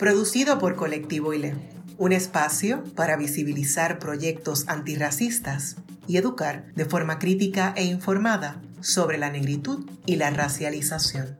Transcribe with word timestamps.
producido 0.00 0.58
por 0.58 0.76
Colectivo 0.76 1.34
ILE, 1.34 1.54
un 1.98 2.12
espacio 2.12 2.82
para 2.96 3.18
visibilizar 3.18 3.98
proyectos 3.98 4.66
antirracistas 4.66 5.76
y 6.06 6.16
educar 6.16 6.72
de 6.72 6.86
forma 6.86 7.18
crítica 7.18 7.74
e 7.76 7.84
informada 7.84 8.62
sobre 8.80 9.18
la 9.18 9.28
negritud 9.28 9.86
y 10.06 10.16
la 10.16 10.30
racialización. 10.30 11.36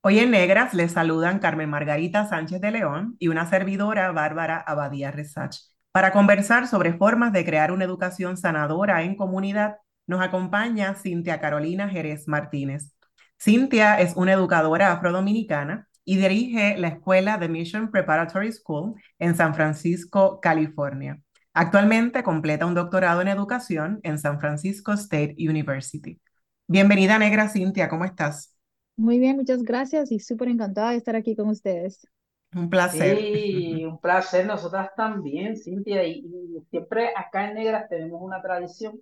Hoy 0.00 0.20
en 0.20 0.30
Negras 0.30 0.72
les 0.72 0.92
saludan 0.92 1.38
Carmen 1.38 1.68
Margarita 1.68 2.26
Sánchez 2.26 2.62
de 2.62 2.70
León 2.70 3.16
y 3.18 3.28
una 3.28 3.46
servidora 3.46 4.10
Bárbara 4.10 4.56
Abadía 4.58 5.10
Resach. 5.10 5.58
Para 5.92 6.12
conversar 6.12 6.66
sobre 6.66 6.94
formas 6.94 7.34
de 7.34 7.44
crear 7.44 7.72
una 7.72 7.84
educación 7.84 8.38
sanadora 8.38 9.02
en 9.02 9.16
comunidad, 9.16 9.76
nos 10.06 10.20
acompaña 10.20 10.94
Cintia 10.94 11.40
Carolina 11.40 11.88
Jerez 11.88 12.28
Martínez. 12.28 12.92
Cintia 13.40 14.00
es 14.00 14.16
una 14.16 14.32
educadora 14.32 14.92
afrodominicana 14.92 15.88
y 16.04 16.16
dirige 16.16 16.78
la 16.78 16.88
escuela 16.88 17.38
The 17.38 17.48
Mission 17.48 17.90
Preparatory 17.90 18.52
School 18.52 18.94
en 19.18 19.34
San 19.34 19.54
Francisco, 19.54 20.40
California. 20.40 21.20
Actualmente 21.52 22.22
completa 22.22 22.66
un 22.66 22.74
doctorado 22.74 23.22
en 23.22 23.28
educación 23.28 24.00
en 24.02 24.18
San 24.18 24.38
Francisco 24.38 24.92
State 24.92 25.36
University. 25.38 26.20
Bienvenida, 26.68 27.18
Negra 27.18 27.48
Cintia, 27.48 27.88
¿cómo 27.88 28.04
estás? 28.04 28.56
Muy 28.96 29.18
bien, 29.18 29.36
muchas 29.36 29.62
gracias 29.62 30.12
y 30.12 30.20
súper 30.20 30.48
encantada 30.48 30.90
de 30.90 30.96
estar 30.96 31.16
aquí 31.16 31.34
con 31.34 31.48
ustedes. 31.48 32.06
Un 32.54 32.70
placer. 32.70 33.18
Sí, 33.18 33.84
un 33.84 34.00
placer, 34.00 34.46
nosotras 34.46 34.90
también, 34.96 35.56
Cintia, 35.56 36.04
y, 36.04 36.24
siempre 36.70 37.10
acá 37.14 37.48
en 37.48 37.54
Negras 37.54 37.88
tenemos 37.88 38.20
una 38.22 38.40
tradición, 38.40 39.00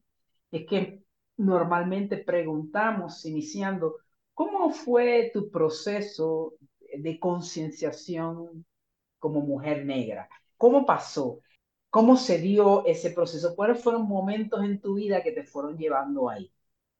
es 0.54 0.66
que 0.66 1.02
normalmente 1.36 2.18
preguntamos, 2.18 3.24
iniciando, 3.24 3.96
¿cómo 4.34 4.70
fue 4.70 5.30
tu 5.34 5.50
proceso 5.50 6.54
de 6.96 7.18
concienciación 7.18 8.64
como 9.18 9.40
mujer 9.40 9.84
negra? 9.84 10.28
¿Cómo 10.56 10.86
pasó? 10.86 11.40
¿Cómo 11.90 12.16
se 12.16 12.38
dio 12.38 12.86
ese 12.86 13.10
proceso? 13.10 13.54
¿Cuáles 13.56 13.82
fueron 13.82 14.06
momentos 14.06 14.64
en 14.64 14.80
tu 14.80 14.94
vida 14.94 15.22
que 15.22 15.32
te 15.32 15.42
fueron 15.42 15.76
llevando 15.76 16.30
ahí? 16.30 16.52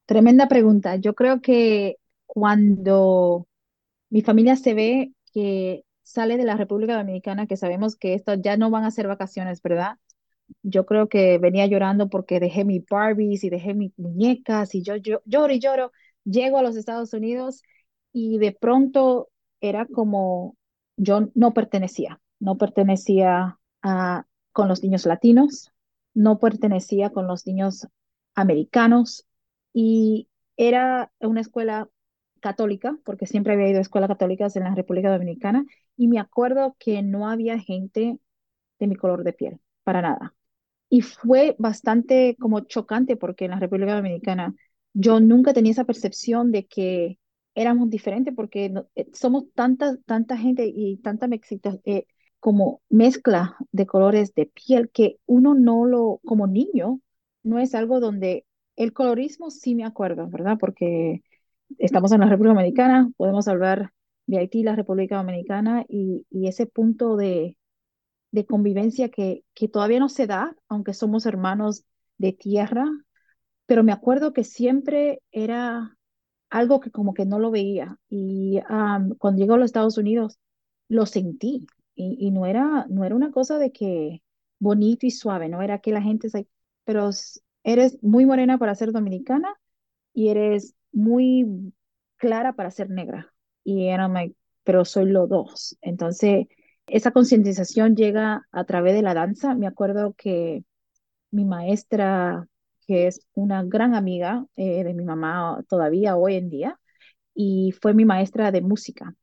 Tremenda 0.06 0.48
pregunta. 0.48 0.96
Yo 0.96 1.14
creo 1.14 1.40
que 1.40 1.98
cuando 2.26 3.46
mi 4.10 4.22
familia 4.22 4.56
se 4.56 4.74
ve 4.74 5.12
que 5.32 5.84
sale 6.02 6.36
de 6.36 6.44
la 6.44 6.56
República 6.56 6.96
Dominicana, 6.96 7.46
que 7.46 7.56
sabemos 7.56 7.96
que 7.96 8.14
esto 8.14 8.34
ya 8.34 8.56
no 8.56 8.70
van 8.70 8.84
a 8.84 8.90
ser 8.90 9.06
vacaciones, 9.06 9.62
¿verdad? 9.62 9.96
Yo 10.62 10.86
creo 10.86 11.08
que 11.08 11.38
venía 11.38 11.66
llorando 11.66 12.08
porque 12.08 12.40
dejé 12.40 12.64
mis 12.64 12.84
Barbies 12.86 13.44
y 13.44 13.50
dejé 13.50 13.74
mis 13.74 13.98
muñecas 13.98 14.74
y 14.74 14.82
yo, 14.82 14.96
yo 14.96 15.20
lloro 15.24 15.52
y 15.52 15.60
lloro. 15.60 15.92
Llego 16.24 16.58
a 16.58 16.62
los 16.62 16.76
Estados 16.76 17.12
Unidos 17.12 17.62
y 18.12 18.38
de 18.38 18.52
pronto 18.52 19.30
era 19.60 19.86
como 19.86 20.56
yo 20.96 21.28
no 21.34 21.54
pertenecía, 21.54 22.20
no 22.40 22.56
pertenecía 22.58 23.58
a, 23.82 24.26
con 24.52 24.68
los 24.68 24.82
niños 24.82 25.06
latinos, 25.06 25.72
no 26.14 26.38
pertenecía 26.38 27.10
con 27.10 27.26
los 27.26 27.46
niños 27.46 27.88
americanos 28.34 29.26
y 29.72 30.28
era 30.56 31.12
una 31.20 31.40
escuela 31.40 31.88
católica, 32.40 32.96
porque 33.04 33.26
siempre 33.26 33.54
había 33.54 33.68
ido 33.70 33.78
a 33.78 33.82
escuelas 33.82 34.08
católicas 34.08 34.54
en 34.56 34.64
la 34.64 34.74
República 34.74 35.10
Dominicana, 35.10 35.64
y 35.96 36.08
me 36.08 36.20
acuerdo 36.20 36.76
que 36.78 37.02
no 37.02 37.28
había 37.28 37.58
gente 37.58 38.18
de 38.78 38.86
mi 38.86 38.96
color 38.96 39.24
de 39.24 39.32
piel, 39.32 39.60
para 39.84 40.02
nada. 40.02 40.33
Y 40.94 41.00
fue 41.00 41.56
bastante 41.58 42.36
como 42.38 42.60
chocante 42.60 43.16
porque 43.16 43.46
en 43.46 43.50
la 43.50 43.58
República 43.58 43.96
Dominicana 43.96 44.54
yo 44.92 45.18
nunca 45.18 45.52
tenía 45.52 45.72
esa 45.72 45.82
percepción 45.82 46.52
de 46.52 46.66
que 46.66 47.18
éramos 47.56 47.90
diferentes 47.90 48.32
porque 48.32 48.72
eh, 48.94 49.06
somos 49.12 49.46
tanta, 49.54 49.96
tanta 50.06 50.36
gente 50.36 50.70
y 50.72 50.98
tanta 50.98 51.26
mexicana, 51.26 51.80
eh, 51.84 52.06
como 52.38 52.80
mezcla 52.90 53.56
de 53.72 53.86
colores 53.86 54.34
de 54.36 54.46
piel 54.46 54.88
que 54.88 55.18
uno 55.26 55.54
no 55.56 55.84
lo, 55.84 56.20
como 56.24 56.46
niño, 56.46 57.00
no 57.42 57.58
es 57.58 57.74
algo 57.74 57.98
donde 57.98 58.46
el 58.76 58.92
colorismo 58.92 59.50
sí 59.50 59.74
me 59.74 59.84
acuerdo, 59.84 60.28
¿verdad? 60.28 60.58
Porque 60.60 61.24
estamos 61.78 62.12
en 62.12 62.20
la 62.20 62.28
República 62.28 62.54
Dominicana, 62.54 63.10
podemos 63.16 63.48
hablar 63.48 63.90
de 64.26 64.38
Haití, 64.38 64.62
la 64.62 64.76
República 64.76 65.16
Dominicana, 65.16 65.84
y, 65.88 66.24
ese 66.30 66.66
punto 66.66 67.16
de, 67.16 67.56
de 68.34 68.46
convivencia 68.46 69.10
que, 69.10 69.44
que 69.54 69.68
todavía 69.68 70.00
no 70.00 70.08
se 70.08 70.26
da, 70.26 70.56
aunque 70.68 70.92
somos 70.92 71.24
hermanos 71.24 71.84
de 72.18 72.32
tierra, 72.32 72.84
pero 73.66 73.84
me 73.84 73.92
acuerdo 73.92 74.32
que 74.32 74.44
siempre 74.44 75.22
era 75.32 75.96
algo 76.50 76.80
que 76.80 76.90
como 76.90 77.14
que 77.14 77.26
no 77.26 77.38
lo 77.38 77.52
veía. 77.52 77.98
Y 78.08 78.60
cuando 79.18 79.40
llego 79.40 79.54
a 79.54 79.58
los 79.58 79.66
Estados 79.66 79.98
Unidos, 79.98 80.38
lo 80.88 81.06
sentí. 81.06 81.66
Y, 81.94 82.32
no, 82.32 82.46
era, 82.46 82.86
no 82.90 83.04
era 83.04 83.14
una 83.14 83.30
cosa 83.30 83.58
de 83.58 83.70
que 83.72 84.22
bonito 84.58 85.06
y 85.06 85.12
suave, 85.12 85.48
no 85.48 85.62
era 85.62 85.78
que 85.78 85.92
la 85.92 86.02
gente, 86.02 86.28
pero 86.84 87.10
eres 87.62 87.98
muy 88.02 88.26
morena 88.26 88.58
para 88.58 88.74
ser 88.74 88.90
dominicana 88.92 89.54
y 90.12 90.28
eres 90.30 90.74
muy 90.92 91.72
clara 92.16 92.54
para 92.54 92.72
ser 92.72 92.90
negra. 92.90 93.32
Y 93.62 93.88
era, 93.88 94.10
pero 94.64 94.84
soy 94.84 95.06
los 95.10 95.28
dos. 95.28 95.76
Entonces, 95.82 96.48
esa 96.86 97.10
concientización 97.12 97.96
llega 97.96 98.46
a 98.52 98.64
través 98.64 98.94
de 98.94 99.02
la 99.02 99.14
danza. 99.14 99.54
Me 99.54 99.66
acuerdo 99.66 100.14
que 100.16 100.64
mi 101.30 101.44
maestra, 101.44 102.46
que 102.86 103.06
es 103.08 103.26
una 103.34 103.62
gran 103.64 103.94
amiga 103.94 104.46
eh, 104.56 104.84
de 104.84 104.94
mi 104.94 105.04
mamá 105.04 105.64
todavía 105.68 106.16
hoy 106.16 106.36
en 106.36 106.50
día, 106.50 106.80
y 107.34 107.72
fue 107.82 107.94
mi 107.94 108.04
maestra 108.04 108.52
de 108.52 108.62
música. 108.62 109.14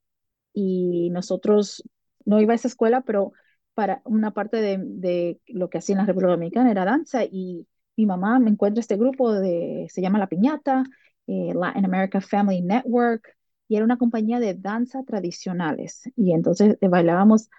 Y 0.53 1.09
nosotros, 1.11 1.83
no 2.25 2.41
iba 2.41 2.53
a 2.53 2.55
esa 2.55 2.67
escuela, 2.67 3.01
pero 3.01 3.33
para 3.73 4.01
una 4.05 4.31
parte 4.31 4.57
de, 4.57 5.39
lo 5.47 5.69
que 5.69 5.77
hacía 5.79 5.93
en 5.93 5.99
la 5.99 6.05
República 6.05 6.31
Dominicana 6.31 6.71
era 6.71 6.85
danza 6.85 7.23
y 7.23 7.67
mi 7.95 8.05
mamá 8.05 8.39
me 8.39 8.49
encuentra 8.49 8.81
este 8.81 8.97
grupo 8.97 9.33
de, 9.33 9.87
se 9.89 10.01
llama 10.01 10.19
La 10.19 10.27
Piñata, 10.27 10.83
eh, 11.27 11.53
Latin 11.53 11.85
America 11.85 12.21
Family 12.21 12.61
Network, 12.61 13.37
y 13.71 13.77
era 13.77 13.85
una 13.85 13.97
compañía 13.97 14.41
de 14.41 14.53
danza 14.53 15.01
tradicionales. 15.05 16.03
Y 16.17 16.33
entonces 16.33 16.77
eh, 16.81 16.89
bailábamos 16.89 17.49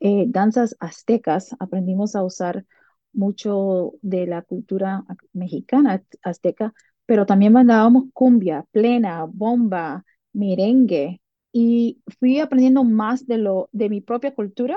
eh, 0.00 0.24
danzas 0.26 0.76
aztecas, 0.80 1.54
aprendimos 1.60 2.16
a 2.16 2.24
usar 2.24 2.66
mucho 3.12 3.92
de 4.02 4.26
la 4.26 4.42
cultura 4.42 5.04
mexicana 5.32 6.02
azteca, 6.24 6.74
pero 7.06 7.24
también 7.24 7.52
bailábamos 7.52 8.06
cumbia, 8.12 8.66
plena, 8.72 9.26
bomba, 9.26 10.04
merengue, 10.32 11.20
y 11.52 12.02
fui 12.18 12.40
aprendiendo 12.40 12.82
más 12.82 13.28
de, 13.28 13.38
lo, 13.38 13.68
de 13.70 13.88
mi 13.90 14.00
propia 14.00 14.34
cultura 14.34 14.76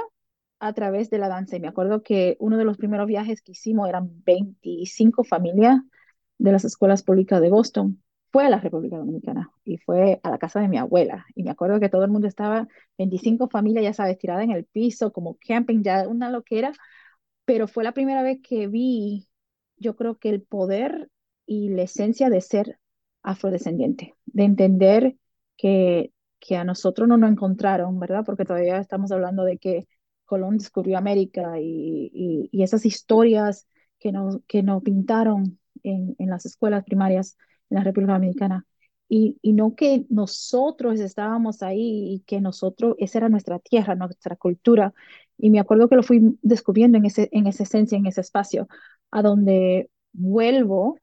a 0.59 0.74
través 0.74 1.09
de 1.09 1.18
la 1.18 1.28
danza. 1.28 1.56
Y 1.58 1.59
me 1.59 1.70
acuerdo 1.70 2.03
que 2.03 2.38
uno 2.40 2.58
de 2.58 2.66
los 2.66 2.78
primeros 2.78 3.08
viajes 3.08 3.42
que 3.42 3.53
hicimos 3.53 3.90
eran 3.90 4.12
25 4.26 5.24
familias 5.24 5.82
de 6.38 6.52
las 6.52 6.66
escuelas 6.66 7.02
públicas 7.02 7.42
de 7.42 7.50
Boston 7.50 8.03
fue 8.34 8.46
a 8.48 8.50
la 8.50 8.60
República 8.60 8.98
Dominicana 8.98 9.52
y 9.64 9.78
fue 9.78 10.20
a 10.24 10.32
la 10.32 10.40
casa 10.40 10.59
de 10.59 10.68
mi 10.68 10.78
abuela. 10.80 11.26
Y 11.35 11.44
me 11.44 11.52
acuerdo 11.52 11.80
que 11.80 11.90
todo 11.90 12.03
el 12.03 12.12
mundo 12.12 12.28
estaba, 12.28 12.68
25 12.97 13.47
familias, 13.50 13.84
ya 13.84 13.94
sabes, 13.94 14.18
tiradas 14.18 14.44
en 14.44 14.52
el 14.52 14.66
piso, 14.66 15.14
como 15.14 15.38
camping, 15.38 15.84
ya 15.84 16.08
una 16.08 16.32
loquera, 16.32 16.74
pero 17.46 17.68
fue 17.68 17.84
la 17.84 17.94
primera 17.94 18.24
vez 18.24 18.40
que 18.44 18.68
vi, 18.68 19.30
yo 19.78 19.96
creo 19.96 20.18
que 20.18 20.30
el 20.30 20.41
poder 20.41 21.09
y 21.46 21.70
la 21.70 21.84
esencia 21.84 22.30
de 22.30 22.41
ser 22.41 22.80
afrodescendiente, 23.22 24.16
de 24.26 24.44
entender 24.44 25.16
que, 25.56 26.12
que 26.40 26.58
a 26.58 26.64
nosotros 26.64 27.08
no 27.08 27.18
nos 27.18 27.32
encontraron, 27.32 28.00
¿verdad? 28.00 28.24
Porque 28.26 28.46
todavía 28.46 28.79
estamos 28.79 29.12
hablando 29.12 29.44
de 29.44 29.59
que 29.59 29.88
Colón 30.26 30.58
descubrió 30.58 30.97
América 30.97 31.59
y, 31.59 32.50
y, 32.52 32.64
esas 32.64 32.86
historias 32.86 33.68
que 34.00 34.12
nos, 34.12 34.40
que 34.47 34.64
nos 34.64 34.82
pintaron 34.84 35.59
en, 35.84 36.16
en 36.18 36.29
las 36.29 36.46
escuelas 36.47 36.84
primarias 36.84 37.38
en 37.70 37.78
la 37.78 37.84
República 37.84 38.14
Dominicana. 38.14 38.66
Y, 39.10 39.38
y, 39.42 39.54
no 39.54 39.76
que 39.76 40.06
nosotros 40.10 41.00
estábamos 41.00 41.62
ahí 41.62 42.16
y 42.16 42.20
que 42.26 42.42
nosotros, 42.42 42.96
esa 43.00 43.20
era 43.20 43.30
nuestra 43.30 43.60
tierra, 43.60 43.96
nuestra 43.96 44.36
cultura. 44.36 44.94
Y 45.38 45.50
me 45.52 45.60
acuerdo 45.60 45.90
que 45.90 45.96
lo 45.96 46.04
fui 46.04 46.38
descubriendo 46.42 46.98
en, 46.98 47.06
ese, 47.06 47.30
en 47.32 47.48
esa 47.48 47.64
esencia, 47.64 47.98
en 47.98 48.08
ese 48.08 48.22
espacio, 48.22 48.68
a 49.12 49.22
donde 49.22 49.92
vuelvo, 50.14 50.98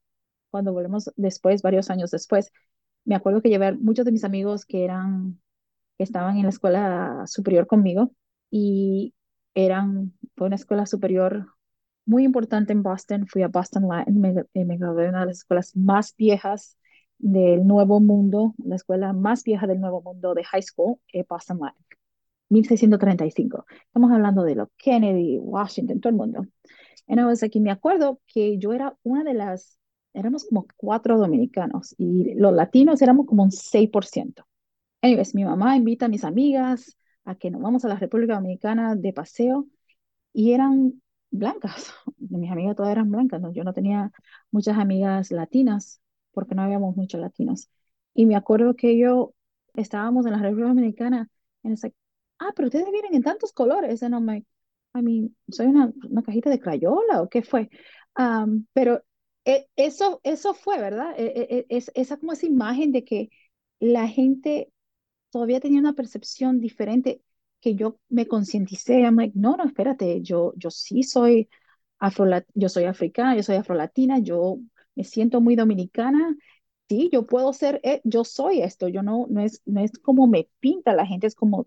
cuando 0.51 0.73
volvemos 0.73 1.11
después, 1.17 1.63
varios 1.63 1.91
años 1.91 2.11
después, 2.11 2.53
me 3.05 3.15
acuerdo 3.15 3.43
que 3.43 3.49
llevé 3.51 3.73
muchos 3.77 4.05
de 4.05 4.13
mis 4.13 4.25
amigos 4.25 4.65
que 4.67 4.85
eran, 4.85 5.41
que 5.99 6.05
estaban 6.05 6.37
en 6.37 6.45
la 6.45 6.51
escuela 6.51 7.25
superior 7.27 7.67
conmigo 7.67 8.13
y 8.51 9.15
eran, 9.55 10.15
fue 10.37 10.49
una 10.49 10.57
escuela 10.57 10.87
superior 10.87 11.49
muy 12.11 12.25
importante 12.25 12.73
en 12.73 12.83
Boston. 12.83 13.27
Fui 13.29 13.43
a 13.43 13.49
Boston 13.49 13.87
Latin, 13.89 14.21
me, 14.21 14.35
eh, 14.55 14.65
me 14.65 14.77
gradué 14.77 15.05
de 15.05 15.09
una 15.11 15.21
de 15.21 15.27
las 15.27 15.39
escuelas 15.39 15.77
más 15.77 16.15
viejas 16.17 16.77
del 17.19 17.67
Nuevo 17.67 18.01
Mundo, 18.01 18.55
la 18.65 18.77
escuela 18.77 19.13
más 19.13 19.45
vieja 19.45 19.67
del 19.69 19.81
Nuevo 19.81 20.03
Mundo 20.03 20.35
de 20.35 20.43
high 20.43 20.63
school, 20.63 20.97
eh, 21.13 21.25
Boston 21.29 21.61
Latin, 21.61 21.87
1635. 22.49 23.65
Estamos 23.87 24.11
hablando 24.11 24.43
de 24.43 24.57
los 24.57 24.69
Kennedy, 24.77 25.39
Washington, 25.39 26.01
todo 26.01 26.11
el 26.11 26.17
mundo. 26.17 26.47
Entonces, 27.07 27.45
aquí 27.45 27.61
me 27.61 27.71
acuerdo 27.71 28.21
que 28.27 28.59
yo 28.59 28.73
era 28.73 28.97
una 29.05 29.23
de 29.23 29.35
las, 29.35 29.79
éramos 30.13 30.47
como 30.47 30.67
cuatro 30.77 31.17
dominicanos 31.17 31.95
y 31.97 32.35
los 32.35 32.53
latinos 32.53 33.01
éramos 33.03 33.27
como 33.27 33.45
un 33.45 33.53
6%. 33.53 34.45
Anyways, 35.03 35.35
mi 35.37 35.45
mamá 35.45 35.77
invita 35.77 36.07
a 36.07 36.09
mis 36.09 36.25
amigas 36.25 36.97
a 37.25 37.37
que 37.37 37.53
nos 37.53 37.63
vamos 37.63 37.85
a 37.85 37.89
la 37.89 37.97
República 37.97 38.35
Dominicana 38.35 38.97
de 38.97 39.13
paseo 39.13 39.67
y 40.33 40.53
eran 40.53 41.01
blancas. 41.31 41.93
Mis 42.19 42.51
amigas 42.51 42.77
todas 42.77 42.93
eran 42.93 43.11
blancas, 43.11 43.41
¿no? 43.41 43.53
Yo 43.53 43.65
no 43.65 43.73
tenía 43.73 44.13
muchas 44.51 44.79
amigas 44.79 45.31
latinas 45.31 46.01
porque 46.33 46.55
no 46.55 46.63
habíamos 46.63 46.97
muchos 46.97 47.21
latinos. 47.21 47.71
Y 48.15 48.27
me 48.27 48.37
acuerdo 48.37 48.75
que 48.77 48.99
yo 48.99 49.35
estábamos 49.75 50.27
en 50.27 50.33
la 50.33 50.39
República 50.39 50.69
Dominicana 50.69 51.29
en 51.63 51.73
esa, 51.73 51.91
ah, 52.39 52.53
pero 52.55 52.69
ustedes 52.69 52.91
vienen 52.91 53.15
en 53.15 53.23
tantos 53.23 53.53
colores. 53.53 54.03
And 54.03 54.15
I'm 54.15 54.27
like, 54.27 54.47
I 54.95 55.03
mean, 55.03 55.37
¿soy 55.49 55.67
una, 55.67 55.93
una 56.09 56.23
cajita 56.23 56.51
de 56.51 56.61
crayola 56.61 57.23
o 57.23 57.29
qué 57.29 57.43
fue? 57.43 57.71
Um, 58.19 58.67
pero 58.73 59.03
eh, 59.45 59.67
eso, 59.77 60.21
eso 60.25 60.55
fue, 60.55 60.79
¿verdad? 60.79 61.15
Eh, 61.19 61.33
eh, 61.37 61.67
es, 61.69 61.91
esa 61.95 62.17
como 62.19 62.33
esa 62.33 62.47
imagen 62.47 62.93
de 62.93 63.05
que 63.05 63.31
la 63.79 64.09
gente 64.09 64.73
todavía 65.31 65.61
tenía 65.61 65.81
una 65.81 65.95
percepción 65.95 66.61
diferente 66.61 67.23
que 67.61 67.75
yo 67.75 67.99
me 68.09 68.27
concienticé, 68.27 69.01
I'm 69.03 69.17
like, 69.17 69.33
no, 69.39 69.57
no, 69.57 69.65
espérate, 69.65 70.23
yo, 70.23 70.53
yo 70.57 70.71
sí 70.71 71.03
soy 71.03 71.49
afro, 71.99 72.27
yo 72.55 72.69
soy 72.69 72.85
africana, 72.85 73.37
yo 73.37 73.43
soy 73.43 73.57
afrolatina, 73.57 74.19
yo 74.19 74.59
me 74.95 75.05
siento 75.05 75.41
muy 75.41 75.57
dominicana, 75.57 76.37
sí, 76.89 77.09
yo 77.13 77.27
puedo 77.27 77.53
ser, 77.53 77.81
eh, 77.85 78.01
yo 78.05 78.25
soy 78.25 78.63
esto, 78.63 78.89
yo 78.89 79.03
no, 79.03 79.27
no 79.31 79.41
es, 79.43 79.63
no 79.67 79.81
es 79.81 79.93
como 80.03 80.27
me 80.27 80.49
pinta 80.61 80.95
la 80.95 81.07
gente, 81.07 81.27
es 81.27 81.35
como, 81.35 81.67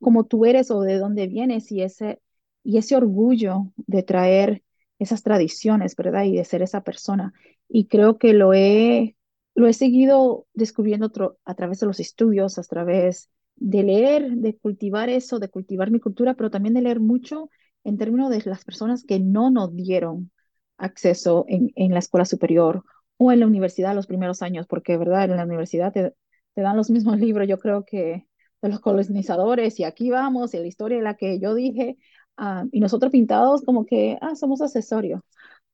como 0.00 0.24
tú 0.24 0.44
eres 0.46 0.70
o 0.70 0.80
de 0.80 0.98
dónde 0.98 1.26
vienes 1.26 1.70
y 1.72 1.82
ese, 1.82 2.20
y 2.62 2.78
ese 2.78 2.96
orgullo 2.96 3.72
de 3.76 4.02
traer 4.02 4.62
esas 4.98 5.22
tradiciones, 5.22 5.96
¿verdad? 5.96 6.24
Y 6.24 6.36
de 6.36 6.44
ser 6.44 6.62
esa 6.62 6.82
persona. 6.82 7.32
Y 7.68 7.86
creo 7.86 8.18
que 8.18 8.32
lo 8.32 8.54
he, 8.54 9.16
lo 9.54 9.66
he 9.68 9.72
seguido 9.72 10.46
descubriendo 10.54 11.10
a 11.44 11.54
través 11.54 11.80
de 11.80 11.86
los 11.86 12.00
estudios, 12.00 12.58
a 12.58 12.62
través 12.62 13.28
de 13.56 13.82
leer, 13.82 14.30
de 14.32 14.56
cultivar 14.58 15.08
eso, 15.08 15.38
de 15.38 15.48
cultivar 15.48 15.90
mi 15.90 16.00
cultura, 16.00 16.34
pero 16.34 16.50
también 16.50 16.74
de 16.74 16.82
leer 16.82 17.00
mucho 17.00 17.50
en 17.84 17.98
términos 17.98 18.30
de 18.30 18.42
las 18.46 18.64
personas 18.64 19.04
que 19.04 19.20
no 19.20 19.50
nos 19.50 19.74
dieron 19.76 20.30
acceso 20.76 21.44
en, 21.48 21.70
en 21.76 21.92
la 21.92 21.98
escuela 22.00 22.24
superior 22.24 22.84
o 23.16 23.32
en 23.32 23.40
la 23.40 23.46
universidad 23.46 23.94
los 23.94 24.06
primeros 24.06 24.42
años, 24.42 24.66
porque, 24.66 24.96
¿verdad? 24.96 25.24
En 25.24 25.36
la 25.36 25.44
universidad 25.44 25.92
te, 25.92 26.14
te 26.54 26.60
dan 26.62 26.76
los 26.76 26.90
mismos 26.90 27.18
libros, 27.20 27.48
yo 27.48 27.58
creo 27.58 27.84
que 27.84 28.26
de 28.62 28.68
los 28.68 28.80
colonizadores, 28.80 29.78
y 29.78 29.84
aquí 29.84 30.10
vamos, 30.10 30.54
y 30.54 30.58
la 30.58 30.66
historia 30.66 30.98
de 30.98 31.04
la 31.04 31.16
que 31.16 31.38
yo 31.38 31.54
dije, 31.54 31.96
ah, 32.36 32.64
y 32.72 32.80
nosotros 32.80 33.12
pintados 33.12 33.62
como 33.62 33.84
que, 33.86 34.18
ah, 34.20 34.34
somos 34.36 34.62
accesorios. 34.62 35.20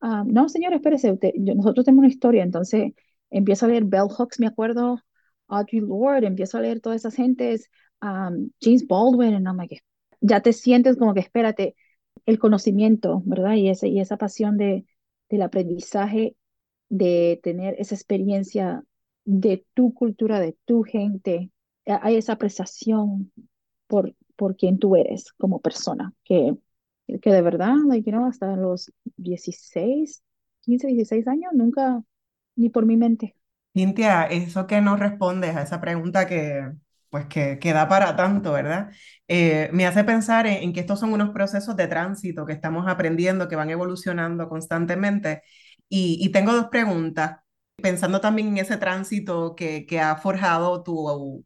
Ah, 0.00 0.24
no, 0.26 0.48
señor, 0.48 0.72
espérese, 0.74 1.18
nosotros 1.38 1.84
tenemos 1.84 2.00
una 2.04 2.08
historia, 2.08 2.42
entonces 2.42 2.92
empiezo 3.30 3.66
a 3.66 3.68
leer 3.68 3.84
Bell 3.84 4.08
Hooks, 4.08 4.40
me 4.40 4.46
acuerdo, 4.46 4.98
Audrey 5.50 5.80
Lorde, 5.80 6.26
empiezo 6.26 6.58
a 6.58 6.60
leer 6.62 6.80
todas 6.80 7.00
esas 7.02 7.14
gentes, 7.14 7.70
James 8.60 8.86
Baldwin, 8.86 9.34
and 9.34 9.46
I'm 9.46 9.56
like, 9.56 9.82
ya 10.20 10.40
te 10.40 10.52
sientes 10.52 10.96
como 10.96 11.14
que 11.14 11.20
espérate, 11.20 11.76
el 12.26 12.38
conocimiento, 12.38 13.22
¿verdad? 13.24 13.54
Y, 13.54 13.68
ese, 13.68 13.88
y 13.88 14.00
esa 14.00 14.16
pasión 14.16 14.56
de, 14.56 14.86
del 15.28 15.42
aprendizaje, 15.42 16.36
de 16.88 17.40
tener 17.42 17.76
esa 17.78 17.94
experiencia 17.94 18.84
de 19.24 19.64
tu 19.74 19.94
cultura, 19.94 20.40
de 20.40 20.56
tu 20.64 20.82
gente, 20.82 21.50
hay 21.86 22.16
esa 22.16 22.34
apreciación 22.34 23.32
por, 23.86 24.14
por 24.36 24.56
quien 24.56 24.78
tú 24.78 24.96
eres 24.96 25.32
como 25.32 25.60
persona, 25.60 26.14
que, 26.24 26.56
que 27.20 27.32
de 27.32 27.42
verdad, 27.42 27.74
like, 27.86 28.10
you 28.10 28.24
hasta 28.24 28.56
los 28.56 28.92
16, 29.16 30.22
15, 30.60 30.88
16 30.88 31.26
años, 31.28 31.52
nunca, 31.54 32.02
ni 32.56 32.70
por 32.70 32.86
mi 32.86 32.96
mente. 32.96 33.36
Cintia, 33.72 34.24
eso 34.26 34.66
que 34.66 34.80
no 34.80 34.96
respondes 34.96 35.54
a 35.56 35.62
esa 35.62 35.80
pregunta 35.80 36.26
que, 36.26 36.72
pues 37.08 37.26
que, 37.26 37.58
que 37.60 37.72
da 37.72 37.88
para 37.88 38.16
tanto, 38.16 38.52
¿verdad? 38.52 38.90
Eh, 39.28 39.70
me 39.72 39.86
hace 39.86 40.02
pensar 40.02 40.46
en, 40.46 40.72
que 40.72 40.80
estos 40.80 40.98
son 40.98 41.12
unos 41.12 41.30
procesos 41.30 41.76
de 41.76 41.86
tránsito 41.86 42.44
que 42.46 42.52
estamos 42.52 42.88
aprendiendo, 42.88 43.48
que 43.48 43.54
van 43.56 43.70
evolucionando 43.70 44.48
constantemente. 44.48 45.42
Y, 45.88 46.18
y 46.20 46.30
tengo 46.30 46.52
dos 46.52 46.66
preguntas, 46.68 47.38
pensando 47.76 48.20
también 48.20 48.48
en 48.48 48.58
ese 48.58 48.76
tránsito 48.76 49.54
que, 49.54 49.86
que 49.86 50.00
ha 50.00 50.16
forjado 50.16 50.82
tu, 50.82 51.44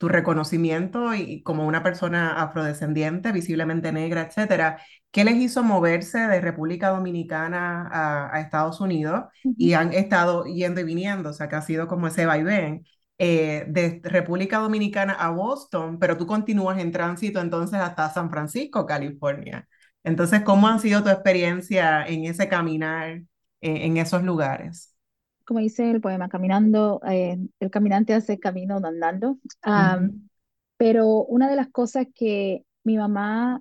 tu 0.00 0.08
reconocimiento 0.08 1.14
y, 1.14 1.42
como 1.42 1.66
una 1.66 1.82
persona 1.82 2.42
afrodescendiente, 2.42 3.32
visiblemente 3.32 3.92
negra, 3.92 4.22
etcétera, 4.22 4.80
¿qué 5.10 5.24
les 5.24 5.36
hizo 5.36 5.62
moverse 5.62 6.20
de 6.20 6.40
República 6.40 6.88
Dominicana 6.88 8.30
a, 8.32 8.40
Estados 8.40 8.80
Unidos? 8.80 9.24
Y 9.58 9.74
han 9.74 9.92
estado 9.92 10.46
yendo 10.46 10.80
y 10.80 10.84
viniendo, 10.84 11.28
o 11.30 11.32
sea, 11.34 11.48
que 11.50 11.56
ha 11.56 11.62
sido 11.62 11.86
como 11.86 12.06
ese 12.06 12.24
vaivén. 12.24 12.86
Eh, 13.18 13.66
de 13.68 14.00
República 14.02 14.58
Dominicana 14.60 15.12
a 15.12 15.30
Boston, 15.30 15.98
pero 15.98 16.16
tú 16.16 16.26
continúas 16.26 16.78
en 16.78 16.92
tránsito 16.92 17.38
entonces 17.42 17.78
hasta 17.78 18.08
San 18.08 18.30
Francisco, 18.30 18.86
California. 18.86 19.68
Entonces, 20.02 20.40
¿cómo 20.42 20.66
ha 20.68 20.78
sido 20.78 21.02
tu 21.02 21.10
experiencia 21.10 22.06
en 22.06 22.24
ese 22.24 22.48
caminar 22.48 23.22
en 23.60 23.96
esos 23.98 24.22
lugares? 24.22 24.89
Como 25.50 25.58
dice 25.58 25.90
el 25.90 26.00
poema, 26.00 26.28
caminando, 26.28 27.00
eh, 27.10 27.36
el 27.58 27.70
caminante 27.72 28.14
hace 28.14 28.38
camino 28.38 28.76
andando. 28.76 29.40
Pero 30.76 31.24
una 31.24 31.50
de 31.50 31.56
las 31.56 31.68
cosas 31.70 32.06
que 32.14 32.64
mi 32.84 32.96
mamá, 32.96 33.60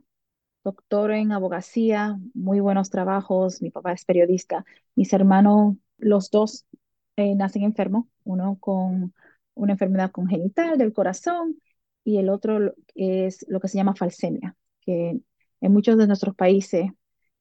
doctor 0.63 1.09
en 1.13 1.31
abogacía, 1.31 2.15
muy 2.35 2.59
buenos 2.59 2.91
trabajos, 2.91 3.63
mi 3.63 3.71
papá 3.71 3.93
es 3.93 4.05
periodista, 4.05 4.65
mis 4.93 5.11
hermanos, 5.13 5.77
los 5.97 6.29
dos 6.29 6.67
eh, 7.15 7.33
nacen 7.33 7.63
enfermos, 7.63 8.05
uno 8.23 8.57
con 8.59 9.15
una 9.55 9.71
enfermedad 9.71 10.11
congenital 10.11 10.77
del 10.77 10.93
corazón 10.93 11.59
y 12.03 12.17
el 12.17 12.29
otro 12.29 12.75
es 12.93 13.47
lo 13.49 13.59
que 13.59 13.67
se 13.67 13.77
llama 13.79 13.95
falsemia, 13.95 14.55
que 14.81 15.19
en 15.59 15.73
muchos 15.73 15.97
de 15.97 16.05
nuestros 16.05 16.35
países 16.35 16.91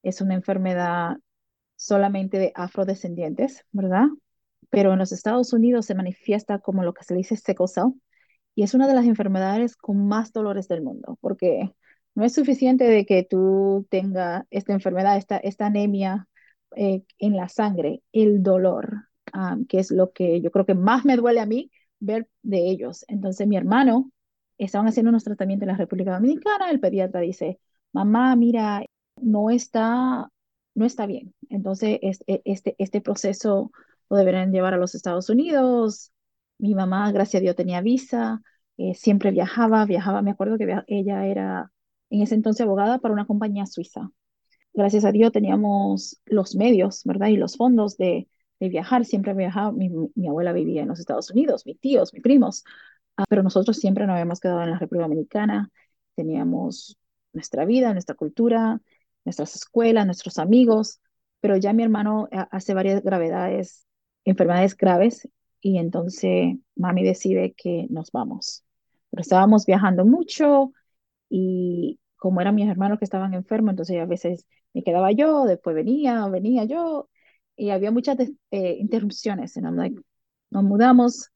es 0.03 0.23
una 0.23 0.33
enfermedad 0.33 1.19
solamente 1.77 2.39
de 2.39 2.53
afrodescendientes, 2.55 3.67
¿verdad? 3.73 4.07
Pero 4.71 4.93
en 4.93 4.99
los 4.99 5.13
Estados 5.13 5.53
Unidos 5.53 5.87
se 5.87 5.95
manifiesta 5.95 6.59
como 6.59 6.83
lo 6.85 6.95
que 6.95 7.05
se 7.05 7.15
dice 7.15 7.37
sickle 7.37 7.69
cell 7.69 7.93
y 8.55 8.65
es 8.65 8.75
una 8.75 8.89
de 8.89 8.95
las 8.95 9.07
enfermedades 9.07 9.77
con 9.77 10.09
más 10.09 10.33
dolores 10.33 10.67
del 10.67 10.83
mundo, 10.83 11.17
porque 11.21 11.73
no 12.17 12.25
es 12.25 12.35
suficiente 12.35 12.85
de 12.85 13.07
que 13.07 13.23
tú 13.23 13.87
tengas 13.91 14.45
esta 14.51 14.73
enfermedad, 14.73 15.17
esta, 15.17 15.37
esta 15.37 15.67
anemia 15.67 16.27
eh, 16.75 17.05
en 17.19 17.37
la 17.37 17.49
sangre, 17.49 18.03
el 18.13 18.43
dolor, 18.43 19.09
que 19.69 19.79
es 19.79 19.93
lo 19.93 20.11
que 20.13 20.41
yo 20.41 20.51
creo 20.51 20.67
que 20.67 20.75
más 20.75 21.05
me 21.05 21.17
duele 21.17 21.39
a 21.39 21.47
mí 21.47 21.71
ver 22.01 22.29
de 22.43 22.69
ellos. 22.69 23.05
Entonces 23.07 23.47
mi 23.47 23.57
hermano, 23.57 24.11
estaban 24.59 24.89
haciendo 24.89 25.11
unos 25.11 25.23
tratamientos 25.23 25.69
en 25.69 25.73
la 25.73 25.79
República 25.79 26.15
Dominicana, 26.15 26.71
el 26.71 26.81
pediatra 26.81 27.21
dice, 27.21 27.61
mamá, 27.93 28.35
mira, 28.35 28.85
no 29.21 29.51
está, 29.51 30.29
no 30.75 30.85
está 30.85 31.07
bien. 31.07 31.33
Entonces 31.49 32.01
este, 32.03 32.43
este, 32.45 32.75
este 32.79 33.01
proceso 33.01 33.71
lo 34.11 34.17
deberían 34.17 34.53
llevar 34.53 34.75
a 34.75 34.79
los 34.79 34.95
Estados 34.95 35.29
Unidos. 35.31 36.13
Mi 36.59 36.75
mamá, 36.75 37.11
gracias 37.13 37.41
a 37.41 37.43
Dios, 37.43 37.57
tenía 37.57 37.81
visa, 37.81 38.43
eh, 38.79 38.95
siempre 38.95 39.31
viajaba, 39.31 39.85
viajaba, 39.87 40.23
me 40.23 40.31
acuerdo 40.31 40.59
que 40.59 40.83
ella 40.87 41.27
era 41.27 41.73
en 42.11 42.23
ese 42.23 42.35
entonces 42.35 42.63
abogada 42.63 42.99
para 42.99 43.15
una 43.15 43.27
compañía 43.27 43.67
suiza. 43.67 44.11
Gracias 44.75 45.05
a 45.05 45.13
Dios 45.13 45.33
teníamos 45.33 46.21
los 46.27 46.55
medios, 46.57 47.03
¿verdad? 47.05 47.29
Y 47.29 47.37
los 47.37 47.57
fondos 47.57 47.97
de, 47.97 48.29
de 48.61 48.69
viajar, 48.69 49.05
siempre 49.05 49.35
viajaba, 49.35 49.73
mi, 49.73 49.91
mi, 50.15 50.29
abuela 50.29 50.53
vivía 50.53 50.83
en 50.83 50.89
los 50.89 51.01
Estados 51.01 51.31
Unidos, 51.31 51.67
mis 51.67 51.81
tíos, 51.81 52.13
mis 52.15 52.23
primos, 52.23 52.65
ah, 53.17 53.25
pero 53.29 53.43
nosotros 53.43 53.79
siempre 53.79 54.07
nos 54.07 54.15
habíamos 54.15 54.41
quedado 54.41 54.63
en 54.63 54.71
la 54.71 54.79
República 54.79 55.05
Dominicana, 55.09 55.71
teníamos 56.15 56.99
nuestra 57.33 57.65
vida, 57.65 57.93
nuestra 57.93 58.15
cultura, 58.15 58.81
nuestras 59.25 59.55
escuelas, 59.57 60.07
nuestros 60.07 60.39
amigos, 60.39 61.01
pero 61.41 61.57
ya 61.57 61.73
mi 61.73 61.83
hermano 61.83 62.29
hace 62.51 62.75
varias 62.75 63.03
gravedades 63.03 63.88
enfermedades 64.31 64.77
graves 64.77 65.29
y 65.61 65.79
entonces 65.79 66.57
mami 66.77 67.05
decide 67.05 67.55
que 67.57 67.87
nos 67.91 68.11
vamos. 68.13 68.65
Pero 69.11 69.21
estábamos 69.23 69.67
viajando 69.67 70.05
mucho 70.05 70.73
y 71.29 71.99
como 72.17 72.41
eran 72.41 72.55
mis 72.55 72.69
hermanos 72.69 72.99
que 72.99 73.05
estaban 73.05 73.35
enfermos, 73.35 73.71
entonces 73.71 73.99
a 74.01 74.07
veces 74.07 74.47
me 74.75 74.83
quedaba 74.83 75.13
yo, 75.13 75.45
después 75.45 75.75
venía, 75.75 76.27
venía 76.29 76.65
yo 76.65 77.09
y 77.57 77.71
había 77.71 77.91
muchas 77.91 78.19
eh, 78.51 78.77
interrupciones. 78.79 79.57
En 79.57 79.65
nos 80.51 80.65
mudamos, 80.65 81.31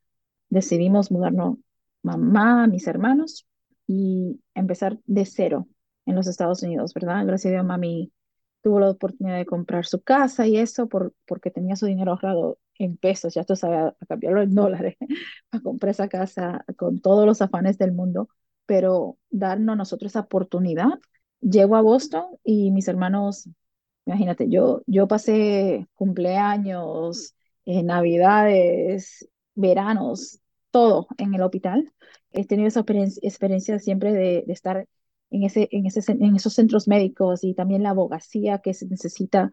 decidimos 0.48 1.10
mudarnos 1.10 1.58
mamá, 2.02 2.66
mis 2.66 2.86
hermanos 2.86 3.46
y 3.86 4.40
empezar 4.54 4.98
de 5.06 5.24
cero 5.24 5.68
en 6.06 6.16
los 6.16 6.26
Estados 6.26 6.62
Unidos, 6.62 6.94
¿verdad? 6.94 7.26
Gracias 7.26 7.50
a 7.50 7.54
Dios, 7.56 7.66
mami 7.66 8.12
tuvo 8.62 8.80
la 8.80 8.90
oportunidad 8.90 9.38
de 9.38 9.46
comprar 9.46 9.86
su 9.86 10.02
casa 10.02 10.46
y 10.46 10.56
eso 10.56 10.88
por, 10.88 11.14
porque 11.26 11.50
tenía 11.50 11.76
su 11.76 11.86
dinero 11.86 12.12
ahorrado 12.12 12.58
en 12.78 12.96
pesos, 12.96 13.34
ya 13.34 13.44
tú 13.44 13.56
sabes, 13.56 13.94
a 14.00 14.06
cambiarlo 14.06 14.42
en 14.42 14.54
dólares, 14.54 14.96
para 15.50 15.62
comprar 15.62 15.90
esa 15.90 16.08
casa 16.08 16.64
con 16.76 17.00
todos 17.00 17.26
los 17.26 17.42
afanes 17.42 17.78
del 17.78 17.92
mundo, 17.92 18.28
pero 18.66 19.18
darnos 19.30 19.76
nosotros 19.76 20.12
esa 20.12 20.20
oportunidad. 20.20 20.88
Llego 21.40 21.76
a 21.76 21.82
Boston 21.82 22.24
y 22.44 22.70
mis 22.70 22.88
hermanos, 22.88 23.48
imagínate, 24.06 24.48
yo, 24.48 24.82
yo 24.86 25.08
pasé 25.08 25.86
cumpleaños, 25.94 27.34
eh, 27.64 27.82
navidades, 27.82 29.28
veranos, 29.54 30.40
todo 30.70 31.08
en 31.18 31.34
el 31.34 31.42
hospital. 31.42 31.92
He 32.30 32.46
tenido 32.46 32.68
esa 32.68 32.80
experiencia, 32.80 33.78
siempre 33.78 34.12
de 34.12 34.44
estar 34.48 34.86
en, 35.32 35.44
ese, 35.44 35.68
en, 35.70 36.36
esos 36.36 36.54
centros 36.54 36.88
médicos 36.88 37.44
y 37.44 37.54
también 37.54 37.82
la 37.82 37.90
abogacía 37.90 38.58
que 38.58 38.74
se 38.74 38.86
necesita 38.86 39.50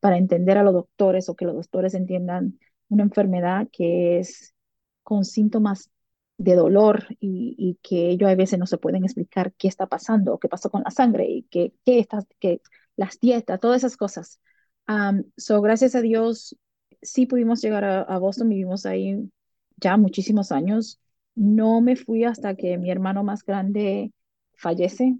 para 0.00 0.16
entender 0.16 0.58
a 0.58 0.62
los 0.62 0.74
doctores 0.74 1.28
o 1.28 1.36
que 1.36 1.44
los 1.44 1.54
doctores 1.54 1.94
entiendan 1.94 2.58
una 2.88 3.02
enfermedad 3.04 3.68
que 3.72 4.18
es 4.18 4.54
con 5.02 5.24
síntomas 5.24 5.90
de 6.38 6.54
dolor 6.54 7.06
y, 7.20 7.54
y, 7.58 7.78
que 7.82 8.10
ellos 8.10 8.30
a 8.30 8.34
veces 8.34 8.58
no 8.58 8.66
se 8.66 8.78
pueden 8.78 9.04
explicar 9.04 9.52
qué 9.54 9.68
está 9.68 9.86
pasando 9.86 10.34
o 10.34 10.38
qué 10.38 10.48
pasó 10.48 10.70
con 10.70 10.82
la 10.84 10.90
sangre 10.90 11.26
y 11.28 11.42
que, 11.44 11.74
qué 11.84 11.98
está, 11.98 12.24
que 12.38 12.62
las 12.96 13.18
dietas, 13.20 13.60
todas 13.60 13.78
esas 13.78 13.96
cosas. 13.96 14.40
Um, 14.88 15.24
so, 15.36 15.60
gracias 15.60 15.94
a 15.94 16.00
Dios, 16.00 16.56
sí 17.02 17.26
pudimos 17.26 17.60
llegar 17.62 17.84
a 17.84 18.18
Boston, 18.18 18.48
vivimos 18.48 18.86
ahí 18.86 19.30
ya 19.76 19.96
muchísimos 19.96 20.52
años. 20.52 21.00
No 21.34 21.80
me 21.80 21.96
fui 21.96 22.24
hasta 22.24 22.54
que 22.54 22.78
mi 22.78 22.90
hermano 22.90 23.24
más 23.24 23.44
grande 23.44 24.12
fallece, 24.58 25.18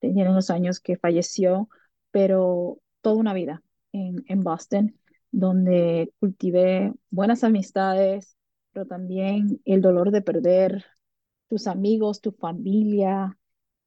tenía 0.00 0.30
unos 0.30 0.50
años 0.50 0.80
que 0.80 0.96
falleció, 0.98 1.68
pero 2.10 2.80
toda 3.02 3.16
una 3.16 3.34
vida 3.34 3.62
en, 3.92 4.24
en 4.28 4.40
Boston, 4.42 4.96
donde 5.32 6.12
cultivé 6.20 6.92
buenas 7.10 7.44
amistades, 7.44 8.36
pero 8.72 8.86
también 8.86 9.60
el 9.64 9.80
dolor 9.82 10.10
de 10.12 10.22
perder 10.22 10.84
tus 11.48 11.66
amigos, 11.66 12.20
tu 12.20 12.32
familia. 12.32 13.38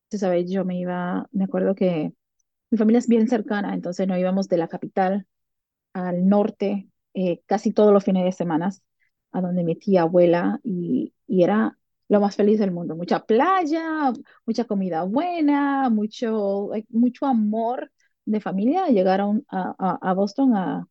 Tú 0.10 0.18
sabes, 0.18 0.50
yo 0.52 0.66
me 0.66 0.80
iba, 0.80 1.28
me 1.32 1.46
acuerdo 1.46 1.76
que 1.76 2.14
mi 2.72 2.78
familia 2.78 3.00
es 3.00 3.08
bien 3.08 3.28
cercana, 3.30 3.74
entonces 3.76 4.08
nos 4.08 4.20
íbamos 4.20 4.50
de 4.50 4.58
la 4.58 4.68
capital 4.70 5.28
al 5.94 6.28
norte 6.28 6.90
eh, 7.14 7.42
casi 7.46 7.72
todos 7.72 7.94
los 7.94 8.04
fines 8.04 8.26
de 8.26 8.32
semana, 8.32 8.72
a 9.32 9.42
donde 9.42 9.64
mi 9.64 9.76
tía 9.76 10.04
abuela, 10.04 10.60
y, 10.64 11.14
y 11.28 11.44
era 11.44 11.78
lo 12.10 12.20
más 12.20 12.36
feliz 12.36 12.60
del 12.60 12.72
mundo. 12.72 12.96
Mucha 12.96 13.26
playa, 13.26 14.12
mucha 14.46 14.66
comida 14.66 15.04
buena, 15.04 15.90
mucho, 15.90 16.70
mucho 16.90 17.26
amor 17.26 17.92
de 18.26 18.42
familia. 18.42 18.88
Llegar 18.88 19.22
a, 19.50 20.14
Boston, 20.14 20.56
a, 20.56 20.88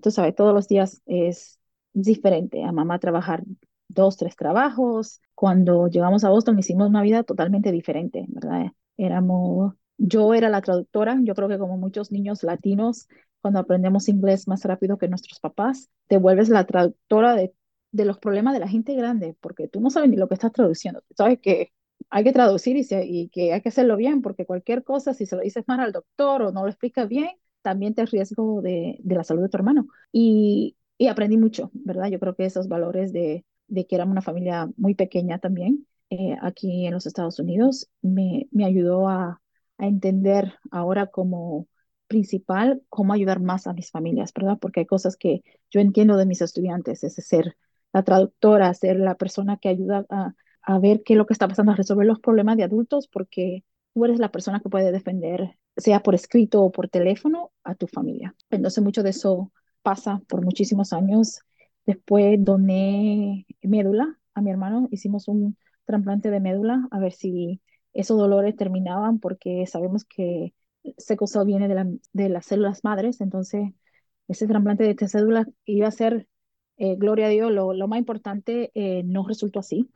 tú 0.00 0.10
sabes, 0.10 0.34
todos 0.34 0.54
los 0.54 0.68
días 0.68 1.02
es 1.06 1.58
diferente. 1.92 2.62
A 2.64 2.72
mamá 2.72 2.98
trabajar 2.98 3.44
dos, 3.88 4.16
tres 4.16 4.36
trabajos. 4.36 5.20
Cuando 5.34 5.88
llegamos 5.88 6.24
a 6.24 6.30
Boston 6.30 6.58
hicimos 6.58 6.88
una 6.88 7.02
vida 7.02 7.22
totalmente 7.22 7.72
diferente, 7.72 8.26
¿verdad? 8.28 8.72
Éramos, 8.96 9.74
yo 9.98 10.34
era 10.34 10.48
la 10.48 10.60
traductora, 10.60 11.18
yo 11.22 11.34
creo 11.34 11.48
que 11.48 11.58
como 11.58 11.76
muchos 11.76 12.12
niños 12.12 12.42
latinos, 12.42 13.08
cuando 13.40 13.60
aprendemos 13.60 14.08
inglés 14.08 14.48
más 14.48 14.64
rápido 14.64 14.98
que 14.98 15.08
nuestros 15.08 15.40
papás, 15.40 15.90
te 16.06 16.18
vuelves 16.18 16.48
la 16.48 16.64
traductora 16.64 17.34
de 17.34 17.52
de 17.94 18.04
los 18.04 18.18
problemas 18.18 18.54
de 18.54 18.60
la 18.60 18.68
gente 18.68 18.94
grande, 18.94 19.36
porque 19.40 19.68
tú 19.68 19.80
no 19.80 19.88
sabes 19.90 20.10
ni 20.10 20.16
lo 20.16 20.28
que 20.28 20.34
estás 20.34 20.52
traduciendo. 20.52 21.02
Sabes 21.16 21.38
que 21.40 21.72
hay 22.10 22.24
que 22.24 22.32
traducir 22.32 22.76
y, 22.76 22.86
y, 22.90 23.28
que 23.28 23.52
hay 23.52 23.60
que 23.62 23.68
hacerlo 23.68 23.96
bien, 23.96 24.20
porque 24.20 24.46
cualquier 24.46 24.82
cosa, 24.84 25.14
si 25.14 25.26
se 25.26 25.36
lo 25.36 25.42
dices 25.42 25.64
mal 25.68 25.80
al 25.80 25.92
doctor 25.92 26.42
o 26.42 26.52
no 26.52 26.62
lo 26.64 26.68
explicas 26.68 27.08
bien, 27.08 27.30
también 27.62 27.94
te 27.94 28.04
riesgo 28.06 28.62
de, 28.62 28.96
de 29.00 29.14
la 29.14 29.22
salud 29.24 29.42
de 29.42 29.48
tu 29.48 29.56
hermano. 29.56 29.86
Y, 30.12 30.76
y, 30.98 31.06
aprendí 31.08 31.36
mucho, 31.36 31.70
¿verdad? 31.72 32.08
Yo 32.08 32.18
creo 32.20 32.34
que 32.34 32.44
esos 32.46 32.68
valores 32.68 33.12
de, 33.12 33.44
de 33.68 33.86
que 33.86 33.94
éramos 33.94 34.12
una 34.12 34.22
familia 34.22 34.68
muy 34.76 34.94
pequeña 34.94 35.38
también 35.38 35.86
eh, 36.10 36.36
aquí 36.42 36.86
en 36.86 36.94
los 36.94 37.06
Estados 37.06 37.38
Unidos 37.38 37.88
me, 38.02 38.48
me 38.50 38.64
ayudó 38.64 39.08
a, 39.08 39.40
a 39.78 39.86
entender 39.86 40.54
ahora 40.72 41.06
como 41.06 41.68
principal 42.08 42.82
cómo 42.88 43.12
ayudar 43.12 43.40
más 43.40 43.66
a 43.66 43.72
mis 43.72 43.90
familias, 43.90 44.32
¿verdad? 44.34 44.58
Porque 44.60 44.80
hay 44.80 44.86
cosas 44.86 45.16
que 45.16 45.42
yo 45.70 45.80
entiendo 45.80 46.16
de 46.16 46.26
mis 46.26 46.42
estudiantes, 46.42 47.04
es 47.04 47.14
ser 47.14 47.56
la 47.94 48.02
traductora, 48.04 48.74
ser 48.74 48.98
la 48.98 49.16
persona 49.16 49.56
que 49.58 49.70
ayuda 49.70 50.04
a, 50.10 50.34
a 50.62 50.78
ver 50.78 51.02
qué 51.04 51.14
es 51.14 51.18
lo 51.18 51.26
que 51.26 51.32
está 51.32 51.48
pasando, 51.48 51.72
a 51.72 51.76
resolver 51.76 52.06
los 52.06 52.20
problemas 52.20 52.56
de 52.56 52.64
adultos, 52.64 53.08
porque 53.08 53.64
tú 53.94 54.04
eres 54.04 54.18
la 54.18 54.30
persona 54.30 54.60
que 54.60 54.68
puede 54.68 54.92
defender, 54.92 55.58
sea 55.76 56.00
por 56.02 56.14
escrito 56.14 56.62
o 56.62 56.72
por 56.72 56.88
teléfono, 56.88 57.52
a 57.64 57.74
tu 57.74 57.86
familia. 57.86 58.34
Entonces, 58.50 58.82
mucho 58.84 59.02
de 59.02 59.10
eso 59.10 59.52
pasa 59.82 60.20
por 60.28 60.44
muchísimos 60.44 60.92
años. 60.92 61.40
Después 61.86 62.42
doné 62.42 63.46
médula 63.62 64.18
a 64.34 64.40
mi 64.42 64.50
hermano, 64.50 64.88
hicimos 64.90 65.28
un 65.28 65.56
trasplante 65.84 66.30
de 66.30 66.40
médula 66.40 66.88
a 66.90 66.98
ver 66.98 67.12
si 67.12 67.60
esos 67.92 68.18
dolores 68.18 68.56
terminaban, 68.56 69.20
porque 69.20 69.66
sabemos 69.66 70.04
que 70.04 70.54
ese 70.82 71.16
cosa 71.16 71.44
viene 71.44 71.68
de, 71.68 71.74
la, 71.74 71.86
de 72.12 72.28
las 72.28 72.46
células 72.46 72.82
madres, 72.84 73.20
entonces 73.20 73.70
ese 74.28 74.46
trasplante 74.48 74.84
de 74.84 74.90
esta 74.90 75.08
cédula 75.08 75.46
iba 75.64 75.88
a 75.88 75.90
ser 75.90 76.26
eh, 76.76 76.96
gloria 76.96 77.26
a 77.26 77.30
Dios, 77.30 77.52
lo, 77.52 77.72
lo 77.72 77.88
más 77.88 77.98
importante 77.98 78.70
eh, 78.74 79.02
no 79.04 79.26
resultó 79.26 79.60
así. 79.60 79.90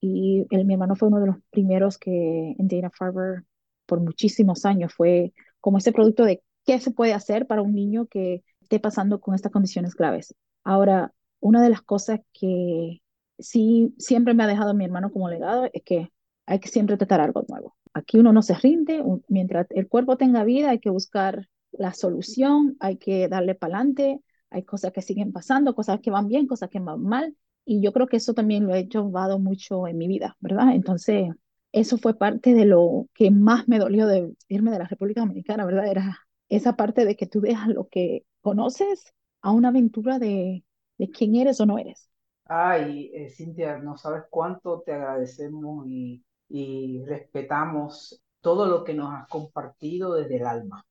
Y 0.00 0.46
el, 0.50 0.64
mi 0.64 0.74
hermano 0.74 0.96
fue 0.96 1.08
uno 1.08 1.20
de 1.20 1.26
los 1.26 1.36
primeros 1.50 1.98
que 1.98 2.54
en 2.58 2.68
Dana 2.68 2.90
Farber 2.90 3.44
por 3.86 4.00
muchísimos 4.00 4.64
años 4.64 4.94
fue 4.94 5.32
como 5.60 5.78
ese 5.78 5.92
producto 5.92 6.24
de 6.24 6.42
qué 6.64 6.78
se 6.78 6.92
puede 6.92 7.12
hacer 7.12 7.46
para 7.46 7.62
un 7.62 7.74
niño 7.74 8.06
que 8.06 8.42
esté 8.60 8.80
pasando 8.80 9.20
con 9.20 9.34
estas 9.34 9.52
condiciones 9.52 9.94
graves. 9.94 10.34
Ahora, 10.64 11.12
una 11.40 11.62
de 11.62 11.70
las 11.70 11.82
cosas 11.82 12.20
que 12.32 13.02
sí 13.38 13.94
siempre 13.98 14.34
me 14.34 14.44
ha 14.44 14.46
dejado 14.46 14.74
mi 14.74 14.84
hermano 14.84 15.10
como 15.12 15.28
legado 15.28 15.68
es 15.72 15.82
que 15.84 16.10
hay 16.46 16.60
que 16.60 16.68
siempre 16.68 16.96
tratar 16.96 17.20
algo 17.20 17.44
nuevo. 17.48 17.76
Aquí 17.92 18.18
uno 18.18 18.32
no 18.32 18.42
se 18.42 18.54
rinde, 18.54 19.02
mientras 19.28 19.66
el 19.70 19.88
cuerpo 19.88 20.16
tenga 20.16 20.44
vida 20.44 20.70
hay 20.70 20.78
que 20.78 20.90
buscar 20.90 21.48
la 21.72 21.92
solución, 21.94 22.76
hay 22.80 22.96
que 22.96 23.28
darle 23.28 23.54
para 23.54 23.76
adelante, 23.76 24.20
hay 24.50 24.64
cosas 24.64 24.92
que 24.92 25.02
siguen 25.02 25.32
pasando, 25.32 25.74
cosas 25.74 26.00
que 26.00 26.10
van 26.10 26.28
bien, 26.28 26.46
cosas 26.46 26.70
que 26.70 26.80
van 26.80 27.02
mal, 27.02 27.36
y 27.64 27.82
yo 27.82 27.92
creo 27.92 28.06
que 28.06 28.16
eso 28.16 28.34
también 28.34 28.66
lo 28.66 28.74
he 28.74 28.88
llevado 28.88 29.38
mucho 29.38 29.86
en 29.86 29.98
mi 29.98 30.08
vida, 30.08 30.36
¿verdad? 30.40 30.74
Entonces, 30.74 31.30
eso 31.72 31.98
fue 31.98 32.14
parte 32.14 32.54
de 32.54 32.64
lo 32.64 33.06
que 33.14 33.30
más 33.30 33.68
me 33.68 33.78
dolió 33.78 34.06
de 34.06 34.34
irme 34.48 34.70
de 34.70 34.78
la 34.78 34.88
República 34.88 35.20
Dominicana, 35.20 35.64
¿verdad? 35.64 35.86
Era 35.86 36.18
esa 36.48 36.74
parte 36.74 37.04
de 37.04 37.16
que 37.16 37.26
tú 37.26 37.40
dejas 37.40 37.68
lo 37.68 37.88
que 37.88 38.24
conoces 38.40 39.14
a 39.40 39.52
una 39.52 39.68
aventura 39.68 40.18
de, 40.18 40.64
de 40.98 41.10
quién 41.10 41.36
eres 41.36 41.60
o 41.60 41.66
no 41.66 41.78
eres. 41.78 42.10
Ay, 42.46 43.12
eh, 43.14 43.30
Cintia, 43.30 43.78
no 43.78 43.96
sabes 43.96 44.24
cuánto 44.28 44.80
te 44.80 44.92
agradecemos 44.92 45.86
y, 45.86 46.24
y, 46.48 47.04
respetamos 47.04 48.20
todo 48.40 48.66
lo 48.66 48.82
que 48.82 48.94
nos 48.94 49.14
has 49.14 49.28
compartido 49.28 50.14
desde 50.14 50.38
el 50.38 50.46
alma 50.46 50.84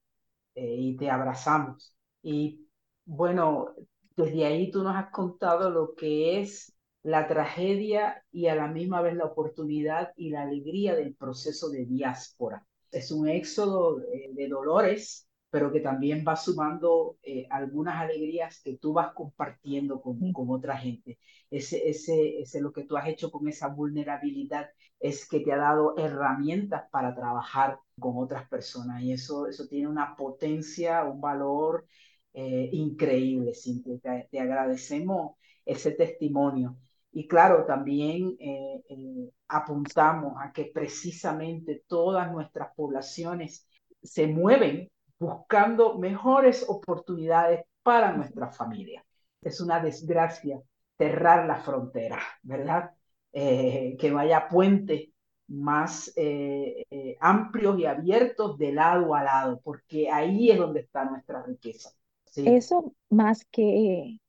eh, 0.55 0.75
y 0.77 0.95
te 0.95 1.09
abrazamos. 1.09 1.93
Y 2.21 2.68
bueno, 3.09 3.73
desde 4.15 4.45
ahí 4.45 4.69
tú 4.71 4.83
nos 4.83 4.95
has 4.95 5.09
contado 5.11 5.69
lo 5.71 5.95
que 5.95 6.39
es 6.41 6.73
la 7.03 7.27
tragedia 7.27 8.23
y 8.31 8.47
a 8.47 8.55
la 8.55 8.67
misma 8.67 9.01
vez 9.01 9.15
la 9.15 9.25
oportunidad 9.25 10.11
y 10.15 10.29
la 10.29 10.43
alegría 10.43 10.95
del 10.95 11.15
proceso 11.15 11.69
de 11.69 11.85
diáspora. 11.85 12.65
Es 12.91 13.11
un 13.11 13.27
éxodo 13.27 13.99
eh, 14.13 14.29
de 14.33 14.47
dolores, 14.47 15.27
pero 15.49 15.71
que 15.71 15.79
también 15.79 16.23
va 16.27 16.35
sumando 16.35 17.17
eh, 17.23 17.47
algunas 17.49 17.95
alegrías 17.99 18.61
que 18.63 18.77
tú 18.77 18.93
vas 18.93 19.13
compartiendo 19.15 20.01
con, 20.01 20.31
con 20.31 20.49
otra 20.51 20.77
gente. 20.77 21.17
Ese, 21.49 21.89
ese, 21.89 22.39
ese 22.41 22.61
lo 22.61 22.71
que 22.71 22.83
tú 22.83 22.95
has 22.95 23.07
hecho 23.07 23.31
con 23.31 23.47
esa 23.47 23.69
vulnerabilidad 23.69 24.69
es 24.99 25.27
que 25.27 25.39
te 25.39 25.51
ha 25.53 25.57
dado 25.57 25.97
herramientas 25.97 26.83
para 26.91 27.15
trabajar 27.15 27.79
con 27.99 28.13
otras 28.17 28.47
personas 28.49 29.01
y 29.01 29.13
eso, 29.13 29.47
eso 29.47 29.67
tiene 29.67 29.87
una 29.87 30.15
potencia, 30.15 31.03
un 31.05 31.21
valor 31.21 31.85
eh, 32.33 32.69
increíble, 32.73 33.53
Cintia. 33.53 33.97
Te, 33.99 34.27
te, 34.31 34.39
agradecemos 34.39 35.35
ese 35.65 35.91
testimonio. 35.91 36.77
Y 37.11 37.27
claro, 37.27 37.65
también 37.65 38.35
eh, 38.39 38.83
eh, 38.89 39.29
apuntamos 39.47 40.33
a 40.39 40.51
que 40.51 40.65
precisamente 40.73 41.83
todas 41.87 42.31
nuestras 42.31 42.73
poblaciones 42.75 43.67
se 44.01 44.27
mueven 44.27 44.89
buscando 45.17 45.97
mejores 45.97 46.65
oportunidades 46.67 47.65
para 47.83 48.13
nuestra 48.13 48.51
familia. 48.51 49.03
Es 49.41 49.59
una 49.61 49.79
desgracia 49.79 50.61
cerrar 50.97 51.47
la 51.47 51.57
frontera, 51.57 52.19
¿verdad? 52.43 52.91
Que 53.31 54.09
no 54.11 54.19
haya 54.19 54.47
puentes 54.47 55.09
más 55.49 56.13
eh, 56.15 56.85
eh, 56.89 57.17
amplios 57.19 57.79
y 57.79 57.85
abiertos 57.85 58.57
de 58.57 58.71
lado 58.71 59.15
a 59.15 59.23
lado, 59.23 59.59
porque 59.63 60.09
ahí 60.09 60.51
es 60.51 60.57
donde 60.57 60.81
está 60.81 61.05
nuestra 61.05 61.43
riqueza. 61.43 61.91
Sí. 62.29 62.59
Eso 62.59 62.95
más 63.09 63.45
que 63.51 64.19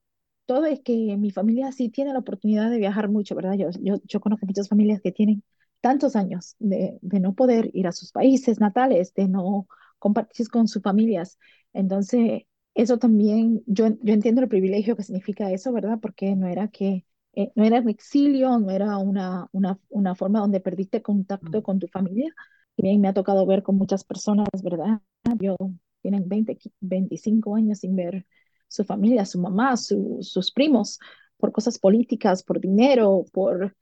todo 0.45 0.65
es 0.65 0.81
que 0.81 1.17
mi 1.17 1.31
familia 1.31 1.71
sí 1.71 1.89
tiene 1.89 2.13
la 2.13 2.19
oportunidad 2.19 2.69
de 2.69 2.77
viajar 2.79 3.09
mucho, 3.09 3.35
¿verdad? 3.35 3.53
Yo, 3.57 3.69
yo, 3.81 3.95
yo 4.05 4.19
conozco 4.21 4.45
muchas 4.45 4.69
familias 4.69 5.01
que 5.01 5.11
tienen 5.11 5.43
tantos 5.81 6.15
años 6.15 6.55
de, 6.59 6.99
de 7.01 7.19
no 7.19 7.33
poder 7.35 7.71
ir 7.73 7.87
a 7.87 7.91
sus 7.93 8.11
países 8.11 8.59
natales, 8.59 9.13
de 9.13 9.27
no 9.27 9.67
compartir 9.99 10.49
con 10.49 10.67
sus 10.67 10.81
familias. 10.83 11.39
Entonces, 11.73 12.43
eso 12.75 12.97
también, 12.99 13.63
yo, 13.67 13.87
yo 14.01 14.13
entiendo 14.13 14.41
el 14.41 14.49
privilegio 14.49 14.95
que 14.95 15.03
significa 15.03 15.51
eso, 15.51 15.71
¿verdad? 15.73 15.99
Porque 16.01 16.35
no 16.35 16.47
era 16.47 16.67
que, 16.69 17.05
eh, 17.33 17.51
no 17.55 17.63
era 17.65 17.79
un 17.81 17.89
exilio, 17.89 18.57
no 18.59 18.71
era 18.71 18.97
una, 18.97 19.47
una, 19.51 19.79
una 19.89 20.15
forma 20.15 20.39
donde 20.39 20.59
perdiste 20.59 21.01
contacto 21.01 21.61
Mm. 21.61 21.63
con 21.63 21.79
tu 21.79 21.87
familia. 21.87 22.33
Y 22.77 22.83
bien, 22.83 23.01
me 23.01 23.07
ha 23.09 23.13
tocado 23.13 23.45
ver 23.45 23.63
con 23.63 23.77
muchas 23.77 24.03
personas, 24.03 24.47
¿verdad? 24.63 25.01
Yo, 25.39 25.55
tienen 26.01 26.27
20, 26.27 26.57
25 26.79 27.55
años 27.55 27.79
sin 27.79 27.95
ver 27.95 28.25
su 28.67 28.83
familia, 28.85 29.25
su 29.25 29.39
mamá, 29.41 29.77
su- 29.77 30.19
sus 30.21 30.51
primos, 30.51 30.99
por 31.37 31.51
cosas 31.51 31.79
políticas, 31.79 32.43
por 32.43 32.59
dinero, 32.59 33.25
por 33.33 33.75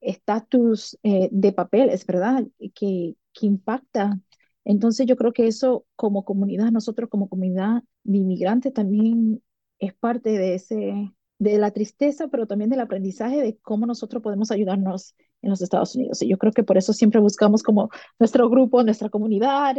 estatus 0.00 0.98
eh, 1.02 1.28
de 1.32 1.52
papeles, 1.52 2.06
¿verdad? 2.06 2.44
Que, 2.74 3.16
que 3.32 3.46
impacta. 3.46 4.20
Entonces 4.64 5.06
yo 5.06 5.16
creo 5.16 5.32
que 5.32 5.46
eso 5.46 5.86
como 5.96 6.24
comunidad, 6.24 6.70
nosotros 6.70 7.08
como 7.10 7.28
comunidad 7.28 7.82
de 8.04 8.18
inmigrantes 8.18 8.72
también 8.72 9.42
es 9.78 9.94
parte 9.94 10.30
de 10.30 10.54
ese, 10.54 11.12
de 11.38 11.58
la 11.58 11.70
tristeza, 11.70 12.28
pero 12.28 12.46
también 12.46 12.70
del 12.70 12.80
aprendizaje 12.80 13.40
de 13.42 13.56
cómo 13.58 13.86
nosotros 13.86 14.22
podemos 14.22 14.50
ayudarnos 14.50 15.14
en 15.42 15.50
los 15.50 15.62
Estados 15.62 15.94
Unidos. 15.96 16.22
Y 16.22 16.28
yo 16.28 16.38
creo 16.38 16.52
que 16.52 16.64
por 16.64 16.76
eso 16.78 16.92
siempre 16.92 17.20
buscamos 17.20 17.62
como 17.62 17.90
nuestro 18.18 18.48
grupo, 18.50 18.82
nuestra 18.82 19.08
comunidad, 19.08 19.76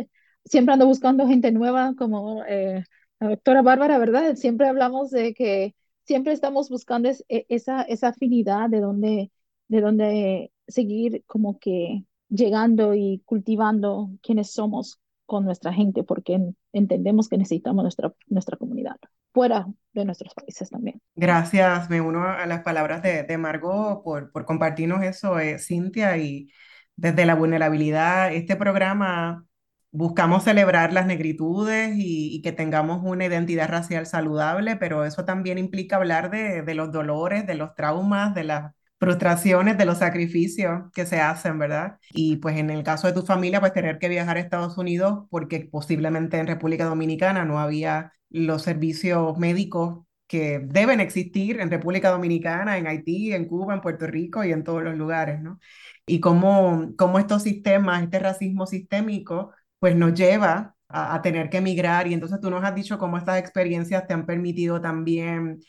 siempre 0.50 0.74
ando 0.74 0.88
buscando 0.88 1.28
gente 1.28 1.52
nueva 1.52 1.94
como 1.98 2.44
eh, 2.46 2.84
la 3.20 3.30
doctora 3.30 3.62
Bárbara, 3.62 3.98
¿verdad? 4.00 4.36
Siempre 4.36 4.68
hablamos 4.68 5.12
de 5.12 5.34
que 5.34 5.76
siempre 6.06 6.34
estamos 6.34 6.70
buscando 6.70 7.10
e- 7.10 7.46
esa, 7.50 7.84
esa 7.84 8.10
afinidad 8.10 8.70
de 8.70 8.82
donde 8.82 9.32
de 9.68 9.82
donde 9.82 10.52
seguir 10.68 11.24
como 11.28 11.60
que 11.60 12.04
llegando 12.30 12.96
y 12.96 13.22
cultivando 13.26 14.10
quienes 14.24 14.52
somos 14.52 15.00
con 15.28 15.46
nuestra 15.46 15.72
gente, 15.74 16.04
porque 16.04 16.34
en- 16.34 16.58
entendemos 16.74 17.30
que 17.30 17.38
necesitamos 17.38 17.84
nuestra, 17.84 18.14
nuestra 18.28 18.58
comunidad 18.58 18.96
fuera 19.32 19.68
de 19.94 20.06
nuestros 20.06 20.34
países 20.34 20.70
también. 20.72 21.02
Gracias, 21.16 21.90
me 21.90 22.00
uno 22.02 22.24
a 22.30 22.46
las 22.46 22.62
palabras 22.64 23.02
de, 23.04 23.24
de 23.24 23.38
Margot 23.38 24.02
por, 24.04 24.32
por 24.32 24.46
compartirnos 24.46 25.04
eso, 25.04 25.38
eh, 25.40 25.60
Cintia, 25.60 26.18
y 26.18 26.50
desde 26.96 27.26
la 27.26 27.36
vulnerabilidad, 27.36 28.34
este 28.34 28.56
programa 28.56 29.46
buscamos 29.92 30.44
celebrar 30.44 30.94
las 30.94 31.06
negritudes 31.08 31.96
y, 31.98 32.36
y 32.36 32.42
que 32.42 32.52
tengamos 32.52 33.02
una 33.04 33.26
identidad 33.26 33.68
racial 33.70 34.06
saludable, 34.06 34.76
pero 34.76 35.06
eso 35.06 35.26
también 35.26 35.58
implica 35.58 35.96
hablar 35.98 36.30
de, 36.32 36.62
de 36.62 36.76
los 36.76 36.92
dolores, 36.92 37.48
de 37.48 37.56
los 37.56 37.76
traumas, 37.76 38.36
de 38.36 38.44
las 38.44 38.74
frustraciones, 39.00 39.78
de 39.78 39.86
los 39.86 40.00
sacrificios 40.00 40.92
que 40.94 41.06
se 41.06 41.22
hacen, 41.22 41.58
¿verdad? 41.58 41.98
Y 42.12 42.36
pues 42.38 42.58
en 42.58 42.70
el 42.70 42.84
caso 42.84 43.08
de 43.08 43.14
tu 43.14 43.24
familia, 43.26 43.60
pues 43.62 43.74
tener 43.74 43.98
que 43.98 44.10
viajar 44.10 44.38
a 44.38 44.40
Estados 44.42 44.78
Unidos 44.78 45.26
porque 45.30 45.68
posiblemente 45.72 46.38
en 46.38 46.48
República 46.48 46.86
Dominicana 46.86 47.46
no 47.46 47.60
había 47.60 48.14
los 48.30 48.62
servicios 48.64 49.38
médicos 49.38 50.06
que 50.28 50.60
deben 50.64 51.00
existir 51.00 51.60
en 51.60 51.72
República 51.72 52.12
Dominicana, 52.12 52.78
en 52.78 52.86
Haití, 52.88 53.34
en 53.34 53.46
Cuba, 53.46 53.74
en 53.74 53.82
Puerto 53.82 54.06
Rico 54.06 54.44
y 54.44 54.52
en 54.52 54.64
todos 54.64 54.84
los 54.84 54.96
lugares, 54.98 55.42
¿no? 55.42 55.60
Y 56.06 56.20
cómo, 56.20 56.92
cómo 56.98 57.20
estos 57.20 57.44
sistemas, 57.44 58.04
este 58.04 58.20
racismo 58.20 58.66
sistémico, 58.68 59.52
pues 59.80 59.96
nos 59.96 60.14
lleva 60.14 60.76
a, 60.88 61.22
tener 61.22 61.50
que 61.50 61.58
emigrar. 61.58 62.08
Y 62.08 62.14
entonces 62.14 62.40
tú 62.42 62.50
nos 62.50 62.64
has 62.64 62.76
dicho 62.76 62.98
cómo 62.98 63.18
estas 63.18 63.40
experiencias 63.40 64.08
te 64.08 64.14
han 64.14 64.26
permitido 64.26 64.82
también 64.82 65.62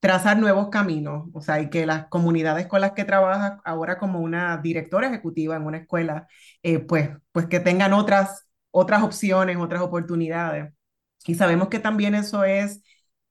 trazar 0.00 0.38
nuevos 0.38 0.68
caminos, 0.70 1.28
o 1.32 1.40
sea, 1.40 1.60
y 1.60 1.70
que 1.70 1.86
las 1.86 2.06
comunidades 2.08 2.66
con 2.66 2.80
las 2.80 2.92
que 2.92 3.04
trabajas 3.04 3.58
ahora 3.64 3.98
como 3.98 4.20
una 4.20 4.58
directora 4.58 5.08
ejecutiva 5.08 5.56
en 5.56 5.62
una 5.66 5.78
escuela, 5.78 6.28
eh, 6.62 6.78
pues, 6.80 7.10
pues 7.32 7.46
que 7.46 7.60
tengan 7.60 7.92
otras, 7.92 8.46
otras 8.70 9.02
opciones, 9.02 9.56
otras 9.56 9.82
oportunidades. 9.82 10.72
Y 11.26 11.34
sabemos 11.34 11.68
que 11.68 11.78
también 11.80 12.14
eso 12.14 12.44
es, 12.44 12.82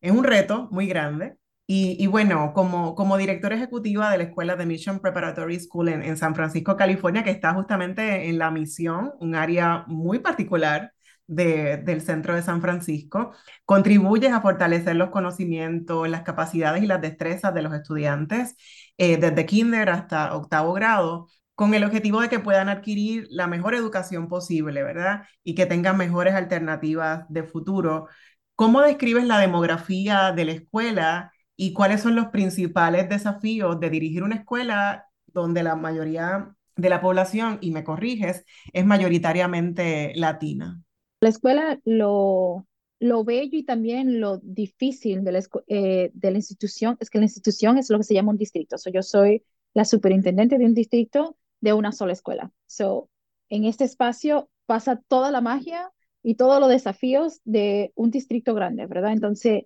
es 0.02 0.12
un 0.12 0.24
reto 0.24 0.68
muy 0.72 0.88
grande. 0.88 1.38
Y, 1.68 1.98
y 2.00 2.08
bueno, 2.08 2.54
como, 2.54 2.94
como 2.96 3.18
directora 3.18 3.56
ejecutiva 3.56 4.12
de 4.12 4.20
la 4.20 4.24
escuela 4.26 4.56
de 4.56 4.66
Mission 4.68 5.00
Preparatory 5.00 5.60
School 5.60 5.90
en, 5.90 6.04
en 6.04 6.16
San 6.18 6.36
Francisco, 6.36 6.78
California, 6.78 7.24
que 7.24 7.32
está 7.32 7.54
justamente 7.56 8.30
en 8.30 8.38
la 8.38 8.52
misión, 8.52 9.14
un 9.20 9.36
área 9.36 9.84
muy 9.88 10.20
particular 10.20 10.92
de, 11.28 11.78
del 11.78 12.02
centro 12.02 12.36
de 12.36 12.44
San 12.44 12.62
Francisco, 12.62 13.32
contribuyes 13.66 14.32
a 14.32 14.42
fortalecer 14.42 14.96
los 14.96 15.10
conocimientos, 15.10 16.08
las 16.08 16.22
capacidades 16.22 16.84
y 16.84 16.88
las 16.88 17.02
destrezas 17.02 17.54
de 17.54 17.62
los 17.64 17.74
estudiantes 17.74 18.56
eh, 18.98 19.18
desde 19.18 19.46
kinder 19.46 19.90
hasta 19.90 20.36
octavo 20.36 20.74
grado 20.74 21.28
con 21.56 21.74
el 21.74 21.84
objetivo 21.84 22.22
de 22.22 22.30
que 22.30 22.40
puedan 22.40 22.70
adquirir 22.70 23.28
la 23.30 23.48
mejor 23.48 23.76
educación 23.76 24.28
posible, 24.28 24.84
¿verdad? 24.84 25.24
Y 25.44 25.56
que 25.56 25.66
tengan 25.66 25.98
mejores 25.98 26.34
alternativas 26.36 27.26
de 27.30 27.44
futuro. 27.44 28.08
¿Cómo 28.56 28.82
describes 28.82 29.26
la 29.26 29.40
demografía 29.40 30.32
de 30.34 30.46
la 30.46 30.52
escuela 30.54 31.32
y 31.56 31.74
cuáles 31.74 32.02
son 32.02 32.16
los 32.16 32.28
principales 32.28 33.10
desafíos 33.10 33.80
de 33.80 33.90
dirigir 33.90 34.24
una 34.24 34.36
escuela 34.36 35.08
donde 35.28 35.64
la 35.64 35.76
mayoría 35.76 36.56
de 36.76 36.90
la 36.90 37.02
población, 37.02 37.58
y 37.62 37.72
me 37.72 37.84
corriges, 37.84 38.46
es 38.74 38.86
mayoritariamente 38.86 40.14
latina? 40.16 40.82
La 41.22 41.30
escuela, 41.30 41.80
lo, 41.86 42.68
lo 43.00 43.24
bello 43.24 43.58
y 43.58 43.64
también 43.64 44.20
lo 44.20 44.40
difícil 44.40 45.24
de 45.24 45.32
la, 45.32 45.44
eh, 45.68 46.12
de 46.14 46.32
la 46.32 46.38
institución 46.38 46.98
es 47.00 47.10
que 47.10 47.20
la 47.20 47.26
institución 47.26 47.78
es 47.78 47.90
lo 47.90 47.98
que 47.98 48.04
se 48.04 48.14
llama 48.14 48.32
un 48.32 48.38
distrito. 48.38 48.78
So, 48.78 48.90
yo 48.90 49.04
soy 49.04 49.44
la 49.74 49.86
superintendente 49.86 50.58
de 50.58 50.66
un 50.66 50.74
distrito 50.74 51.38
de 51.62 51.74
una 51.74 51.92
sola 51.92 52.14
escuela. 52.14 52.52
So, 52.68 53.10
en 53.50 53.66
este 53.66 53.86
espacio 53.86 54.50
pasa 54.66 55.02
toda 55.08 55.32
la 55.32 55.42
magia 55.42 55.92
y 56.24 56.36
todos 56.36 56.60
los 56.60 56.70
desafíos 56.70 57.40
de 57.44 57.92
un 57.96 58.12
distrito 58.12 58.54
grande, 58.54 58.86
¿verdad? 58.88 59.14
Entonces, 59.14 59.64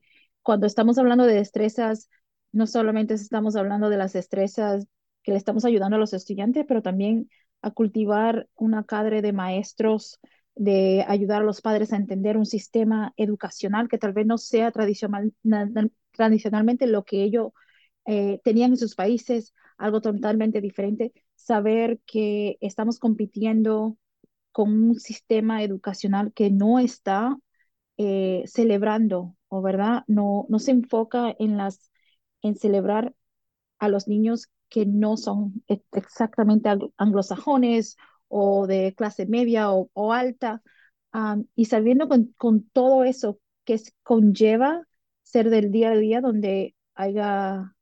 cuando 0.49 0.65
estamos 0.65 0.97
hablando 0.97 1.25
de 1.25 1.35
destrezas, 1.35 2.09
no 2.51 2.65
solamente 2.65 3.13
estamos 3.13 3.55
hablando 3.55 3.88
de 3.91 3.97
las 3.97 4.13
destrezas 4.13 4.88
que 5.21 5.31
le 5.31 5.38
estamos 5.38 5.63
ayudando 5.63 5.97
a 5.97 5.99
los 5.99 6.12
estudiantes, 6.13 6.65
pero 6.67 6.81
también 6.81 7.29
a 7.62 7.69
cultivar 7.69 8.49
una 8.55 8.83
cadre 8.83 9.21
de 9.21 9.31
maestros 9.31 10.19
de 10.55 11.05
ayudar 11.07 11.43
a 11.43 11.45
los 11.45 11.62
padres 11.62 11.93
a 11.93 11.97
entender 11.97 12.35
un 12.35 12.47
sistema 12.47 13.13
educacional 13.15 13.88
que 13.89 13.99
tal 13.99 14.13
vez 14.13 14.25
no 14.25 14.39
sea 14.39 14.71
tradicional, 14.71 15.35
tradicionalmente 16.13 16.88
lo 16.88 17.05
que 17.05 17.21
ellos 17.21 17.51
eh, 18.07 18.41
tenían 18.43 18.71
en 18.71 18.77
sus 18.77 18.95
países, 18.95 19.53
algo 19.77 20.01
totalmente 20.01 20.62
diferente, 20.62 21.13
saber 21.35 21.99
que 22.07 22.57
estamos 22.59 22.97
compitiendo 22.97 23.99
con 24.51 24.71
un 24.71 24.99
sistema 24.99 25.62
educacional 25.62 26.33
que 26.33 26.49
no 26.49 26.79
está 26.79 27.38
eh, 27.97 28.41
celebrando, 28.47 29.35
o 29.49 29.62
verdad, 29.62 30.03
no, 30.07 30.45
no 30.49 30.59
se 30.59 30.71
enfoca 30.71 31.35
en 31.39 31.57
las 31.57 31.91
en 32.41 32.55
celebrar 32.55 33.13
a 33.79 33.89
los 33.89 34.07
niños 34.07 34.47
que 34.69 34.85
no 34.85 35.17
son 35.17 35.63
exactamente 35.91 36.69
anglosajones 36.97 37.97
o 38.27 38.67
de 38.67 38.93
clase 38.95 39.25
media 39.25 39.71
o, 39.71 40.13
alta, 40.13 40.62
um, 41.13 41.45
y 41.55 41.65
sabiendo 41.65 42.07
con, 42.07 42.33
con, 42.38 42.63
todo 42.69 43.03
eso 43.03 43.39
que 43.65 43.73
es, 43.75 43.93
conlleva 44.03 44.88
ser 45.23 45.49
del 45.49 45.71
día 45.71 45.91
a 45.91 45.95
día 45.97 46.21
donde 46.21 46.75
haya 46.95 47.75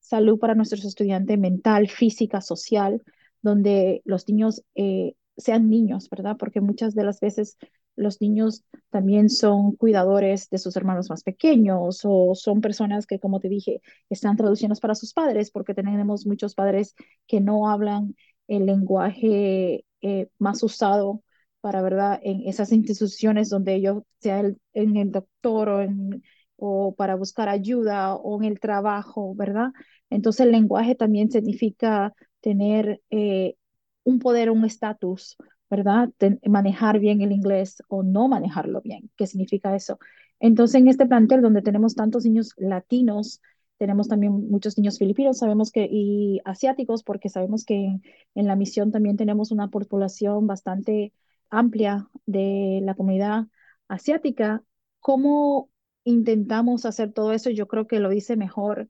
salud 0.00 0.38
para 0.38 0.54
nuestros 0.54 0.84
estudiantes 0.84 1.38
mental, 1.38 1.88
física, 1.88 2.40
social, 2.40 3.02
donde 3.42 4.02
los 4.04 4.28
niños 4.28 4.62
eh, 4.74 5.14
sean 5.36 5.68
niños, 5.70 6.08
¿verdad? 6.10 6.36
Porque 6.38 6.60
muchas 6.60 6.94
de 6.94 7.04
las 7.04 7.20
veces 7.20 7.56
los 7.96 8.20
niños 8.20 8.64
también 8.90 9.28
son 9.30 9.74
cuidadores 9.76 10.48
de 10.50 10.58
sus 10.58 10.76
hermanos 10.76 11.10
más 11.10 11.22
pequeños 11.22 12.00
o 12.04 12.34
son 12.34 12.60
personas 12.60 13.06
que, 13.06 13.18
como 13.18 13.40
te 13.40 13.48
dije, 13.48 13.80
están 14.10 14.36
traduciendo 14.36 14.76
para 14.80 14.94
sus 14.94 15.12
padres, 15.12 15.50
porque 15.50 15.74
tenemos 15.74 16.26
muchos 16.26 16.54
padres 16.54 16.94
que 17.26 17.40
no 17.40 17.68
hablan 17.68 18.14
el 18.48 18.66
lenguaje 18.66 19.84
eh, 20.02 20.28
más 20.38 20.62
usado 20.62 21.22
para, 21.60 21.82
¿verdad? 21.82 22.20
En 22.22 22.42
esas 22.48 22.72
instituciones 22.72 23.48
donde 23.50 23.74
ellos, 23.74 24.02
sea 24.20 24.40
en 24.74 24.96
el 24.96 25.10
doctor 25.10 25.68
o, 25.68 25.82
en, 25.82 26.22
o 26.56 26.94
para 26.94 27.16
buscar 27.16 27.48
ayuda 27.48 28.14
o 28.14 28.40
en 28.40 28.44
el 28.48 28.60
trabajo, 28.60 29.34
¿verdad? 29.34 29.70
Entonces 30.10 30.46
el 30.46 30.52
lenguaje 30.52 30.94
también 30.94 31.30
significa 31.30 32.14
tener 32.40 33.02
eh, 33.10 33.56
un 34.04 34.18
poder, 34.20 34.50
un 34.50 34.64
estatus, 34.64 35.36
¿verdad? 35.70 36.10
Ten, 36.18 36.40
manejar 36.46 36.98
bien 37.00 37.20
el 37.20 37.32
inglés 37.32 37.82
o 37.88 38.02
no 38.02 38.28
manejarlo 38.28 38.80
bien. 38.82 39.10
¿Qué 39.16 39.26
significa 39.26 39.74
eso? 39.74 39.98
Entonces 40.40 40.80
en 40.80 40.88
este 40.88 41.06
plantel 41.06 41.42
donde 41.42 41.62
tenemos 41.62 41.94
tantos 41.94 42.24
niños 42.24 42.52
latinos, 42.56 43.40
tenemos 43.78 44.08
también 44.08 44.32
muchos 44.50 44.78
niños 44.78 44.98
filipinos, 44.98 45.38
sabemos 45.38 45.70
que, 45.70 45.88
y 45.90 46.40
asiáticos, 46.44 47.02
porque 47.02 47.28
sabemos 47.28 47.64
que 47.64 47.74
en, 47.74 48.02
en 48.34 48.46
la 48.46 48.56
misión 48.56 48.92
también 48.92 49.16
tenemos 49.16 49.50
una 49.50 49.68
población 49.68 50.46
bastante 50.46 51.12
amplia 51.50 52.08
de 52.26 52.80
la 52.82 52.94
comunidad 52.94 53.46
asiática. 53.88 54.62
¿Cómo 55.00 55.70
intentamos 56.06 56.86
hacer 56.86 57.12
todo 57.12 57.32
eso. 57.32 57.50
Yo 57.50 57.66
creo 57.66 57.86
que 57.86 58.00
lo 58.00 58.12
hice 58.12 58.36
mejor 58.36 58.88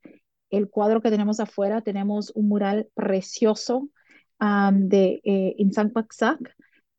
el 0.51 0.69
cuadro 0.69 1.01
que 1.01 1.11
tenemos 1.11 1.41
afuera. 1.41 1.81
Tenemos 1.81 2.31
un 2.35 2.49
mural 2.49 2.89
precioso 2.95 3.89
de 4.39 5.21
eh, 5.25 5.55
in 5.57 5.73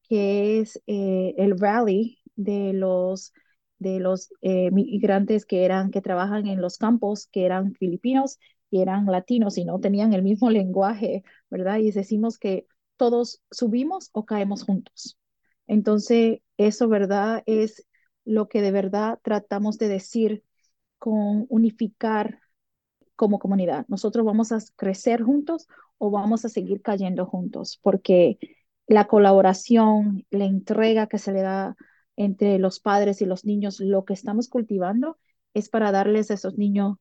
que 0.09 0.59
es 0.59 0.81
eh, 0.87 1.33
el 1.37 1.59
rally 1.59 2.19
de 2.35 2.73
los 2.73 3.33
de 3.79 3.99
los 3.99 4.29
eh, 4.41 4.71
migrantes 4.71 5.45
que 5.45 5.63
eran 5.65 5.91
que 5.91 6.01
trabajan 6.01 6.47
en 6.47 6.61
los 6.61 6.77
campos, 6.77 7.27
que 7.31 7.45
eran 7.45 7.73
filipinos 7.75 8.39
y 8.71 8.81
eran 8.81 9.05
latinos 9.05 9.57
y 9.57 9.65
no 9.65 9.79
tenían 9.79 10.13
el 10.13 10.23
mismo 10.23 10.49
lenguaje, 10.51 11.23
¿verdad? 11.49 11.77
Y 11.79 11.91
decimos 11.91 12.37
que 12.39 12.67
todos 12.97 13.41
subimos 13.51 14.09
o 14.13 14.25
caemos 14.25 14.63
juntos. 14.63 15.17
Entonces, 15.67 16.39
eso, 16.57 16.87
¿verdad? 16.87 17.43
Es 17.45 17.85
lo 18.25 18.47
que 18.49 18.61
de 18.61 18.71
verdad 18.71 19.19
tratamos 19.23 19.77
de 19.77 19.87
decir 19.89 20.43
con 20.97 21.45
unificar 21.49 22.39
como 23.15 23.39
comunidad. 23.39 23.85
Nosotros 23.87 24.25
vamos 24.25 24.51
a 24.51 24.59
crecer 24.75 25.23
juntos 25.23 25.67
o 25.97 26.11
vamos 26.11 26.45
a 26.45 26.49
seguir 26.49 26.81
cayendo 26.81 27.25
juntos, 27.25 27.79
porque 27.81 28.37
la 28.87 29.07
colaboración, 29.07 30.25
la 30.29 30.45
entrega 30.45 31.07
que 31.07 31.17
se 31.19 31.31
le 31.33 31.41
da 31.41 31.75
entre 32.15 32.59
los 32.59 32.79
padres 32.79 33.21
y 33.21 33.25
los 33.25 33.45
niños, 33.45 33.79
lo 33.79 34.05
que 34.05 34.13
estamos 34.13 34.49
cultivando 34.49 35.17
es 35.53 35.69
para 35.69 35.91
darles 35.91 36.31
a 36.31 36.35
esos 36.35 36.57
niños 36.57 36.97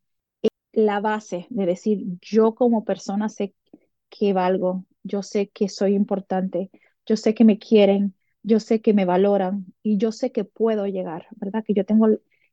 la 0.73 1.01
base 1.01 1.47
de 1.51 1.67
decir, 1.67 2.05
yo 2.21 2.55
como 2.55 2.85
persona 2.85 3.29
sé 3.29 3.55
que 4.11 4.33
valgo, 4.33 4.85
yo 5.03 5.23
sé 5.23 5.49
que 5.49 5.69
soy 5.69 5.95
importante, 5.95 6.71
yo 7.07 7.17
sé 7.17 7.35
que 7.35 7.45
me 7.45 7.59
quieren, 7.59 8.15
yo 8.43 8.61
sé 8.61 8.81
que 8.83 8.95
me 8.95 9.05
valoran 9.05 9.67
y 9.83 9.99
yo 9.99 10.13
sé 10.13 10.33
que 10.33 10.45
puedo 10.45 10.87
llegar, 10.87 11.27
¿verdad? 11.37 11.65
Que 11.67 11.75
yo 11.75 11.85
tengo 11.85 12.09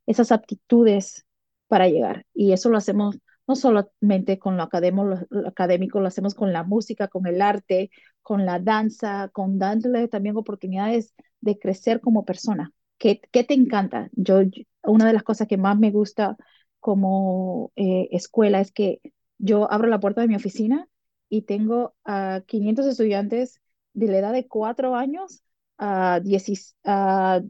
esas 0.06 0.32
aptitudes 0.32 1.26
para 1.68 1.88
llegar. 1.90 2.26
Y 2.34 2.54
eso 2.54 2.70
lo 2.70 2.78
hacemos 2.78 3.18
no 3.48 3.56
solamente 3.56 4.40
con 4.40 4.58
lo 4.58 4.64
académico, 4.64 6.00
lo, 6.00 6.08
hacemos 6.08 6.34
con 6.36 6.54
la 6.54 6.64
música, 6.64 7.08
con 7.08 7.28
el 7.28 7.42
arte, 7.42 7.92
con 8.22 8.46
la 8.46 8.60
danza, 8.60 9.30
con 9.34 9.60
dándole 9.60 10.08
también 10.08 10.38
oportunidades 10.38 11.14
de 11.42 11.60
crecer 11.60 12.00
como 12.02 12.26
persona. 12.26 12.72
¿Qué, 12.98 13.22
qué 13.32 13.44
te 13.44 13.54
encanta? 13.54 14.10
Yo, 14.14 14.42
una 14.84 15.08
de 15.08 15.14
las 15.14 15.24
cosas 15.24 15.48
que 15.48 15.58
más 15.58 15.78
me 15.78 15.92
gusta 15.92 16.38
como 16.80 17.72
eh, 17.76 18.10
escuela 18.12 18.60
es 18.62 18.72
que 18.72 19.02
yo 19.38 19.72
abro 19.72 19.88
la 19.88 20.00
puerta 20.00 20.22
de 20.22 20.28
mi 20.28 20.36
oficina 20.36 20.88
y 21.30 21.44
tengo 21.44 21.96
a 22.06 22.42
500 22.46 22.86
estudiantes 22.86 23.62
de 23.94 24.08
la 24.08 24.20
edad 24.20 24.34
de 24.34 24.48
4 24.48 24.96
años 24.96 25.44
a, 25.78 26.20
10, 26.22 26.76
a 26.86 27.42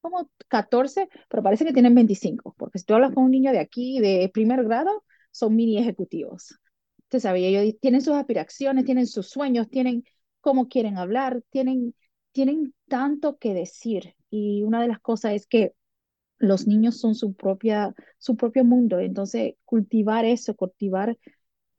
como 0.00 0.30
14, 0.48 1.08
pero 1.28 1.42
parece 1.42 1.64
que 1.64 1.72
tienen 1.72 1.94
25, 1.94 2.54
porque 2.58 2.78
si 2.78 2.84
tú 2.84 2.94
hablas 2.94 3.14
con 3.14 3.24
un 3.24 3.30
niño 3.30 3.52
de 3.52 3.58
aquí, 3.60 4.00
de 4.00 4.30
primer 4.32 4.64
grado, 4.64 5.02
son 5.34 5.56
mini 5.56 5.78
ejecutivos. 5.78 6.56
Usted 7.02 7.18
sabe, 7.18 7.46
ellos 7.46 7.74
tienen 7.80 8.00
sus 8.02 8.14
aspiraciones, 8.14 8.84
tienen 8.84 9.08
sus 9.08 9.28
sueños, 9.28 9.68
tienen 9.68 10.04
cómo 10.40 10.68
quieren 10.68 10.96
hablar, 10.96 11.42
tienen, 11.50 11.94
tienen 12.32 12.72
tanto 12.88 13.36
que 13.38 13.52
decir. 13.52 14.14
Y 14.30 14.62
una 14.62 14.80
de 14.80 14.88
las 14.88 15.00
cosas 15.00 15.32
es 15.32 15.46
que 15.46 15.74
los 16.38 16.66
niños 16.68 16.98
son 17.00 17.16
su, 17.16 17.34
propia, 17.34 17.94
su 18.18 18.36
propio 18.36 18.64
mundo. 18.64 19.00
Entonces, 19.00 19.54
cultivar 19.64 20.24
eso, 20.24 20.54
cultivar 20.54 21.18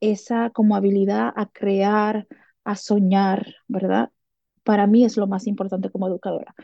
esa 0.00 0.50
como 0.50 0.76
habilidad 0.76 1.32
a 1.34 1.46
crear, 1.46 2.26
a 2.64 2.76
soñar, 2.76 3.54
¿verdad? 3.68 4.10
Para 4.64 4.86
mí 4.86 5.04
es 5.04 5.16
lo 5.16 5.26
más 5.26 5.46
importante 5.46 5.90
como 5.90 6.08
educadora, 6.08 6.54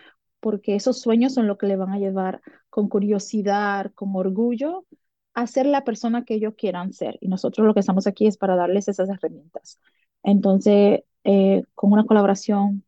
porque 0.40 0.74
esos 0.74 1.00
sueños 1.00 1.34
son 1.34 1.46
lo 1.46 1.56
que 1.56 1.66
le 1.66 1.76
van 1.76 1.92
a 1.92 1.98
llevar 1.98 2.42
con 2.68 2.88
curiosidad, 2.88 3.92
con 3.94 4.14
orgullo, 4.14 4.86
a 5.34 5.46
ser 5.46 5.66
la 5.66 5.84
persona 5.84 6.24
que 6.24 6.34
ellos 6.34 6.54
quieran 6.56 6.92
ser. 6.92 7.18
Y 7.20 7.28
nosotros 7.28 7.66
lo 7.66 7.74
que 7.74 7.80
estamos 7.80 8.06
aquí 8.06 8.26
es 8.26 8.36
para 8.36 8.56
darles 8.56 8.88
esas 8.88 9.08
herramientas. 9.08 9.80
Entonces, 10.22 11.00
eh, 11.24 11.62
con 11.74 11.92
una 11.92 12.04
colaboración 12.04 12.84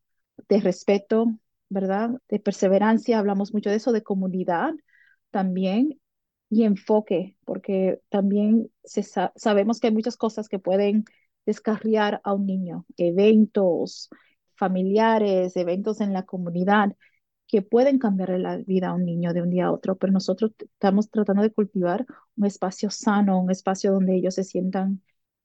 de 0.48 0.60
respeto, 0.60 1.26
¿verdad? 1.68 2.10
De 2.28 2.40
perseverancia, 2.40 3.18
hablamos 3.18 3.52
mucho 3.54 3.70
de 3.70 3.76
eso, 3.76 3.92
de 3.92 4.02
comunidad 4.02 4.74
también 5.30 6.00
y 6.50 6.64
enfoque, 6.64 7.36
porque 7.44 8.00
también 8.10 8.70
sabemos 9.36 9.80
que 9.80 9.88
hay 9.88 9.92
muchas 9.92 10.16
cosas 10.16 10.48
que 10.48 10.58
pueden 10.58 11.04
descarriar 11.46 12.20
a 12.24 12.32
un 12.34 12.46
niño, 12.46 12.86
eventos 12.96 14.08
familiares, 14.54 15.56
eventos 15.56 16.00
en 16.00 16.12
la 16.12 16.24
comunidad 16.24 16.94
que 17.46 17.62
pueden 17.62 17.98
cambiar 17.98 18.30
la 18.40 18.56
vida 18.58 18.88
a 18.88 18.94
un 18.94 19.04
niño 19.04 19.32
de 19.32 19.42
un 19.42 19.50
día 19.50 19.66
a 19.66 19.72
otro, 19.72 19.96
pero 19.96 20.12
nosotros 20.12 20.52
estamos 20.58 21.10
tratando 21.10 21.42
de 21.42 21.52
cultivar 21.52 22.06
un 22.36 22.46
espacio 22.46 22.90
sano, 22.90 23.40
un 23.40 23.50
espacio 23.50 23.92
donde 23.92 24.16
ellos 24.16 24.34
se 24.34 24.44
sientan 24.44 25.02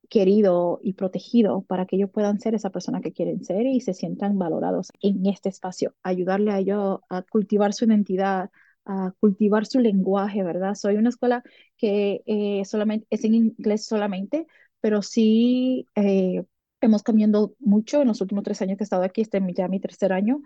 querido 0.09 0.79
y 0.81 0.93
protegido 0.93 1.61
para 1.63 1.85
que 1.85 1.95
ellos 1.95 2.09
puedan 2.11 2.39
ser 2.39 2.55
esa 2.55 2.71
persona 2.71 3.01
que 3.01 3.13
quieren 3.13 3.43
ser 3.43 3.65
y 3.67 3.79
se 3.81 3.93
sientan 3.93 4.37
valorados 4.39 4.91
en 5.01 5.25
este 5.27 5.49
espacio, 5.49 5.95
ayudarle 6.03 6.51
a 6.51 6.59
ellos 6.59 6.99
a 7.09 7.21
cultivar 7.23 7.73
su 7.73 7.85
identidad, 7.85 8.49
a 8.85 9.13
cultivar 9.19 9.65
su 9.67 9.79
lenguaje, 9.79 10.43
¿verdad? 10.43 10.73
Soy 10.75 10.95
una 10.97 11.09
escuela 11.09 11.43
que 11.77 12.23
eh, 12.25 12.65
solamente 12.65 13.07
es 13.11 13.23
en 13.23 13.35
inglés 13.35 13.85
solamente, 13.85 14.47
pero 14.81 15.01
sí 15.03 15.85
eh, 15.95 16.43
hemos 16.81 17.03
cambiado 17.03 17.53
mucho 17.59 18.01
en 18.01 18.07
los 18.07 18.21
últimos 18.21 18.43
tres 18.43 18.61
años 18.61 18.77
que 18.77 18.83
he 18.83 18.85
estado 18.85 19.03
aquí, 19.03 19.21
este 19.21 19.37
es 19.37 19.43
ya 19.55 19.67
mi 19.67 19.79
tercer 19.79 20.11
año, 20.13 20.41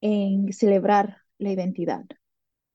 en 0.00 0.52
celebrar 0.52 1.18
la 1.38 1.52
identidad, 1.52 2.04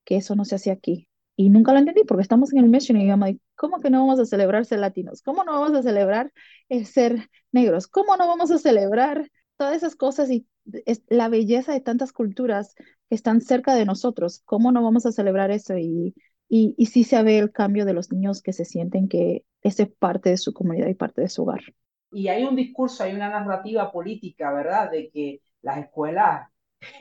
que 0.05 0.17
eso 0.17 0.35
no 0.35 0.45
se 0.45 0.55
hace 0.55 0.71
aquí. 0.71 1.09
Y 1.39 1.49
nunca 1.49 1.71
lo 1.71 1.80
entendí 1.80 2.04
porque 2.04 2.23
estamos 2.23 2.52
en 2.52 2.60
el 2.60 2.69
mission 2.69 2.97
y 2.97 3.04
digamos, 3.04 3.30
¿cómo 3.56 3.80
que 3.80 3.89
no 3.89 4.02
vamos 4.06 4.19
a 4.19 4.25
celebrar 4.25 4.65
ser 4.65 4.80
latinos? 4.80 5.21
¿Cómo 5.21 5.45
no 5.45 5.54
vamos 5.54 5.73
a 5.73 5.84
celebrar 5.84 6.34
el 6.67 6.86
ser 6.86 7.30
negros? 7.54 7.88
¿Cómo 7.88 8.17
no 8.17 8.28
vamos 8.28 8.52
a 8.52 8.58
celebrar 8.58 9.32
todas 9.56 9.78
esas 9.78 9.95
cosas 9.95 10.30
y 10.32 10.45
es 10.86 11.02
la 11.08 11.30
belleza 11.30 11.71
de 11.71 11.80
tantas 11.80 12.12
culturas 12.12 12.75
que 12.75 13.15
están 13.15 13.39
cerca 13.39 13.73
de 13.73 13.86
nosotros? 13.86 14.41
¿Cómo 14.43 14.73
no 14.73 14.84
vamos 14.84 15.06
a 15.06 15.13
celebrar 15.13 15.49
eso? 15.49 15.78
Y, 15.78 16.13
y, 16.49 16.75
y 16.78 16.88
sí 16.88 17.06
se 17.06 17.23
ve 17.23 17.39
el 17.39 17.54
cambio 17.54 17.86
de 17.86 17.93
los 17.93 18.12
niños 18.12 18.41
que 18.41 18.52
se 18.52 18.65
sienten 18.65 19.08
que 19.08 19.45
ese 19.62 19.84
es 19.84 19.89
parte 19.97 20.32
de 20.32 20.38
su 20.38 20.52
comunidad 20.52 20.89
y 20.89 20.93
parte 20.93 21.21
de 21.21 21.30
su 21.30 21.43
hogar. 21.43 21.62
Y 22.12 22.28
hay 22.28 22.43
un 22.43 22.58
discurso, 22.58 23.06
hay 23.06 23.13
una 23.13 23.30
narrativa 23.30 23.89
política, 23.93 24.52
¿verdad? 24.52 24.91
De 24.91 25.10
que 25.10 25.39
las 25.62 25.78
escuelas 25.78 26.49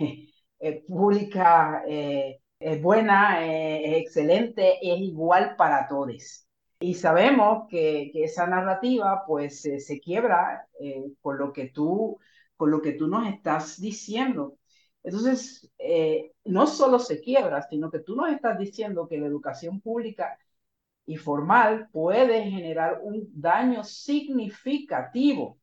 eh, 0.61 0.85
pública 0.87 1.83
eh, 1.89 2.39
es 2.61 2.83
buena, 2.83 3.45
eh, 3.47 3.99
es 3.99 4.03
excelente, 4.07 4.79
es 4.83 5.01
igual 5.01 5.57
para 5.57 5.87
todos. 5.89 6.47
Y 6.81 6.95
sabemos 6.95 7.67
que, 7.69 8.11
esa 8.15 8.47
narrativa 8.47 9.25
pues 9.27 9.63
se 9.63 10.01
quiebra 10.01 10.69
con, 11.21 11.39
lo 11.39 11.53
que 11.53 11.69
tú, 11.71 12.19
con 12.57 12.71
lo 12.71 12.81
que 12.83 12.93
tú 12.93 13.09
nos 13.09 13.27
estás 13.29 13.81
diciendo. 13.81 14.59
Entonces, 15.03 15.71
no 16.45 16.67
solo 16.67 16.99
se 16.99 17.21
quiebra, 17.21 17.63
sino 17.69 17.91
que 17.91 18.01
tú 18.01 18.17
nos 18.17 18.31
estás 18.31 18.59
diciendo 18.59 19.09
que 19.09 19.19
la 19.19 19.27
educación 19.27 19.81
pública 19.81 20.39
y 21.09 21.17
formal 21.17 21.89
puede 21.91 22.45
generar 22.51 23.01
un 23.03 23.29
daño 23.33 23.83
significativo 23.83 25.59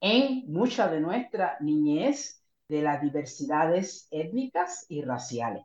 en 0.00 0.44
mucha 0.52 0.88
de 0.88 1.00
nuestra 1.00 1.56
niñez 1.60 2.44
de 2.68 2.82
las 2.82 3.00
diversidades 3.00 4.06
étnicas 4.10 4.84
y 4.90 5.00
raciales, 5.02 5.64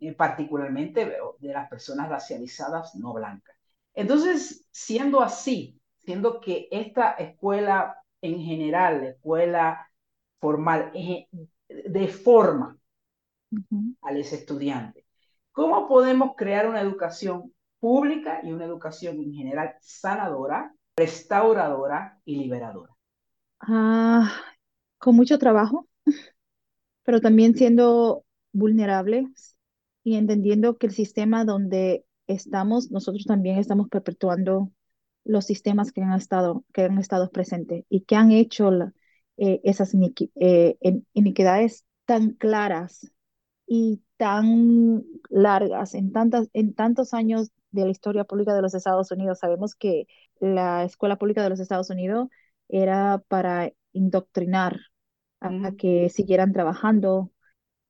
eh, 0.00 0.14
particularmente 0.14 1.16
de 1.38 1.52
las 1.52 1.68
personas 1.68 2.08
racializadas 2.08 2.94
no 2.94 3.12
blancas. 3.12 3.56
Entonces, 3.94 4.64
siendo 4.70 5.20
así, 5.20 5.80
siendo 5.98 6.40
que 6.40 6.68
esta 6.70 7.12
escuela 7.12 7.96
en 8.20 8.40
general, 8.40 9.00
la 9.00 9.08
escuela 9.10 9.90
formal, 10.40 10.92
deforma 11.68 12.78
a 14.02 14.12
los 14.12 14.32
estudiantes, 14.32 15.04
¿cómo 15.50 15.88
podemos 15.88 16.36
crear 16.36 16.68
una 16.68 16.80
educación 16.80 17.52
pública 17.80 18.40
y 18.44 18.52
una 18.52 18.66
educación 18.66 19.16
en 19.16 19.32
general 19.32 19.74
sanadora, 19.80 20.72
restauradora 20.96 22.20
y 22.24 22.36
liberadora? 22.36 22.94
Ah, 23.60 24.32
con 24.98 25.16
mucho 25.16 25.38
trabajo, 25.38 25.88
pero 27.02 27.20
también 27.20 27.56
siendo 27.56 28.24
vulnerables 28.52 29.57
y 30.08 30.16
entendiendo 30.16 30.78
que 30.78 30.86
el 30.86 30.94
sistema 30.94 31.44
donde 31.44 32.06
estamos, 32.26 32.90
nosotros 32.90 33.26
también 33.26 33.58
estamos 33.58 33.88
perpetuando 33.90 34.72
los 35.24 35.44
sistemas 35.44 35.92
que 35.92 36.00
han 36.00 36.14
estado, 36.14 36.64
que 36.72 36.84
han 36.84 36.98
estado 36.98 37.30
presentes 37.30 37.84
y 37.90 38.02
que 38.04 38.16
han 38.16 38.32
hecho 38.32 38.70
eh, 39.36 39.60
esas 39.64 39.92
eh, 39.94 40.78
iniquidades 41.12 41.84
tan 42.06 42.30
claras 42.30 43.12
y 43.66 44.02
tan 44.16 45.04
largas 45.28 45.94
en, 45.94 46.10
tantas, 46.10 46.48
en 46.54 46.72
tantos 46.72 47.12
años 47.12 47.50
de 47.70 47.84
la 47.84 47.90
historia 47.90 48.24
pública 48.24 48.54
de 48.54 48.62
los 48.62 48.74
Estados 48.74 49.10
Unidos. 49.10 49.40
Sabemos 49.40 49.74
que 49.74 50.06
la 50.40 50.84
escuela 50.84 51.18
pública 51.18 51.42
de 51.42 51.50
los 51.50 51.60
Estados 51.60 51.90
Unidos 51.90 52.28
era 52.68 53.22
para 53.28 53.72
indoctrinar 53.92 54.80
a, 55.40 55.72
que 55.72 56.08
siguieran 56.08 56.54
trabajando 56.54 57.30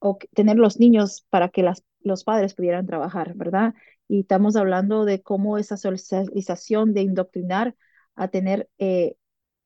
o 0.00 0.18
tener 0.34 0.56
los 0.56 0.78
niños 0.78 1.26
para 1.30 1.48
que 1.48 1.62
las, 1.62 1.84
los 2.00 2.24
padres 2.24 2.54
pudieran 2.54 2.86
trabajar, 2.86 3.34
¿verdad? 3.34 3.74
Y 4.08 4.20
estamos 4.20 4.56
hablando 4.56 5.04
de 5.04 5.22
cómo 5.22 5.58
esa 5.58 5.76
socialización 5.76 6.94
de 6.94 7.02
indoctrinar 7.02 7.76
a 8.14 8.28
tener 8.28 8.68
eh, 8.78 9.16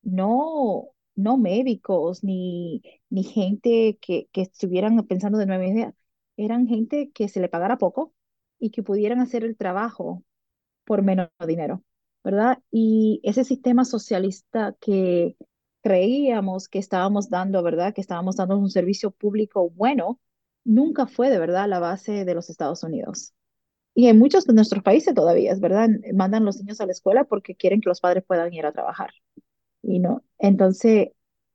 no, 0.03 0.89
no 1.15 1.39
médicos 1.39 2.25
ni, 2.25 2.83
ni 3.11 3.25
gente 3.25 3.99
que, 4.01 4.29
que 4.33 4.43
estuvieran 4.43 4.97
pensando 5.07 5.39
de 5.39 5.47
nueva 5.47 5.67
idea, 5.67 5.95
eran 6.37 6.67
gente 6.67 7.11
que 7.13 7.29
se 7.29 7.41
le 7.41 7.49
pagara 7.49 7.79
poco 7.79 8.15
y 8.59 8.71
que 8.71 8.83
pudieran 8.83 9.21
hacer 9.21 9.45
el 9.45 9.57
trabajo 9.57 10.25
por 10.85 11.03
menos 11.03 11.29
dinero, 11.47 11.83
¿verdad? 12.25 12.59
Y 12.71 13.21
ese 13.25 13.45
sistema 13.45 13.85
socialista 13.85 14.77
que 14.81 15.37
creíamos 15.83 16.69
que 16.69 16.79
estábamos 16.79 17.29
dando, 17.29 17.63
¿verdad? 17.63 17.95
Que 17.95 18.01
estábamos 18.01 18.37
dando 18.37 18.57
un 18.57 18.71
servicio 18.71 19.11
público 19.11 19.71
bueno, 19.71 20.21
nunca 20.65 21.07
fue 21.07 21.31
de 21.31 21.39
verdad 21.39 21.69
la 21.69 21.81
base 21.81 22.25
de 22.25 22.35
los 22.35 22.51
Estados 22.51 22.83
Unidos. 22.83 23.35
Y 23.95 24.07
en 24.09 24.19
muchos 24.19 24.47
de 24.47 24.55
nuestros 24.55 24.83
países 24.83 25.15
todavía, 25.15 25.53
es 25.53 25.61
verdad, 25.61 25.89
mandan 26.15 26.45
los 26.45 26.57
niños 26.59 26.81
a 26.81 26.87
la 26.87 26.93
escuela 26.93 27.25
porque 27.25 27.57
quieren 27.57 27.81
que 27.81 27.91
los 27.91 28.01
padres 28.01 28.25
puedan 28.27 28.53
ir 28.55 28.65
a 28.65 28.73
trabajar. 28.73 29.11
Y 29.83 29.99
no, 29.99 30.23
entonces, 30.39 31.09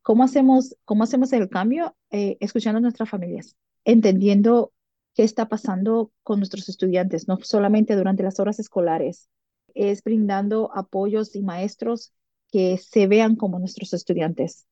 ¿cómo 0.04 0.24
hacemos, 0.24 0.76
cómo 0.86 1.04
hacemos 1.04 1.34
el 1.34 1.50
cambio? 1.50 1.96
Eh, 2.12 2.38
escuchando 2.40 2.78
a 2.78 2.82
nuestras 2.82 3.10
familias, 3.10 3.56
entendiendo 3.86 4.74
qué 5.16 5.24
está 5.24 5.48
pasando 5.50 6.12
con 6.24 6.40
nuestros 6.40 6.70
estudiantes, 6.70 7.28
no 7.28 7.40
solamente 7.42 7.96
durante 7.96 8.24
las 8.24 8.40
horas 8.40 8.60
escolares, 8.60 9.30
es 9.74 10.04
brindando 10.04 10.72
apoyos 10.76 11.36
y 11.36 11.42
maestros 11.42 12.13
que 12.51 12.77
se 12.77 13.07
vean 13.07 13.36
como 13.36 13.60
nuestros 13.60 13.93
estudiantes, 13.93 14.67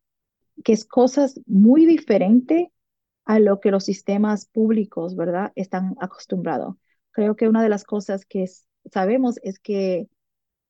que 0.63 0.73
es 0.73 0.85
cosas 0.85 1.39
muy 1.45 1.85
diferente 1.85 2.71
a 3.25 3.39
lo 3.39 3.59
que 3.59 3.71
los 3.71 3.85
sistemas 3.85 4.45
públicos, 4.45 5.15
¿verdad?, 5.15 5.51
están 5.55 5.95
acostumbrados. 5.99 6.75
Creo 7.11 7.35
que 7.35 7.49
una 7.49 7.63
de 7.63 7.69
las 7.69 7.83
cosas 7.83 8.25
que 8.25 8.45
sabemos 8.91 9.39
es 9.43 9.59
que 9.59 10.07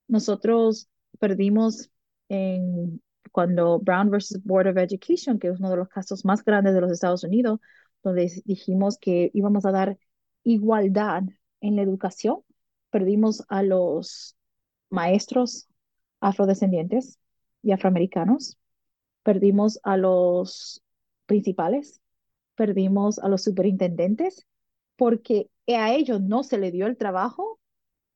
nosotros 0.08 0.88
perdimos 1.18 1.90
en, 2.28 3.02
cuando 3.32 3.78
Brown 3.78 4.10
versus 4.10 4.42
Board 4.42 4.68
of 4.68 4.76
Education, 4.78 5.38
que 5.38 5.48
es 5.48 5.58
uno 5.58 5.70
de 5.70 5.76
los 5.76 5.88
casos 5.88 6.24
más 6.24 6.44
grandes 6.44 6.74
de 6.74 6.80
los 6.80 6.92
Estados 6.92 7.24
Unidos, 7.24 7.60
donde 8.02 8.30
dijimos 8.44 8.98
que 8.98 9.30
íbamos 9.34 9.66
a 9.66 9.72
dar 9.72 9.98
igualdad 10.42 11.22
en 11.60 11.76
la 11.76 11.82
educación, 11.82 12.40
perdimos 12.90 13.42
a 13.48 13.62
los 13.62 14.36
maestros 14.90 15.68
afrodescendientes 16.26 17.20
y 17.62 17.70
afroamericanos, 17.70 18.58
perdimos 19.22 19.78
a 19.84 19.96
los 19.96 20.82
principales, 21.26 22.00
perdimos 22.56 23.20
a 23.20 23.28
los 23.28 23.44
superintendentes, 23.44 24.44
porque 24.96 25.50
a 25.68 25.92
ellos 25.92 26.20
no 26.20 26.42
se 26.42 26.58
le 26.58 26.72
dio 26.72 26.86
el 26.86 26.96
trabajo 26.96 27.60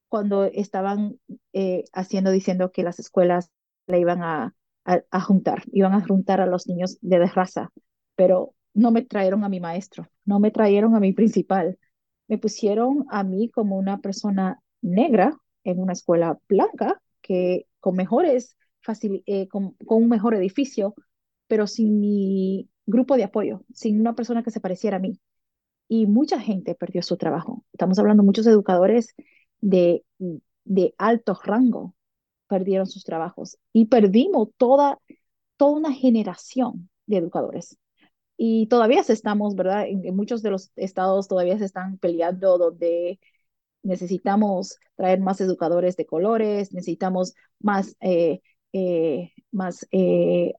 cuando 0.09 0.45
estaban 0.45 1.21
eh, 1.53 1.85
haciendo, 1.93 2.33
diciendo 2.33 2.73
que 2.73 2.83
las 2.83 2.99
escuelas 2.99 3.49
le 3.87 4.01
iban 4.01 4.25
a, 4.25 4.57
a, 4.85 5.21
juntar, 5.21 5.63
iban 5.73 5.93
a 5.93 6.05
juntar 6.05 6.41
a 6.41 6.47
los 6.47 6.67
niños 6.67 6.99
de 7.03 7.25
raza, 7.27 7.71
pero 8.17 8.55
no 8.75 8.91
me 8.91 9.03
trajeron 9.03 9.45
a 9.45 9.49
mi 9.49 9.61
maestro, 9.61 10.09
no 10.25 10.41
me 10.41 10.51
trajeron 10.51 10.97
a 10.97 11.01
mi 11.01 11.13
principal, 11.13 11.79
me 12.27 12.39
pusieron 12.39 13.07
a 13.11 13.23
mí 13.23 13.51
como 13.51 13.77
una 13.77 14.01
persona 14.01 14.61
negra 14.83 15.39
en 15.63 15.79
una 15.79 15.93
escuela 15.93 16.39
blanca 16.49 17.01
que 17.21 17.67
con 17.81 17.97
mejores 17.97 18.57
eh, 19.27 19.49
con, 19.49 19.73
con, 19.87 20.03
un 20.03 20.09
mejor 20.09 20.35
edificio, 20.35 20.95
pero 21.47 21.67
sin 21.67 22.01
mi 22.01 22.69
grupo 22.87 23.17
de 23.17 23.25
apoyo, 23.25 23.63
sin 23.73 24.01
una 24.01 24.15
persona 24.15 24.43
que 24.43 24.51
se 24.51 24.61
pareciera 24.61 24.97
a 24.97 25.01
mí. 25.01 25.21
Y 25.89 26.07
mucha 26.07 26.41
gente 26.41 26.75
perdió 26.75 27.03
su 27.03 27.17
trabajo. 27.17 27.65
Estamos 27.73 27.99
hablando 27.99 28.23
muchos 28.23 28.47
educadores 28.47 29.15
de, 29.61 30.05
de 30.65 30.95
alto 30.99 31.39
rango 31.45 31.95
perdieron 32.49 32.87
sus 32.87 33.05
trabajos 33.05 33.59
y 33.73 33.87
perdimos 33.87 34.49
toda, 34.57 34.99
toda 35.57 35.73
una 35.73 35.93
generación 35.93 36.91
de 37.07 37.19
educadores 37.19 37.79
y 38.37 38.67
todavía 38.69 39.03
estamos, 39.07 39.55
¿verdad? 39.55 39.87
En, 39.87 40.17
muchos 40.17 40.43
de 40.43 40.51
los 40.51 40.73
estados 40.77 41.29
todavía 41.29 41.59
se 41.59 41.67
están 41.67 41.99
peleando 41.99 42.57
donde 42.57 43.21
necesitamos 43.83 44.79
traer 44.97 45.21
más 45.21 45.41
educadores 45.41 45.97
de 45.97 46.07
colores, 46.07 46.73
necesitamos 46.73 47.35
más, 47.59 47.97
eh, 48.01 48.41
eh, 48.73 49.33
más 49.51 49.87
eh, 49.93 50.55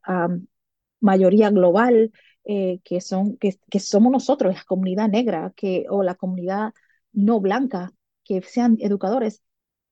mayoría 0.99 1.49
global, 1.49 2.11
que, 2.43 3.01
son, 3.01 3.37
que, 3.37 3.55
que, 3.69 3.79
somos 3.79 4.11
nosotros, 4.11 4.55
la 4.55 4.63
comunidad 4.63 5.07
negra 5.09 5.53
que, 5.55 5.85
o 5.89 6.03
la 6.03 6.15
comunidad 6.15 6.73
no 7.13 7.39
blanca, 7.39 7.93
que 8.23 8.41
sean 8.41 8.77
educadores, 8.79 9.43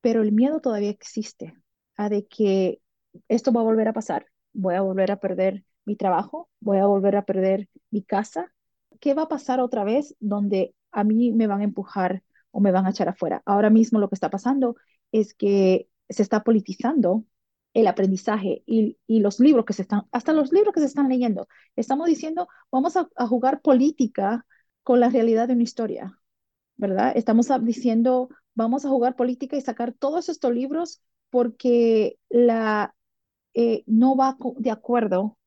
pero 0.01 0.23
el 0.23 0.31
miedo 0.31 0.59
todavía 0.59 0.89
existe 0.89 1.53
a 1.95 2.09
de 2.09 2.25
que 2.27 2.81
esto 3.27 3.53
va 3.53 3.61
a 3.61 3.65
volver 3.65 3.87
a 3.87 3.93
pasar, 3.93 4.25
voy 4.53 4.75
a 4.75 4.81
volver 4.81 5.11
a 5.11 5.19
perder 5.19 5.63
mi 5.85 5.95
trabajo, 5.95 6.49
voy 6.59 6.79
a 6.79 6.85
volver 6.85 7.15
a 7.15 7.25
perder 7.25 7.69
mi 7.91 8.03
casa. 8.03 8.53
¿Qué 8.99 9.13
va 9.13 9.23
a 9.23 9.27
pasar 9.27 9.59
otra 9.59 9.83
vez 9.83 10.15
donde 10.19 10.75
a 10.91 11.03
mí 11.03 11.31
me 11.31 11.47
van 11.47 11.61
a 11.61 11.65
empujar 11.65 12.23
o 12.51 12.59
me 12.61 12.71
van 12.71 12.85
a 12.85 12.91
echar 12.91 13.09
afuera? 13.09 13.41
Ahora 13.45 13.69
mismo 13.69 13.99
lo 13.99 14.09
que 14.09 14.15
está 14.15 14.29
pasando 14.29 14.75
es 15.11 15.33
que 15.33 15.89
se 16.09 16.23
está 16.23 16.43
politizando 16.43 17.25
el 17.73 17.87
aprendizaje 17.87 18.63
y, 18.65 18.97
los 19.07 19.39
libros 19.39 19.65
que 19.65 19.73
se 19.73 19.83
están, 19.83 20.03
hasta 20.11 20.33
los 20.33 20.51
libros 20.51 20.73
que 20.73 20.79
se 20.79 20.87
están 20.87 21.09
leyendo. 21.09 21.47
Estamos 21.75 22.07
diciendo, 22.07 22.47
vamos 22.71 22.97
a, 22.97 23.07
a 23.15 23.27
jugar 23.27 23.61
política 23.61 24.45
con 24.83 24.99
la 24.99 25.09
realidad 25.09 25.47
de 25.47 25.53
una 25.53 25.63
historia, 25.63 26.19
¿verdad? 26.77 27.13
Estamos 27.15 27.47
diciendo, 27.61 28.29
vamos 28.55 28.85
a 28.85 28.89
jugar 28.89 29.15
política 29.15 29.55
y 29.57 29.61
sacar 29.61 29.93
todos 29.93 30.29
estos 30.29 30.53
libros 30.53 31.01
porque 31.29 32.17
la, 32.29 32.95
eh, 33.53 33.83
no 33.87 34.15
va 34.15 34.37
de 34.57 34.71
acuerdo 34.71 35.37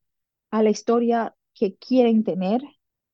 a 0.51 0.63
la 0.63 0.71
historia 0.71 1.35
que 1.55 1.77
quieren 1.77 2.25
tener 2.25 2.63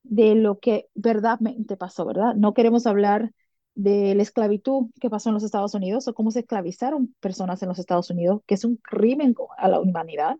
de 0.03 0.35
lo 0.35 0.59
que 0.59 0.89
verdaderamente 0.95 1.77
pasó, 1.77 2.07
¿verdad? 2.07 2.35
No 2.35 2.55
queremos 2.55 2.87
hablar 2.87 3.33
de 3.79 4.15
la 4.17 4.23
esclavitud 4.23 4.91
que 5.01 5.09
pasó 5.09 5.29
en 5.31 5.35
los 5.35 5.45
Estados 5.45 5.73
Unidos 5.75 6.09
o 6.09 6.15
cómo 6.15 6.33
se 6.33 6.41
esclavizaron 6.41 7.15
personas 7.21 7.63
en 7.63 7.69
los 7.69 7.79
Estados 7.79 8.11
Unidos, 8.11 8.43
que 8.47 8.55
es 8.55 8.65
un 8.65 8.77
crimen 8.77 9.37
a 9.57 9.69
la 9.69 9.81
humanidad, 9.81 10.37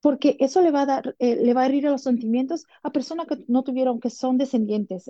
porque 0.00 0.36
eso 0.38 0.62
le 0.62 0.70
va 0.70 0.82
a 0.82 0.86
dar, 0.86 1.16
eh, 1.18 1.36
le 1.36 1.52
va 1.54 1.62
a 1.62 1.66
herir 1.66 1.88
a 1.88 1.90
los 1.90 2.02
sentimientos 2.02 2.64
a 2.84 2.92
personas 2.92 3.26
que 3.26 3.44
no 3.48 3.64
tuvieron, 3.64 3.98
que 4.00 4.10
son 4.10 4.38
descendientes. 4.38 5.06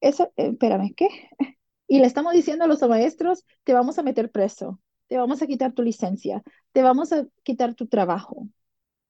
eso, 0.00 0.32
eh, 0.36 0.50
espérame, 0.52 0.94
¿qué? 0.96 1.08
Y 1.88 2.00
le 2.00 2.06
estamos 2.06 2.32
diciendo 2.32 2.64
a 2.64 2.68
los 2.68 2.82
maestros, 2.82 3.44
te 3.64 3.72
vamos 3.72 3.98
a 3.98 4.02
meter 4.02 4.30
preso, 4.30 4.80
te 5.08 5.16
vamos 5.18 5.42
a 5.42 5.46
quitar 5.46 5.72
tu 5.72 5.82
licencia, 5.82 6.42
te 6.72 6.82
vamos 6.82 7.12
a 7.12 7.26
quitar 7.44 7.74
tu 7.74 7.86
trabajo 7.86 8.48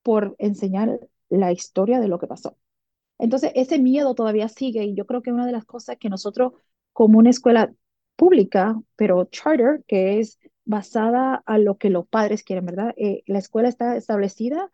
por 0.03 0.35
enseñar 0.39 0.99
la 1.29 1.51
historia 1.51 1.99
de 1.99 2.07
lo 2.07 2.19
que 2.19 2.27
pasó. 2.27 2.57
Entonces, 3.19 3.51
ese 3.55 3.79
miedo 3.79 4.15
todavía 4.15 4.47
sigue 4.49 4.83
y 4.85 4.95
yo 4.95 5.05
creo 5.05 5.21
que 5.21 5.31
una 5.31 5.45
de 5.45 5.51
las 5.51 5.65
cosas 5.65 5.97
que 5.99 6.09
nosotros, 6.09 6.53
como 6.97 7.19
una 7.19 7.29
escuela 7.29 7.71
pública, 8.15 8.75
pero 8.95 9.25
charter, 9.25 9.83
que 9.87 10.19
es 10.19 10.39
basada 10.65 11.43
a 11.45 11.59
lo 11.59 11.77
que 11.77 11.91
los 11.91 12.07
padres 12.07 12.41
quieren, 12.41 12.65
¿verdad? 12.65 12.95
Eh, 12.97 13.21
la 13.27 13.37
escuela 13.37 13.69
está 13.69 13.95
establecida 13.97 14.71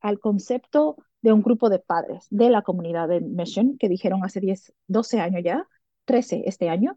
al 0.00 0.18
concepto 0.18 0.96
de 1.20 1.34
un 1.34 1.42
grupo 1.42 1.68
de 1.68 1.78
padres 1.78 2.26
de 2.30 2.48
la 2.48 2.62
comunidad 2.62 3.06
de 3.08 3.20
Mission, 3.20 3.76
que 3.76 3.90
dijeron 3.90 4.24
hace 4.24 4.40
10, 4.40 4.72
12 4.86 5.20
años 5.20 5.42
ya, 5.44 5.68
13 6.06 6.44
este 6.46 6.70
año. 6.70 6.96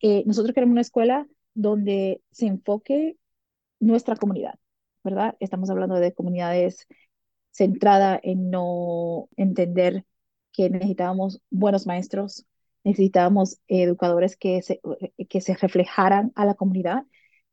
Eh, 0.00 0.22
nosotros 0.24 0.54
queremos 0.54 0.74
una 0.74 0.82
escuela 0.82 1.26
donde 1.54 2.22
se 2.30 2.46
enfoque 2.46 3.18
nuestra 3.80 4.14
comunidad, 4.14 4.54
¿verdad? 5.02 5.36
Estamos 5.40 5.68
hablando 5.68 5.96
de 5.96 6.14
comunidades 6.14 6.86
centrada 7.50 8.20
en 8.22 8.50
no 8.50 9.28
entender 9.36 10.04
que 10.52 10.70
necesitábamos 10.70 11.42
buenos 11.50 11.88
maestros, 11.88 12.46
necesitábamos 12.84 13.58
educadores 13.68 14.36
que 14.36 14.62
se, 14.62 14.80
que 15.28 15.40
se 15.40 15.54
reflejaran 15.54 16.32
a 16.34 16.44
la 16.44 16.54
comunidad, 16.54 17.04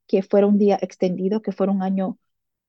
que 0.08 0.24
fuera 0.24 0.48
un 0.48 0.58
día 0.58 0.78
extendido, 0.82 1.42
que 1.42 1.52
fuera 1.52 1.72
un 1.72 1.84
año 1.84 2.18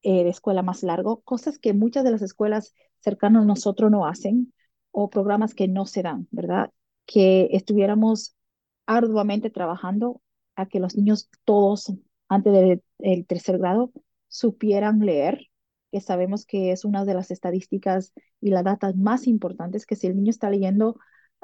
eh, 0.03 0.25
de 0.25 0.31
escuela 0.31 0.63
más 0.63 0.83
largo, 0.83 1.21
cosas 1.23 1.59
que 1.59 1.73
muchas 1.75 2.05
de 2.05 2.11
las 2.11 2.23
escuelas 2.23 2.75
cercanas 3.01 3.43
a 3.43 3.47
nosotros 3.47 3.91
no 3.91 4.07
hacen 4.07 4.53
o 4.91 5.11
programas 5.11 5.55
que 5.55 5.69
no 5.69 5.87
se 5.87 6.03
dan, 6.03 6.29
¿verdad? 6.31 6.71
Que 7.07 7.49
estuviéramos 7.53 8.37
arduamente 8.87 9.51
trabajando 9.51 10.21
a 10.57 10.67
que 10.67 10.81
los 10.81 10.97
niños 10.97 11.31
todos 11.45 11.93
antes 12.29 12.81
del 12.99 13.27
tercer 13.27 13.59
grado 13.59 13.93
supieran 14.29 15.01
leer, 15.01 15.49
que 15.91 16.01
sabemos 16.01 16.47
que 16.47 16.73
es 16.73 16.85
una 16.85 17.05
de 17.05 17.15
las 17.15 17.31
estadísticas 17.31 18.13
y 18.41 18.51
las 18.51 18.65
datas 18.65 18.97
más 18.97 19.27
importantes, 19.27 19.87
que 19.87 19.97
si 19.97 20.07
el 20.07 20.17
niño 20.17 20.31
está 20.31 20.51
leyendo 20.51 20.97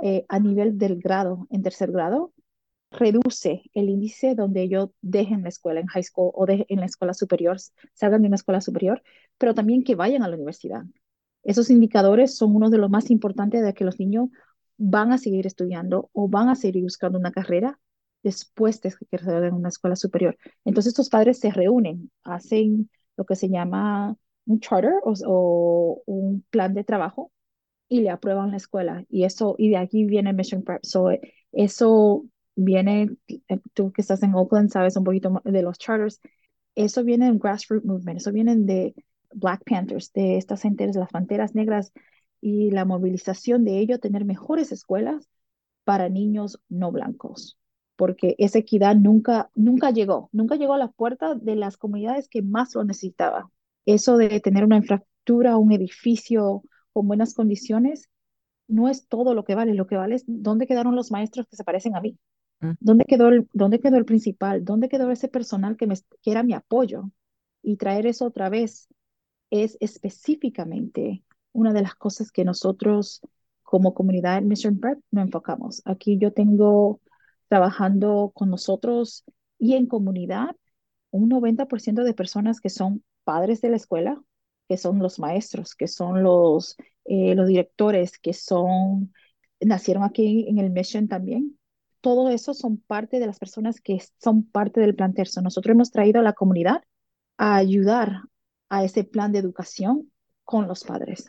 eh, 0.03 0.25
a 0.29 0.39
nivel 0.39 0.79
del 0.79 1.01
grado, 1.01 1.47
en 1.51 1.63
tercer 1.63 1.93
grado, 1.93 2.33
reduce 2.91 3.63
el 3.75 3.89
índice 3.89 4.35
donde 4.35 4.63
ellos 4.63 4.91
dejen 5.03 5.43
la 5.43 5.49
escuela 5.49 5.81
en 5.81 5.87
high 5.87 6.03
school 6.03 6.31
o 6.35 6.47
de, 6.47 6.67
en 6.69 6.81
la 6.81 6.87
escuela 6.87 7.15
superior, 7.15 7.59
salgan 7.95 8.23
de 8.23 8.29
una 8.29 8.37
escuela 8.37 8.61
superior, 8.61 9.03
pero 9.39 9.55
también 9.55 9.83
que 9.85 9.95
vayan 9.95 10.23
a 10.23 10.29
la 10.29 10.37
universidad. 10.37 10.85
Esos 11.43 11.71
indicadores 11.71 12.37
son 12.37 12.57
uno 12.57 12.71
de 12.71 12.79
los 12.79 12.91
más 12.91 13.11
importantes 13.11 13.63
de 13.63 13.75
que 13.75 13.85
los 13.85 13.99
niños 13.99 14.29
van 14.79 15.13
a 15.13 15.19
seguir 15.19 15.47
estudiando 15.47 16.11
o 16.13 16.29
van 16.29 16.49
a 16.49 16.57
seguir 16.57 16.83
buscando 16.83 17.19
una 17.19 17.33
carrera 17.33 17.79
después 18.23 18.81
de 18.81 18.91
que 18.91 19.17
en 19.17 19.55
una 19.55 19.69
escuela 19.69 19.97
superior. 19.97 20.37
Entonces 20.65 20.91
estos 20.91 21.09
padres 21.09 21.39
se 21.39 21.51
reúnen, 21.51 22.11
hacen 22.25 22.91
lo 23.17 23.25
que 23.25 23.37
se 23.37 23.49
llama 23.49 24.17
un 24.47 24.61
charter 24.61 24.95
o, 25.05 26.03
un 26.07 26.45
plan 26.51 26.75
de 26.75 26.85
trabajo 26.85 27.31
y 27.89 28.01
le 28.01 28.11
aprueban 28.11 28.51
la 28.51 28.57
escuela. 28.57 29.05
Y 29.09 29.25
eso, 29.25 29.55
y 29.59 29.71
de 29.71 29.77
aquí 29.79 30.05
viene 30.05 30.33
Mission 30.33 30.63
Prep. 30.63 30.85
So, 30.85 31.11
eso 31.53 32.25
viene, 32.57 33.11
eh, 33.29 33.59
tú 33.75 33.93
que 33.93 34.03
estás 34.03 34.23
en 34.23 34.35
Oakland 34.35 34.71
sabes 34.71 34.97
un 34.97 35.05
poquito 35.05 35.41
de 35.45 35.63
los 35.63 35.79
charters, 35.79 36.21
eso 36.75 37.05
viene 37.05 37.29
en 37.29 37.39
grassroots 37.39 37.85
movement, 37.85 38.19
eso 38.19 38.33
viene 38.33 38.57
de 38.57 38.95
Black 39.33 39.63
Panthers, 39.65 40.13
de 40.13 40.37
estas 40.37 40.65
entes, 40.65 40.97
las 40.97 41.11
panteras 41.11 41.55
negras 41.55 41.93
y 42.41 42.71
la 42.71 42.85
movilización 42.85 43.65
de 43.65 43.79
ello, 43.79 43.99
tener 43.99 44.25
mejores 44.25 44.73
escuelas 44.73 45.29
para 45.85 46.09
niños 46.09 46.61
no 46.69 46.93
blancos, 46.93 47.59
porque 47.97 48.35
esa 48.39 48.59
equidad 48.59 48.97
nunca, 48.97 49.51
nunca 49.55 49.91
llegó, 49.91 50.29
nunca 50.33 50.57
llegó 50.57 50.75
a 50.75 50.79
la 50.79 50.89
puerta 50.89 51.35
de 51.35 51.57
las 51.57 51.77
comunidades 51.77 52.29
que 52.29 52.43
más 52.43 52.75
lo 52.75 52.85
necesitaban. 52.85 53.45
Eso 53.87 54.17
de 54.17 54.41
tener 54.41 54.65
una 54.65 54.77
infraestructura, 54.79 55.57
un 55.57 55.73
edificio 55.73 56.63
con 56.97 57.09
buenas 57.09 57.35
condiciones, 57.35 58.09
no 58.69 58.89
es 58.89 59.07
todo 59.07 59.35
lo 59.35 59.45
que 59.45 59.55
vale, 59.55 59.75
lo 59.75 59.87
que 59.87 59.97
vale 59.97 60.15
es 60.15 60.25
dónde 60.27 60.67
quedaron 60.67 60.97
los 60.97 61.11
maestros 61.11 61.47
que 61.47 61.55
se 61.55 61.63
parecen 61.63 61.95
a 61.95 62.01
mí, 62.01 62.17
mm. 62.61 62.71
dónde 62.81 63.05
quedó 63.05 63.29
el, 63.29 63.47
dónde 63.53 63.81
quedó 63.81 63.99
el 63.99 64.07
principal, 64.07 64.65
dónde 64.65 64.89
quedó 64.89 65.11
ese 65.11 65.29
personal 65.29 65.77
que, 65.77 65.87
me, 65.87 65.97
que 66.23 66.31
era 66.31 66.43
mi 66.43 66.55
apoyo 66.55 67.11
y 67.61 67.77
traer 67.77 68.07
eso 68.07 68.25
otra 68.25 68.49
vez 68.49 68.89
es 69.51 69.77
específicamente 69.81 71.23
una 71.53 71.75
de 71.75 71.83
las 71.83 71.97
cosas 71.97 72.33
que 72.33 72.47
nosotros 72.47 73.21
como 73.63 73.93
comunidad 73.93 74.41
Mission 74.41 74.81
Prep 74.81 74.99
no 75.11 75.21
enfocamos. 75.21 75.83
Aquí 75.85 76.17
yo 76.17 76.33
tengo 76.33 77.03
trabajando 77.49 78.33
con 78.35 78.49
nosotros 78.49 79.23
y 79.59 79.75
en 79.75 79.85
comunidad 79.85 80.57
un 81.11 81.29
90% 81.29 82.05
de 82.05 82.15
personas 82.15 82.59
que 82.59 82.71
son 82.71 83.05
padres 83.23 83.61
de 83.61 83.69
la 83.69 83.77
escuela, 83.77 84.19
que 84.69 84.77
son 84.77 84.99
los 84.99 85.19
maestros, 85.19 85.75
que 85.75 85.89
son 85.89 86.23
los, 86.23 86.77
eh, 87.05 87.35
los 87.35 87.49
directores, 87.49 88.19
que 88.19 88.33
son, 88.33 89.13
nacieron 89.61 90.03
aquí 90.03 90.47
en 90.49 90.59
el 90.59 90.71
Mission 90.71 91.09
también. 91.09 91.59
Todo 92.01 92.31
eso 92.31 92.55
son 92.55 92.79
parte 92.79 93.19
de 93.19 93.27
las 93.27 93.39
personas 93.39 93.81
que 93.81 93.99
son 94.23 94.45
parte 94.45 94.81
del 94.81 94.95
plan 94.95 95.15
Terzo. 95.15 95.41
Nosotros 95.43 95.75
hemos 95.75 95.91
traído 95.91 96.21
a 96.21 96.23
la 96.25 96.35
comunidad 96.35 96.83
a 97.37 97.57
ayudar 97.57 98.23
a 98.69 98.85
ese 98.85 99.05
plan 99.05 99.33
de 99.33 99.39
educación 99.39 100.11
con 100.45 100.69
los 100.69 100.85
padres. 100.85 101.27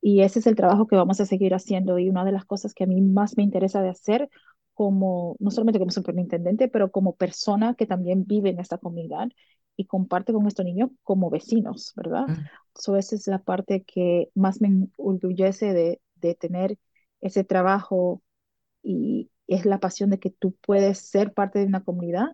Y 0.00 0.22
ese 0.22 0.38
es 0.40 0.46
el 0.46 0.56
trabajo 0.56 0.86
que 0.86 0.96
vamos 0.96 1.20
a 1.20 1.26
seguir 1.26 1.54
haciendo 1.54 1.98
y 1.98 2.08
una 2.08 2.24
de 2.24 2.32
las 2.32 2.44
cosas 2.44 2.74
que 2.74 2.84
a 2.84 2.86
mí 2.86 3.00
más 3.00 3.36
me 3.36 3.42
interesa 3.42 3.82
de 3.82 3.88
hacer 3.88 4.28
como, 4.74 5.36
no 5.38 5.50
solamente 5.50 5.78
como 5.78 5.90
superintendente, 5.90 6.68
pero 6.68 6.90
como 6.90 7.16
persona 7.16 7.74
que 7.74 7.86
también 7.86 8.24
vive 8.26 8.50
en 8.50 8.60
esta 8.60 8.78
comunidad 8.78 9.28
y 9.76 9.86
comparte 9.86 10.32
con 10.32 10.46
estos 10.46 10.64
niños 10.64 10.90
como 11.02 11.30
vecinos, 11.30 11.92
¿verdad? 11.96 12.26
Mm. 12.28 12.96
esa 12.96 13.16
es 13.16 13.26
la 13.26 13.38
parte 13.38 13.84
que 13.84 14.30
más 14.34 14.60
me 14.60 14.88
orgullece 14.96 15.72
de, 15.72 16.00
de 16.16 16.34
tener 16.34 16.78
ese 17.20 17.44
trabajo 17.44 18.22
y 18.82 19.30
es 19.46 19.64
la 19.64 19.78
pasión 19.78 20.10
de 20.10 20.18
que 20.18 20.30
tú 20.30 20.54
puedes 20.64 20.98
ser 20.98 21.32
parte 21.32 21.58
de 21.58 21.66
una 21.66 21.84
comunidad 21.84 22.26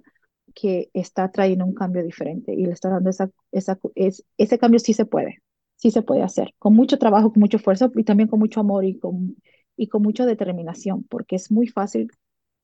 que 0.55 0.90
está 0.92 1.31
trayendo 1.31 1.64
un 1.64 1.74
cambio 1.74 2.02
diferente 2.02 2.55
y 2.55 2.66
le 2.66 2.72
está 2.72 2.90
dando 2.90 3.11
esa, 3.11 3.31
esa, 3.52 3.78
es, 3.94 4.24
ese 4.37 4.59
cambio 4.59 4.78
sí 4.78 4.92
se 4.92 5.07
puede, 5.07 5.38
sí 5.76 5.90
se 5.90 6.02
puede 6.02 6.22
hacer, 6.22 6.55
con 6.59 6.74
mucho 6.74 6.98
trabajo, 6.98 7.33
con 7.33 7.40
mucho 7.40 7.57
esfuerzo 7.57 7.90
y 7.94 8.05
también 8.05 8.28
con 8.28 8.38
mucho 8.38 8.61
amor 8.61 8.85
y 8.85 8.98
con, 8.98 9.37
y 9.76 9.88
con 9.88 10.02
mucha 10.02 10.26
determinación, 10.26 11.05
porque 11.05 11.37
es 11.37 11.50
muy 11.50 11.68
fácil 11.68 12.11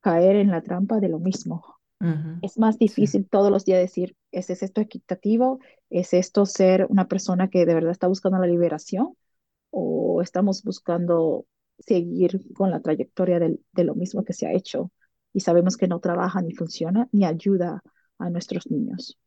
caer 0.01 0.37
en 0.37 0.51
la 0.51 0.63
trampa 0.63 1.01
de 1.01 1.09
lo 1.09 1.19
mismo. 1.19 1.65
Es 2.43 2.59
más 2.59 2.79
difícil 2.79 3.29
todos 3.29 3.51
los 3.51 3.65
días 3.65 3.81
decir, 3.81 4.15
¿es, 4.31 4.51
¿es 4.51 4.63
esto 4.63 4.81
equitativo? 4.81 5.61
¿Es 5.91 6.15
esto 6.15 6.47
ser 6.47 6.87
una 6.89 7.09
persona 7.09 7.49
que 7.49 7.67
de 7.67 7.75
verdad 7.75 7.93
está 7.93 8.09
buscando 8.09 8.39
la 8.39 8.47
liberación? 8.47 9.17
¿O 9.71 10.23
estamos 10.23 10.63
buscando 10.63 11.47
seguir 11.79 12.41
con 12.55 12.71
la 12.71 12.81
trayectoria 12.81 13.39
de, 13.39 13.85
lo 13.85 13.95
mismo 13.95 14.25
que 14.25 14.33
se 14.33 14.47
ha 14.47 14.53
hecho 14.53 14.91
y 15.33 15.41
sabemos 15.41 15.77
que 15.77 15.89
no 15.89 16.01
trabaja 16.01 16.41
ni 16.43 16.53
funciona 16.53 17.09
ni 17.13 17.25
ayuda 17.25 17.83
a 18.19 18.31
nuestros 18.31 18.71
niños. 18.71 19.19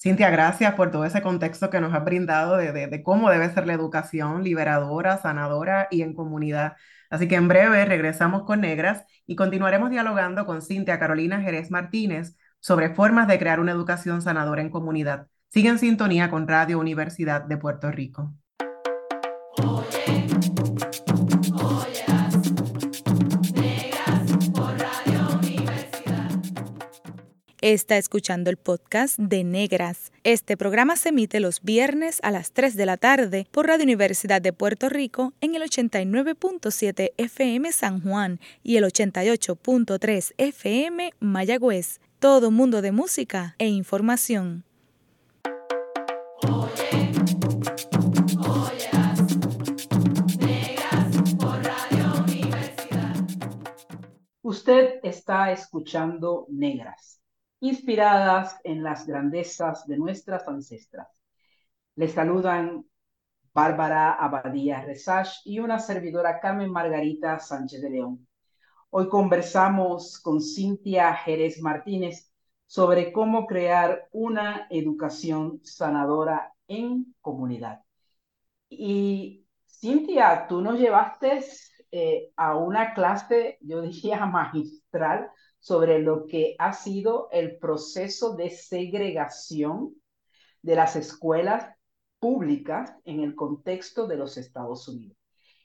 Cintia, 0.00 0.30
gracias 0.30 0.74
por 0.74 0.90
todo 0.90 1.04
ese 1.04 1.22
contexto 1.22 1.70
que 1.70 1.80
nos 1.80 1.94
has 1.94 2.04
brindado 2.04 2.56
de, 2.56 2.72
de, 2.72 3.02
cómo 3.04 3.30
debe 3.30 3.50
ser 3.50 3.68
la 3.68 3.74
educación 3.74 4.42
liberadora, 4.42 5.18
sanadora 5.18 5.86
y 5.92 6.02
en 6.02 6.14
comunidad. 6.14 6.72
Así 7.08 7.28
que 7.28 7.36
en 7.36 7.46
breve 7.46 7.84
regresamos 7.84 8.42
con 8.42 8.62
Negras 8.62 9.04
y 9.26 9.36
continuaremos 9.36 9.90
dialogando 9.90 10.44
con 10.44 10.60
Cintia 10.60 10.98
Carolina 10.98 11.40
Jerez 11.40 11.70
Martínez 11.70 12.36
sobre 12.62 12.94
formas 12.94 13.26
de 13.28 13.38
crear 13.38 13.60
una 13.60 13.72
educación 13.72 14.22
sanadora 14.22 14.62
en 14.62 14.70
comunidad. 14.70 15.26
Sigue 15.50 15.68
en 15.68 15.78
sintonía 15.78 16.30
con 16.30 16.48
Radio 16.48 16.78
Universidad 16.78 17.42
de 17.42 17.58
Puerto 17.58 17.90
Rico. 17.90 18.32
Está 27.60 27.96
escuchando 27.96 28.50
el 28.50 28.56
podcast 28.56 29.16
de 29.18 29.44
Negras. 29.44 30.10
Este 30.24 30.56
programa 30.56 30.96
se 30.96 31.10
emite 31.10 31.38
los 31.38 31.62
viernes 31.62 32.18
a 32.24 32.32
las 32.32 32.50
3 32.50 32.74
de 32.76 32.86
la 32.86 32.96
tarde 32.96 33.46
por 33.52 33.68
Radio 33.68 33.84
Universidad 33.84 34.42
de 34.42 34.52
Puerto 34.52 34.88
Rico 34.88 35.32
en 35.40 35.54
el 35.54 35.62
89.7 35.62 37.12
FM 37.16 37.70
San 37.70 38.00
Juan 38.00 38.40
y 38.64 38.78
el 38.78 38.84
88.3 38.84 40.32
FM 40.38 41.12
Mayagüez. 41.20 42.00
Todo 42.22 42.52
mundo 42.52 42.82
de 42.82 42.92
música 42.92 43.56
e 43.58 43.66
información. 43.66 44.62
Usted 54.40 55.00
está 55.02 55.50
escuchando 55.50 56.46
Negras 56.48 57.20
inspiradas 57.58 58.56
en 58.62 58.84
las 58.84 59.04
grandezas 59.04 59.84
de 59.88 59.98
nuestras 59.98 60.46
ancestras. 60.46 61.08
Les 61.96 62.12
saludan 62.12 62.84
Bárbara 63.52 64.12
Abadía 64.12 64.80
Resach 64.82 65.40
y 65.44 65.58
una 65.58 65.80
servidora 65.80 66.38
Carmen 66.38 66.70
Margarita 66.70 67.40
Sánchez 67.40 67.82
de 67.82 67.90
León. 67.90 68.28
Hoy 68.94 69.08
conversamos 69.08 70.20
con 70.20 70.42
Cintia 70.42 71.14
Jerez 71.14 71.62
Martínez 71.62 72.30
sobre 72.66 73.10
cómo 73.10 73.46
crear 73.46 74.06
una 74.12 74.66
educación 74.68 75.62
sanadora 75.64 76.52
en 76.68 77.14
comunidad. 77.22 77.80
Y 78.68 79.46
Cintia, 79.66 80.46
tú 80.46 80.60
nos 80.60 80.78
llevaste 80.78 81.42
eh, 81.90 82.32
a 82.36 82.54
una 82.56 82.92
clase, 82.92 83.56
yo 83.62 83.80
diría 83.80 84.26
magistral, 84.26 85.30
sobre 85.58 86.00
lo 86.00 86.26
que 86.26 86.54
ha 86.58 86.74
sido 86.74 87.30
el 87.32 87.56
proceso 87.58 88.36
de 88.36 88.50
segregación 88.50 89.94
de 90.60 90.76
las 90.76 90.96
escuelas 90.96 91.74
públicas 92.18 92.94
en 93.06 93.20
el 93.20 93.34
contexto 93.36 94.06
de 94.06 94.18
los 94.18 94.36
Estados 94.36 94.86
Unidos. 94.86 95.21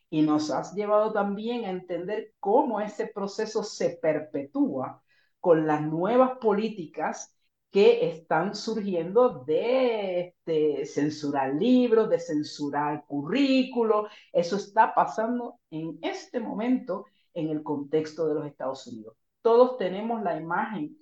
Y 0.09 0.21
nos 0.21 0.51
has 0.51 0.73
llevado 0.73 1.11
también 1.13 1.65
a 1.65 1.69
entender 1.71 2.33
cómo 2.39 2.79
ese 2.81 3.07
proceso 3.07 3.63
se 3.63 3.97
perpetúa 4.01 5.01
con 5.39 5.67
las 5.67 5.81
nuevas 5.81 6.37
políticas 6.39 7.33
que 7.71 8.09
están 8.09 8.55
surgiendo 8.55 9.43
de, 9.45 10.35
censurar 10.85 11.53
libros, 11.55 12.09
de 12.09 12.19
censurar 12.19 13.05
currículos. 13.05 14.09
Eso 14.31 14.55
está 14.55 14.93
pasando 14.95 15.59
en 15.69 15.99
este 16.01 16.39
momento 16.39 17.05
en 17.33 17.49
el 17.49 17.63
contexto 17.63 18.27
de 18.27 18.33
los 18.35 18.47
Estados 18.47 18.87
Unidos 18.87 19.15
todos 19.47 19.77
tenemos 19.77 20.21
la 20.23 20.37
imagen 20.37 20.97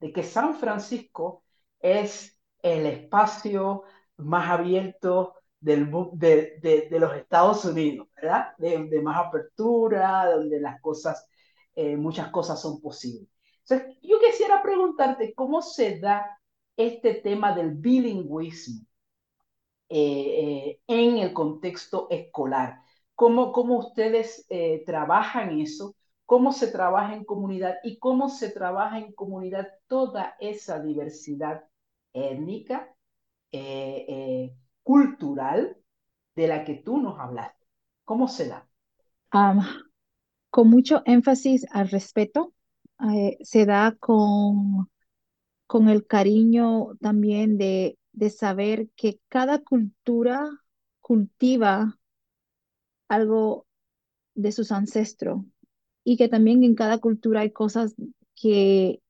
de 0.00 0.14
que 0.14 0.22
San 0.22 0.54
Francisco 0.54 1.44
es 1.78 2.40
el 2.62 2.86
espacio 2.86 3.82
más 4.16 4.48
abierto 4.48 5.34
del, 5.62 5.88
de, 6.14 6.88
de, 6.90 6.98
los 6.98 7.14
Estados 7.14 7.64
Unidos, 7.64 8.08
¿verdad? 8.16 8.48
De, 8.58 9.00
más 9.00 9.26
apertura, 9.26 10.30
donde 10.32 10.60
las 10.60 10.80
cosas, 10.80 11.26
eh, 11.76 11.96
muchas 11.96 12.30
cosas 12.30 12.60
son 12.60 12.80
posibles. 12.80 13.28
Entonces, 13.60 13.96
yo 14.02 14.18
quisiera 14.18 14.60
preguntarte 14.60 15.32
cómo 15.34 15.62
se 15.62 16.00
da 16.00 16.38
este 16.76 17.14
tema 17.14 17.54
del 17.54 17.70
bilingüismo 17.70 18.84
eh, 19.88 20.78
eh, 20.78 20.80
en 20.88 21.18
el 21.18 21.32
contexto 21.32 22.08
escolar. 22.10 22.82
¿Cómo, 23.14 23.52
cómo 23.52 23.78
ustedes 23.78 24.46
trabajan 24.84 25.60
eso? 25.60 25.94
cómo 26.24 26.52
se 26.52 26.68
trabaja 26.68 27.14
en 27.14 27.24
comunidad 27.24 27.74
y 27.84 27.98
cómo 27.98 28.30
se 28.30 28.48
trabaja 28.48 28.98
en 28.98 29.12
comunidad 29.12 29.68
toda 29.86 30.34
esa 30.40 30.80
diversidad 30.80 31.62
étnica, 32.14 32.96
cultural 34.82 35.76
de 36.36 36.48
la 36.48 36.64
que 36.64 36.74
tú 36.76 36.98
nos 37.00 37.18
hablaste. 37.20 37.66
¿Cómo 38.04 38.28
se 38.28 38.48
da? 38.48 38.68
con 40.50 40.68
mucho 40.70 41.02
énfasis 41.06 41.66
al 41.70 41.88
respeto, 41.88 42.54
eh, 43.12 43.38
se 43.42 43.66
da 43.66 43.96
con, 43.98 44.90
con 45.66 45.88
el 45.88 46.06
cariño 46.06 46.96
también 47.00 47.58
de, 47.58 47.98
de 48.12 48.30
saber 48.30 48.90
que 48.96 49.20
cada 49.28 49.60
cultura 49.60 50.48
cultiva 51.00 51.98
algo 53.08 53.66
de 54.34 54.52
sus 54.52 54.72
ancestros 54.72 55.42
y 56.04 56.16
que 56.18 56.28
también 56.28 56.64
en 56.64 56.74
cada 56.74 56.98
cultura 56.98 57.40
hay 57.42 57.52
cosas 57.52 57.94
que 58.36 59.02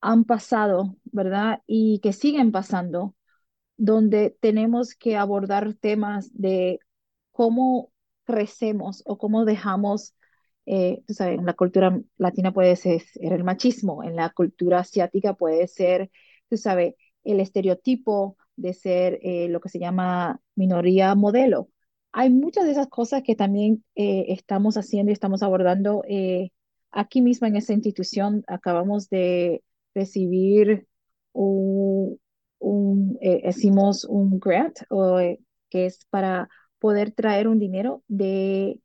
han 0.00 0.24
pasado, 0.24 0.96
¿verdad? 1.04 1.62
Y 1.66 2.00
que 2.00 2.12
siguen 2.12 2.52
pasando, 2.52 3.14
donde 3.76 4.36
tenemos 4.40 4.94
que 4.94 5.16
abordar 5.16 5.74
temas 5.74 6.30
de 6.34 6.78
cómo 7.32 7.92
crecemos 8.24 9.02
o 9.06 9.18
cómo 9.18 9.44
dejamos, 9.44 10.14
eh, 10.66 11.02
tú 11.06 11.14
sabes, 11.14 11.38
en 11.38 11.46
la 11.46 11.54
cultura 11.54 12.00
latina 12.16 12.52
puede 12.52 12.76
ser 12.76 13.02
el 13.20 13.44
machismo, 13.44 14.02
en 14.02 14.16
la 14.16 14.30
cultura 14.30 14.80
asiática 14.80 15.34
puede 15.34 15.66
ser, 15.68 16.10
tú 16.48 16.56
sabes, 16.56 16.94
el 17.24 17.40
estereotipo 17.40 18.36
de 18.56 18.72
ser 18.74 19.18
eh, 19.22 19.48
lo 19.48 19.60
que 19.60 19.68
se 19.68 19.78
llama 19.78 20.40
minoría 20.54 21.14
modelo. 21.14 21.68
Hay 22.12 22.30
muchas 22.30 22.64
de 22.64 22.72
esas 22.72 22.88
cosas 22.88 23.22
que 23.24 23.34
también 23.34 23.84
eh, 23.96 24.26
estamos 24.28 24.76
haciendo 24.76 25.10
y 25.10 25.14
estamos 25.14 25.42
abordando 25.42 26.02
aquí 26.92 27.22
mismo 27.22 27.46
en 27.48 27.56
esa 27.56 27.72
institución. 27.72 28.44
Acabamos 28.46 29.08
de 29.10 29.64
recibir 29.94 30.86
un, 31.32 32.20
un 32.64 33.18
hicimos 33.20 34.04
un 34.04 34.38
grant 34.40 34.78
que 35.70 35.86
es 35.86 36.04
para 36.10 36.48
poder 36.78 37.12
traer 37.12 37.48
un 37.48 37.58
dinero 37.58 38.02
de 38.08 38.80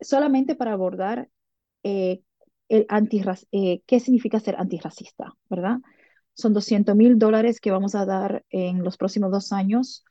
solamente 0.00 0.54
para 0.54 0.72
abordar 0.72 1.28
eh, 1.82 2.22
el 2.68 2.86
eh, 3.52 3.82
qué 3.86 4.00
significa 4.00 4.40
ser 4.40 4.56
antirracista, 4.56 5.34
¿verdad? 5.48 5.78
Son 6.34 6.52
200 6.52 6.94
mil 6.96 7.18
dólares 7.18 7.60
que 7.60 7.70
vamos 7.70 7.94
a 7.94 8.04
dar 8.04 8.44
en 8.50 8.82
los 8.82 8.96
próximos 8.96 9.30
dos 9.30 9.52
años 9.52 10.04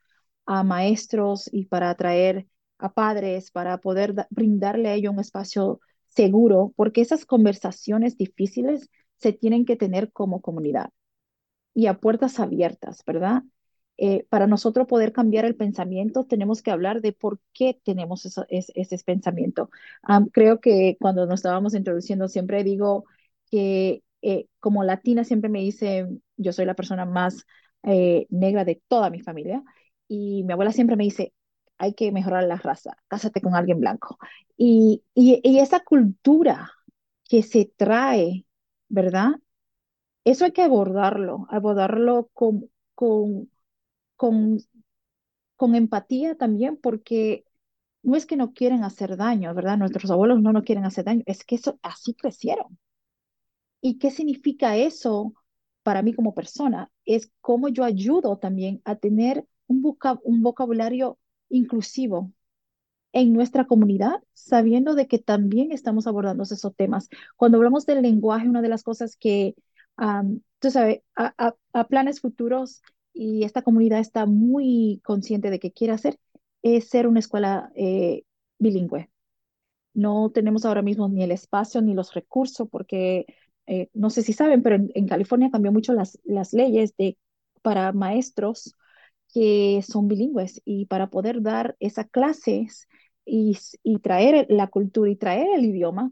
a 0.46 0.64
maestros 0.64 1.50
y 1.52 1.66
para 1.66 1.90
atraer 1.90 2.48
a 2.78 2.94
padres, 2.94 3.52
para 3.52 3.78
poder 3.80 4.16
brindarle 4.30 4.90
a 4.90 4.94
ellos 4.94 5.14
un 5.14 5.20
espacio 5.20 5.80
seguro, 6.08 6.74
porque 6.76 7.02
esas 7.02 7.26
conversaciones 7.26 8.18
difíciles 8.18 8.90
se 9.18 9.34
tienen 9.34 9.66
que 9.66 9.76
tener 9.76 10.12
como 10.12 10.42
comunidad 10.42 10.90
y 11.76 11.88
a 11.88 12.00
puertas 12.00 12.40
abiertas, 12.42 13.04
¿verdad? 13.06 13.44
Eh, 13.98 14.26
para 14.30 14.48
nosotros 14.48 14.88
poder 14.88 15.14
cambiar 15.14 15.46
el 15.46 15.56
pensamiento, 15.56 16.26
tenemos 16.26 16.64
que 16.64 16.72
hablar 16.72 17.02
de 17.02 17.14
por 17.14 17.40
qué 17.54 17.80
tenemos 17.84 18.26
ese 18.50 18.98
pensamiento. 19.06 19.70
creo 20.34 20.60
que 20.62 20.98
cuando 21.00 21.26
nos 21.28 21.40
estábamos 21.40 21.76
introduciendo, 21.76 22.28
siempre 22.28 22.64
digo 22.64 23.06
que 23.52 24.04
eh, 24.22 24.48
como 24.60 24.84
latina 24.84 25.24
siempre 25.24 25.50
me 25.50 25.62
dice, 25.62 26.08
yo 26.38 26.54
soy 26.54 26.66
la 26.66 26.74
persona 26.76 27.06
más 27.06 27.46
eh, 27.84 28.28
negra 28.30 28.66
de 28.66 28.82
toda 28.88 29.10
mi 29.10 29.22
familia, 29.22 29.64
y 30.08 30.44
mi 30.44 30.54
abuela 30.54 30.72
siempre 30.72 30.96
me 30.98 31.04
dice, 31.06 31.34
hay 31.78 31.94
que 31.94 32.12
mejorar 32.12 32.44
la 32.46 32.58
raza, 32.58 32.98
cásate 33.08 33.42
con 33.42 33.56
alguien 33.56 33.80
blanco. 33.80 34.18
Y, 34.58 35.04
y 35.14 35.60
esa 35.60 35.82
cultura 35.82 36.72
que 37.30 37.44
se 37.44 37.72
trae, 37.78 38.46
¿verdad? 38.90 39.32
Eso 40.26 40.46
hay 40.46 40.52
que 40.52 40.62
abordarlo, 40.64 41.48
abordarlo 41.50 42.30
con, 42.34 42.70
con 42.96 43.50
con, 44.18 44.60
con 45.58 45.76
empatía 45.76 46.36
también, 46.36 46.78
porque 46.78 47.46
no 48.04 48.16
es 48.18 48.26
que 48.26 48.38
no 48.38 48.54
quieren 48.54 48.84
hacer 48.84 49.18
daño, 49.18 49.54
¿verdad? 49.56 49.78
Nuestros 49.78 50.12
abuelos 50.12 50.42
no 50.42 50.54
nos 50.54 50.64
quieren 50.64 50.86
hacer 50.86 51.06
daño, 51.06 51.24
es 51.28 51.44
que 51.46 51.56
eso, 51.56 51.80
así 51.84 52.14
crecieron. 52.16 52.80
¿Y 53.82 53.98
qué 54.00 54.12
significa 54.12 54.76
eso 54.78 55.34
para 55.84 56.02
mí 56.02 56.14
como 56.14 56.34
persona? 56.34 56.92
Es 57.06 57.32
cómo 57.42 57.70
yo 57.70 57.84
ayudo 57.84 58.38
también 58.38 58.82
a 58.86 58.96
tener 58.96 59.46
un, 59.68 59.98
un 60.24 60.42
vocabulario 60.44 61.20
inclusivo 61.50 62.32
en 63.14 63.34
nuestra 63.34 63.66
comunidad, 63.68 64.24
sabiendo 64.34 64.96
de 64.96 65.08
que 65.08 65.20
también 65.20 65.72
estamos 65.72 66.08
abordando 66.08 66.44
esos 66.44 66.76
temas. 66.76 67.10
Cuando 67.38 67.58
hablamos 67.58 67.86
del 67.86 68.02
lenguaje, 68.04 68.50
una 68.50 68.62
de 68.62 68.70
las 68.70 68.84
cosas 68.84 69.18
que, 69.18 69.56
tú 70.60 70.72
sabes, 70.72 71.02
a, 71.16 71.56
a 71.74 71.88
planes 71.88 72.22
futuros 72.22 72.82
y 73.14 73.44
esta 73.44 73.62
comunidad 73.62 74.00
está 74.00 74.26
muy 74.26 75.02
consciente 75.04 75.50
de 75.50 75.60
que 75.60 75.72
quiere 75.72 75.94
hacer 75.94 76.20
es 76.66 76.90
ser 76.90 77.08
una 77.08 77.20
escuela 77.20 77.72
eh, 77.76 78.24
bilingüe. 78.58 79.12
No 79.94 80.32
tenemos 80.32 80.66
ahora 80.66 80.82
mismo 80.82 81.08
ni 81.10 81.24
el 81.24 81.32
espacio 81.32 81.82
ni 81.82 81.94
los 81.94 82.14
recursos 82.16 82.68
porque 82.72 83.26
eh, 83.68 83.90
no 83.94 84.10
sé 84.10 84.24
si 84.24 84.34
saben, 84.34 84.64
pero 84.64 84.78
en, 84.78 85.08
California 85.08 85.52
cambió 85.52 85.72
mucho 85.72 85.94
las, 85.94 86.20
las 86.24 86.54
leyes 86.54 86.96
de, 86.98 87.18
para 87.62 87.94
maestros 87.94 88.76
que 89.32 89.82
son 89.88 90.08
bilingües 90.08 90.62
y 90.66 90.88
para 90.88 91.10
poder 91.12 91.44
dar 91.44 91.76
esas 91.80 92.10
clases 92.10 92.88
y, 93.26 93.58
y 93.84 94.00
traer 94.00 94.48
la 94.50 94.68
cultura 94.68 95.12
y 95.12 95.16
traer 95.16 95.48
el 95.56 95.66
idioma, 95.66 96.12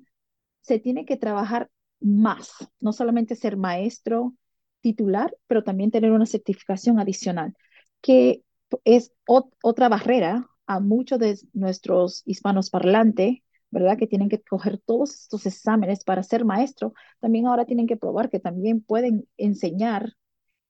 se 0.61 0.79
tiene 0.79 1.05
que 1.05 1.17
trabajar 1.17 1.69
más, 2.03 2.51
no 2.79 2.93
solamente 2.93 3.35
ser 3.35 3.57
maestro 3.57 4.35
titular, 4.81 5.35
pero 5.47 5.63
también 5.63 5.91
tener 5.91 6.11
una 6.11 6.25
certificación 6.25 6.99
adicional, 6.99 7.55
que 8.01 8.43
es 8.83 9.13
otra 9.61 9.89
barrera 9.89 10.47
a 10.67 10.79
muchos 10.79 11.19
de 11.19 11.37
nuestros 11.53 12.23
hispanos 12.25 12.69
parlantes, 12.69 13.37
¿verdad? 13.71 13.97
Que 13.97 14.07
tienen 14.07 14.29
que 14.29 14.41
coger 14.41 14.79
todos 14.79 15.11
estos 15.13 15.45
exámenes 15.45 16.03
para 16.03 16.23
ser 16.23 16.45
maestro, 16.45 16.93
también 17.19 17.47
ahora 17.47 17.65
tienen 17.65 17.87
que 17.87 17.97
probar 17.97 18.29
que 18.29 18.39
también 18.39 18.81
pueden 18.81 19.27
enseñar 19.37 20.13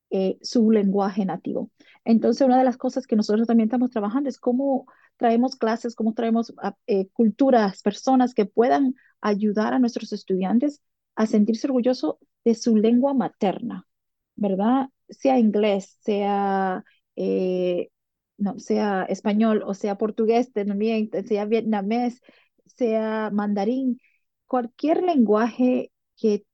eh, 0.10 0.38
su 0.42 0.70
lenguaje 0.72 1.26
nativo. 1.26 1.72
Entonces, 2.06 2.46
una 2.46 2.58
de 2.58 2.64
las 2.64 2.78
cosas 2.78 3.08
que 3.08 3.16
nosotros 3.16 3.48
también 3.48 3.68
estamos 3.68 3.90
trabajando 3.90 4.30
es 4.30 4.38
cómo 4.38 4.86
traemos 5.18 5.56
clases, 5.56 5.96
cómo 5.96 6.14
traemos 6.14 6.54
ah, 6.62 6.76
eh, 6.88 7.08
culturas, 7.14 7.82
personas 7.82 8.34
que 8.34 8.46
puedan 8.46 8.96
ayudar 9.22 9.74
a 9.74 9.80
nuestros 9.80 10.14
estudiantes 10.14 10.82
a 11.16 11.26
sentirse 11.28 11.68
orgullosos 11.68 12.16
de 12.46 12.56
su 12.56 12.76
lengua 12.78 13.14
materna, 13.14 13.88
¿verdad? 14.36 14.90
Sea 15.10 15.40
inglés, 15.40 15.98
sea, 16.02 16.84
eh, 17.16 17.90
no, 18.38 18.60
sea 18.60 19.04
español 19.06 19.64
o 19.66 19.74
sea 19.74 19.98
portugués 19.98 20.52
también, 20.54 21.10
sea 21.28 21.46
vietnamés, 21.46 22.22
sea 22.66 23.30
mandarín, 23.32 24.00
cualquier 24.48 25.04
lenguaje 25.04 25.92
que 26.18 26.46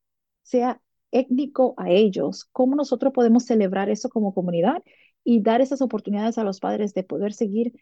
sea 0.42 0.80
étnico 1.12 1.74
a 1.76 1.90
ellos, 1.90 2.44
cómo 2.52 2.76
nosotros 2.76 3.12
podemos 3.12 3.44
celebrar 3.44 3.90
eso 3.90 4.08
como 4.10 4.34
comunidad 4.34 4.82
y 5.24 5.42
dar 5.42 5.60
esas 5.60 5.82
oportunidades 5.82 6.38
a 6.38 6.44
los 6.44 6.60
padres 6.60 6.94
de 6.94 7.02
poder 7.04 7.32
seguir 7.32 7.72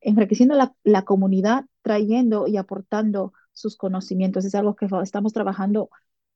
enriqueciendo 0.00 0.54
la, 0.54 0.74
la 0.84 1.04
comunidad, 1.04 1.64
trayendo 1.82 2.46
y 2.46 2.56
aportando 2.56 3.32
sus 3.54 3.76
conocimientos. 3.78 4.44
Es 4.44 4.54
algo 4.54 4.76
que 4.76 4.86
estamos 5.02 5.32
trabajando 5.32 5.90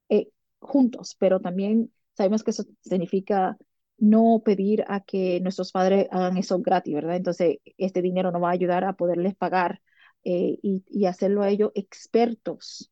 eh, 0.08 0.30
juntos, 0.60 1.16
pero 1.18 1.40
también 1.40 1.92
Sabemos 2.18 2.42
que 2.42 2.50
eso 2.50 2.64
significa 2.82 3.56
no 3.96 4.42
pedir 4.44 4.84
a 4.88 5.00
que 5.00 5.40
nuestros 5.40 5.70
padres 5.70 6.08
hagan 6.10 6.36
eso 6.36 6.58
gratis, 6.60 6.94
¿verdad? 6.94 7.14
Entonces, 7.14 7.58
este 7.78 8.02
dinero 8.02 8.32
nos 8.32 8.42
va 8.42 8.48
a 8.48 8.52
ayudar 8.52 8.84
a 8.84 8.94
poderles 8.94 9.36
pagar 9.36 9.80
eh, 10.24 10.58
y, 10.62 11.04
hacerlo 11.06 11.42
a 11.42 11.48
ellos 11.50 11.70
expertos, 11.76 12.90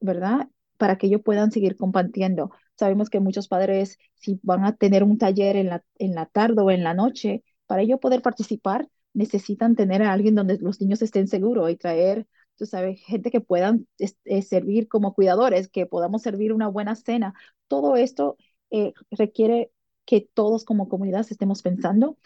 ¿verdad? 0.00 0.48
Para 0.76 0.98
que 0.98 1.06
ellos 1.06 1.22
puedan 1.24 1.52
seguir 1.52 1.76
compartiendo. 1.76 2.50
Sabemos 2.78 3.08
que 3.08 3.20
muchos 3.20 3.48
padres, 3.48 3.98
si 4.14 4.38
van 4.42 4.64
a 4.66 4.76
tener 4.76 5.04
un 5.04 5.16
taller 5.16 5.56
en 5.56 5.68
la, 5.68 5.82
en 5.96 6.14
la 6.14 6.26
tarde 6.26 6.60
o 6.62 6.70
en 6.70 6.84
la 6.84 6.92
noche, 6.92 7.42
para 7.66 7.80
ellos 7.80 7.98
poder 7.98 8.20
participar, 8.20 8.88
necesitan 9.14 9.74
tener 9.74 10.02
a 10.02 10.12
alguien 10.12 10.34
donde 10.34 10.58
los 10.58 10.82
niños 10.82 11.00
estén 11.00 11.28
seguros 11.28 11.70
y 11.70 11.76
traer 11.76 12.26
tú 12.60 12.66
sabes, 12.66 13.00
gente 13.00 13.30
que 13.30 13.40
puedan 13.40 13.86
eh, 13.98 14.42
servir 14.42 14.86
como 14.86 15.14
cuidadores, 15.14 15.68
que 15.68 15.86
podamos 15.86 16.20
servir 16.20 16.52
una 16.52 16.68
buena 16.68 16.94
cena. 16.94 17.32
Todo 17.68 17.96
esto 17.96 18.36
eh, 18.70 18.92
requiere 19.10 19.72
que 20.04 20.28
todos 20.34 20.64
como 20.66 20.88
comunidad 20.90 21.26
estemos 21.30 21.62
pensando 21.62 22.18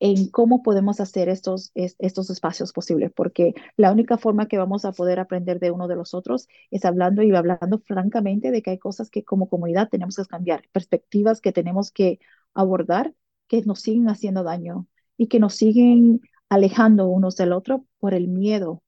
en 0.00 0.30
cómo 0.30 0.62
podemos 0.62 0.98
hacer 1.00 1.28
estos, 1.28 1.72
estos 1.74 2.30
espacios 2.30 2.72
posibles, 2.72 3.12
porque 3.14 3.54
la 3.76 3.92
única 3.92 4.16
forma 4.16 4.48
que 4.48 4.56
vamos 4.58 4.86
a 4.86 4.92
poder 4.92 5.20
aprender 5.20 5.60
de 5.60 5.70
uno 5.70 5.88
de 5.88 5.96
los 5.96 6.14
otros 6.14 6.48
es 6.70 6.86
hablando 6.86 7.22
y 7.22 7.34
hablando 7.36 7.78
francamente 7.80 8.50
de 8.50 8.62
que 8.62 8.70
hay 8.70 8.78
cosas 8.78 9.10
que 9.10 9.24
como 9.24 9.48
comunidad 9.50 9.90
tenemos 9.90 10.16
que 10.16 10.24
cambiar, 10.24 10.64
perspectivas 10.72 11.42
que 11.42 11.52
tenemos 11.52 11.92
que 11.92 12.18
abordar 12.54 13.14
que 13.46 13.60
nos 13.62 13.80
siguen 13.82 14.08
haciendo 14.08 14.42
daño 14.42 14.86
y 15.18 15.28
que 15.28 15.38
nos 15.38 15.54
siguen 15.54 16.22
alejando 16.48 17.08
unos 17.08 17.36
del 17.36 17.52
otro 17.52 17.84
por 17.98 18.14
el 18.14 18.28
miedo. 18.28 18.81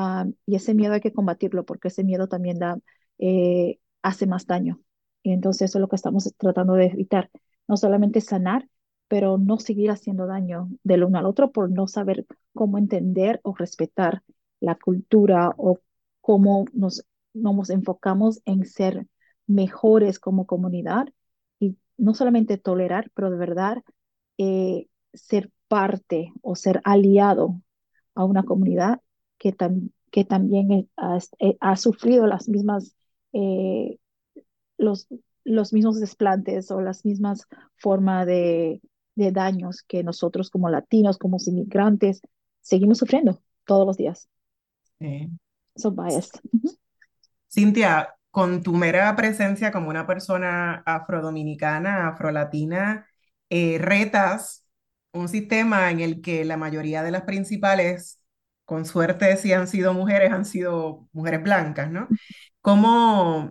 Ah, 0.00 0.26
y 0.46 0.54
ese 0.54 0.74
miedo 0.74 0.94
hay 0.94 1.00
que 1.00 1.12
combatirlo 1.12 1.64
porque 1.64 1.88
ese 1.88 2.04
miedo 2.04 2.28
también 2.28 2.58
da, 2.60 2.78
eh, 3.18 3.80
hace 4.02 4.26
más 4.26 4.46
daño. 4.46 4.80
Y 5.24 5.32
entonces 5.32 5.70
eso 5.70 5.78
es 5.78 5.80
lo 5.80 5.88
que 5.88 5.96
estamos 5.96 6.32
tratando 6.38 6.74
de 6.74 6.86
evitar. 6.86 7.30
No 7.66 7.76
solamente 7.76 8.20
sanar, 8.20 8.68
pero 9.08 9.38
no 9.38 9.58
seguir 9.58 9.90
haciendo 9.90 10.26
daño 10.26 10.68
del 10.84 11.02
uno 11.04 11.18
al 11.18 11.26
otro 11.26 11.50
por 11.50 11.70
no 11.70 11.88
saber 11.88 12.26
cómo 12.54 12.78
entender 12.78 13.40
o 13.42 13.54
respetar 13.56 14.22
la 14.60 14.76
cultura 14.76 15.52
o 15.56 15.80
cómo 16.20 16.64
nos 16.72 17.04
nos 17.34 17.70
enfocamos 17.70 18.40
en 18.46 18.64
ser 18.66 19.06
mejores 19.46 20.18
como 20.18 20.46
comunidad 20.46 21.06
y 21.60 21.76
no 21.96 22.14
solamente 22.14 22.58
tolerar, 22.58 23.10
pero 23.14 23.30
de 23.30 23.36
verdad 23.36 23.78
eh, 24.38 24.88
ser 25.12 25.50
parte 25.68 26.32
o 26.42 26.56
ser 26.56 26.80
aliado 26.84 27.60
a 28.14 28.24
una 28.24 28.44
comunidad 28.44 29.00
que, 29.38 29.54
que 30.10 30.24
también 30.24 30.88
ha, 30.96 31.18
ha, 31.60 31.76
sufrido 31.76 32.26
las 32.26 32.48
mismas, 32.48 32.94
eh, 33.32 33.98
los, 34.76 35.08
los 35.44 35.72
mismos 35.72 36.00
desplantes 36.00 36.70
o 36.70 36.80
las 36.80 37.04
mismas 37.04 37.46
formas 37.76 38.26
de, 38.26 38.80
de 39.14 39.32
daños 39.32 39.82
que 39.82 40.02
nosotros 40.02 40.50
como 40.50 40.68
latinos, 40.70 41.18
como 41.18 41.38
inmigrantes, 41.46 42.20
seguimos 42.60 42.98
sufriendo 42.98 43.40
todos 43.64 43.86
los 43.86 43.96
días. 43.96 44.28
Sí. 44.98 45.30
So 45.76 45.90
biased. 45.90 46.40
Cintia, 47.50 48.14
con 48.30 48.62
tu 48.62 48.72
mera 48.74 49.14
presencia 49.16 49.72
como 49.72 49.88
una 49.88 50.06
persona 50.06 50.82
afrodominicana, 50.84 52.08
afrolatina, 52.08 53.06
eh, 53.48 53.78
retas 53.78 54.64
un 55.12 55.28
sistema 55.28 55.90
en 55.90 56.00
el 56.00 56.20
que 56.20 56.44
la 56.44 56.56
mayoría 56.56 57.02
de 57.02 57.10
las 57.10 57.22
principales, 57.22 58.17
con 58.68 58.84
suerte 58.84 59.36
si 59.38 59.52
han 59.54 59.66
sido 59.66 59.94
mujeres, 59.94 60.30
han 60.30 60.44
sido 60.44 61.08
mujeres 61.12 61.42
blancas, 61.42 61.90
¿no? 61.90 62.06
¿Cómo, 62.60 63.50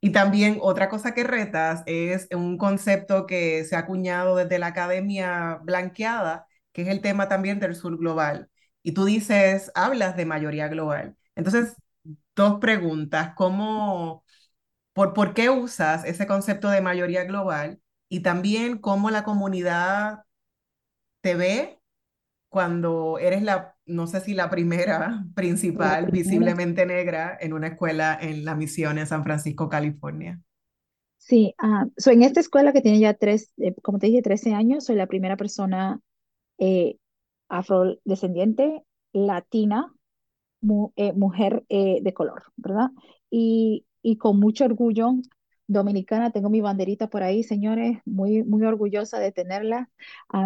y 0.00 0.12
también 0.12 0.58
otra 0.62 0.88
cosa 0.88 1.14
que 1.14 1.24
retas 1.24 1.82
es 1.86 2.28
un 2.34 2.58
concepto 2.58 3.26
que 3.26 3.64
se 3.64 3.76
ha 3.76 3.80
acuñado 3.80 4.36
desde 4.36 4.58
la 4.58 4.68
academia 4.68 5.56
blanqueada, 5.64 6.46
que 6.72 6.82
es 6.82 6.88
el 6.88 7.00
tema 7.02 7.28
también 7.28 7.60
del 7.60 7.74
sur 7.76 7.98
global. 7.98 8.50
Y 8.82 8.92
tú 8.92 9.04
dices, 9.06 9.72
hablas 9.74 10.16
de 10.16 10.26
mayoría 10.26 10.68
global. 10.68 11.16
Entonces, 11.36 11.74
dos 12.36 12.60
preguntas. 12.60 13.34
¿Cómo, 13.36 14.24
por, 14.94 15.14
por 15.14 15.34
qué 15.34 15.50
usas 15.50 16.04
ese 16.04 16.26
concepto 16.26 16.70
de 16.70 16.80
mayoría 16.82 17.24
global? 17.24 17.80
Y 18.08 18.20
también 18.22 18.78
cómo 18.78 19.10
la 19.10 19.24
comunidad 19.24 20.24
te 21.20 21.34
ve 21.34 21.80
cuando 22.48 23.18
eres 23.18 23.42
la, 23.42 23.76
no 23.90 24.06
sé 24.06 24.20
si 24.20 24.34
la 24.34 24.50
primera 24.50 25.24
principal, 25.34 26.10
visiblemente 26.10 26.86
negra, 26.86 27.36
en 27.40 27.52
una 27.52 27.68
escuela 27.68 28.18
en 28.20 28.44
la 28.44 28.54
misión 28.54 28.98
en 28.98 29.06
San 29.06 29.24
Francisco, 29.24 29.68
California. 29.68 30.40
Sí, 31.18 31.54
uh, 31.62 32.10
en 32.10 32.22
esta 32.22 32.40
escuela 32.40 32.72
que 32.72 32.80
tiene 32.80 32.98
ya 32.98 33.14
tres, 33.14 33.52
eh, 33.58 33.74
como 33.82 33.98
te 33.98 34.06
dije, 34.06 34.22
13 34.22 34.54
años, 34.54 34.84
soy 34.84 34.96
la 34.96 35.06
primera 35.06 35.36
persona 35.36 36.00
eh, 36.58 36.96
afrodescendiente, 37.48 38.84
latina, 39.12 39.92
eh, 40.96 41.12
mujer 41.14 41.64
eh, 41.70 42.00
de 42.02 42.14
color, 42.14 42.42
¿verdad? 42.56 42.90
Y, 43.30 43.86
y 44.02 44.18
con 44.18 44.38
mucho 44.38 44.66
orgullo 44.66 45.12
dominicana, 45.66 46.32
tengo 46.32 46.50
mi 46.50 46.60
banderita 46.60 47.08
por 47.08 47.22
ahí, 47.22 47.42
señores, 47.42 47.98
muy, 48.04 48.42
muy 48.42 48.62
orgullosa 48.64 49.18
de 49.20 49.32
tenerla. 49.32 49.88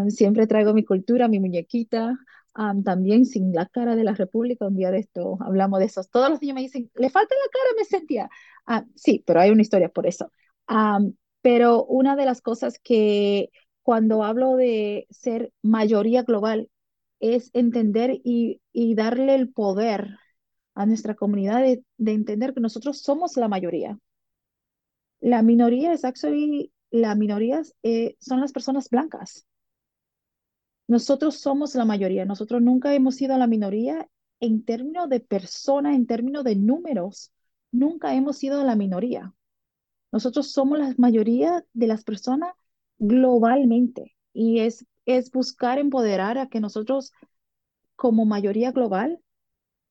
siempre 0.09 0.47
traigo 0.47 0.75
mi 0.75 0.85
cultura, 0.85 1.29
mi 1.29 1.41
muñequita, 1.41 2.17
también 2.85 3.27
sin 3.27 3.53
la 3.53 3.67
cara 3.67 3.97
de 3.97 4.05
la 4.05 4.15
República, 4.15 4.67
un 4.67 4.77
día 4.77 4.91
de 4.91 4.99
esto 5.01 5.39
hablamos 5.41 5.81
de 5.81 5.87
eso. 5.87 6.03
Todos 6.11 6.31
los 6.31 6.41
niños 6.41 6.55
me 6.57 6.61
dicen, 6.63 6.91
le 6.95 7.11
falta 7.11 7.35
la 7.35 7.51
cara, 7.51 7.65
me 7.79 7.85
sentía. 7.85 8.31
Ah, 8.67 8.85
sí, 8.95 9.23
pero 9.27 9.41
hay 9.41 9.51
una 9.51 9.63
historia 9.63 9.89
por 9.89 10.07
eso. 10.07 10.31
pero 11.43 11.85
una 11.85 12.17
de 12.17 12.25
las 12.27 12.41
cosas 12.41 12.79
que 12.83 13.51
cuando 13.83 14.23
hablo 14.25 14.57
de 14.57 15.07
ser 15.11 15.53
mayoría 15.63 16.23
global 16.23 16.71
es 17.21 17.51
entender 17.55 18.21
y, 18.25 18.61
y 18.73 18.95
darle 18.95 19.35
el 19.35 19.53
poder 19.53 20.19
a 20.75 20.87
nuestra 20.87 21.15
comunidad 21.15 21.63
de, 21.63 21.85
de 21.99 22.13
entender 22.13 22.55
que 22.55 22.61
nosotros 22.61 23.01
somos 23.03 23.37
la 23.37 23.49
mayoría 23.49 23.99
la 25.21 25.43
minoría 25.43 25.93
es 25.93 26.05
actually, 26.05 26.73
la 26.91 27.15
minoría 27.17 27.63
eh, 27.83 28.17
son 28.21 28.41
las 28.41 28.53
personas 28.53 28.89
blancas. 28.91 29.45
Nosotros 30.87 31.37
somos 31.37 31.75
la 31.75 31.85
mayoría, 31.85 32.25
nosotros 32.25 32.61
nunca 32.61 32.95
hemos 32.95 33.17
sido 33.17 33.37
la 33.39 33.47
minoría 33.47 34.09
en 34.41 34.65
términos 34.65 35.09
de 35.09 35.21
persona, 35.21 35.95
en 35.95 36.07
términos 36.07 36.45
de 36.45 36.57
números, 36.57 37.33
nunca 37.73 38.15
hemos 38.15 38.39
sido 38.39 38.63
la 38.65 38.77
minoría. 38.77 39.35
Nosotros 40.13 40.51
somos 40.53 40.79
la 40.79 40.95
mayoría 40.99 41.65
de 41.73 41.87
las 41.87 42.05
personas 42.05 42.55
globalmente 42.99 44.15
y 44.33 44.61
es, 44.61 44.87
es 45.07 45.31
buscar 45.31 45.79
empoderar 45.79 46.39
a 46.39 46.49
que 46.49 46.61
nosotros 46.61 47.13
como 47.97 48.27
mayoría 48.27 48.73
global 48.73 49.21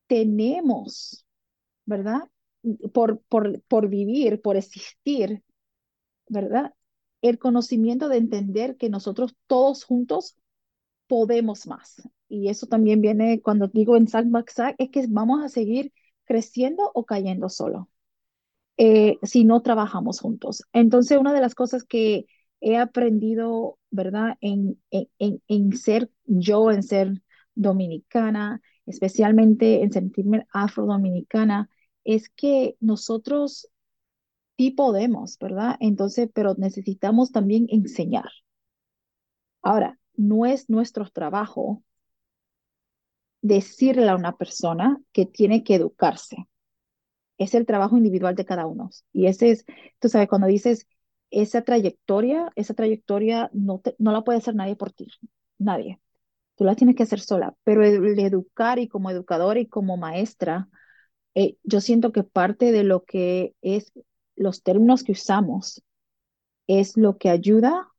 tenemos, 0.08 1.26
¿verdad? 1.86 2.30
por, 2.94 3.22
por, 3.24 3.62
por 3.64 3.89
vivir, 3.89 4.41
por 4.41 4.56
existir, 4.56 5.44
¿verdad? 6.28 6.74
El 7.22 7.39
conocimiento 7.39 8.10
de 8.10 8.18
entender 8.18 8.78
que 8.78 8.89
nosotros 8.89 9.36
todos 9.48 9.84
juntos 9.84 10.36
podemos 11.14 11.68
más. 11.68 12.01
Y 12.28 12.49
eso 12.49 12.66
también 12.66 12.99
viene 13.01 13.39
cuando 13.41 13.68
digo 13.68 13.95
en 13.97 14.07
Sack 14.07 14.26
es 14.80 14.89
que 14.89 15.05
vamos 15.09 15.43
a 15.43 15.49
seguir 15.49 15.93
creciendo 16.26 16.89
o 16.95 17.05
cayendo 17.05 17.49
solo 17.49 17.88
eh, 18.78 19.20
si 19.24 19.45
no 19.45 19.61
trabajamos 19.61 20.20
juntos. 20.20 20.64
Entonces, 20.74 21.20
una 21.20 21.34
de 21.34 21.41
las 21.41 21.55
cosas 21.55 21.84
que 21.84 22.26
he 22.61 22.78
aprendido, 22.78 23.80
¿verdad? 23.91 24.38
En, 24.41 24.82
en, 24.91 25.41
en 25.47 25.78
ser 25.78 26.09
yo, 26.26 26.72
en 26.72 26.84
ser 26.84 27.22
dominicana, 27.55 28.61
especialmente 28.88 29.84
en 29.84 29.91
sentirme 29.93 30.47
afrodominicana, 30.53 31.70
es 32.03 32.30
que 32.30 32.76
nosotros 32.82 33.70
sí 34.57 34.72
podemos, 34.72 35.38
¿verdad? 35.39 35.78
Entonces, 35.80 36.30
pero 36.34 36.55
necesitamos 36.57 37.32
también 37.32 37.68
enseñar. 37.70 38.30
Ahora, 39.61 39.97
no 40.16 40.45
es 40.45 40.70
nuestro 40.70 41.09
trabajo 41.09 41.84
decirle 43.41 44.09
a 44.09 44.16
una 44.16 44.38
persona 44.38 44.99
que 45.11 45.26
tiene 45.26 45.64
que 45.64 45.76
educarse. 45.76 46.47
Es 47.38 47.53
el 47.55 47.66
trabajo 47.66 47.97
individual 47.97 48.36
de 48.36 48.45
cada 48.45 48.68
uno. 48.68 48.89
Y 49.11 49.28
ese 49.28 49.51
es, 49.51 49.66
tú 49.99 50.09
sabes, 50.09 50.30
cuando 50.30 50.47
dices 50.47 50.88
esa 51.32 51.64
trayectoria, 51.64 52.51
esa 52.55 52.74
trayectoria 52.74 53.49
no, 53.53 53.82
no 53.97 54.11
la 54.11 54.24
puede 54.24 54.39
hacer 54.39 54.55
nadie 54.55 54.76
por 54.76 54.91
ti, 54.91 55.07
nadie. 55.57 55.99
Tú 56.55 56.64
la 56.66 56.76
tienes 56.76 56.95
que 56.95 57.03
hacer 57.03 57.20
sola, 57.20 57.55
pero 57.64 57.84
el 57.86 58.20
educar 58.20 58.80
y 58.80 58.88
como 58.88 59.09
educadora 59.09 59.59
y 59.59 59.68
como 59.68 59.97
maestra, 59.97 60.70
eh, 61.36 61.57
yo 61.64 61.82
siento 61.82 62.11
que 62.11 62.24
parte 62.24 62.72
de 62.72 62.84
lo 62.84 63.03
que 63.05 63.55
es 63.61 63.91
los 64.36 64.64
términos 64.64 65.03
que 65.03 65.14
usamos 65.14 65.84
es 66.68 66.97
lo 66.97 67.18
que 67.18 67.30
ayuda 67.30 67.89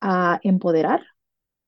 a 0.00 0.40
empoderar 0.42 1.02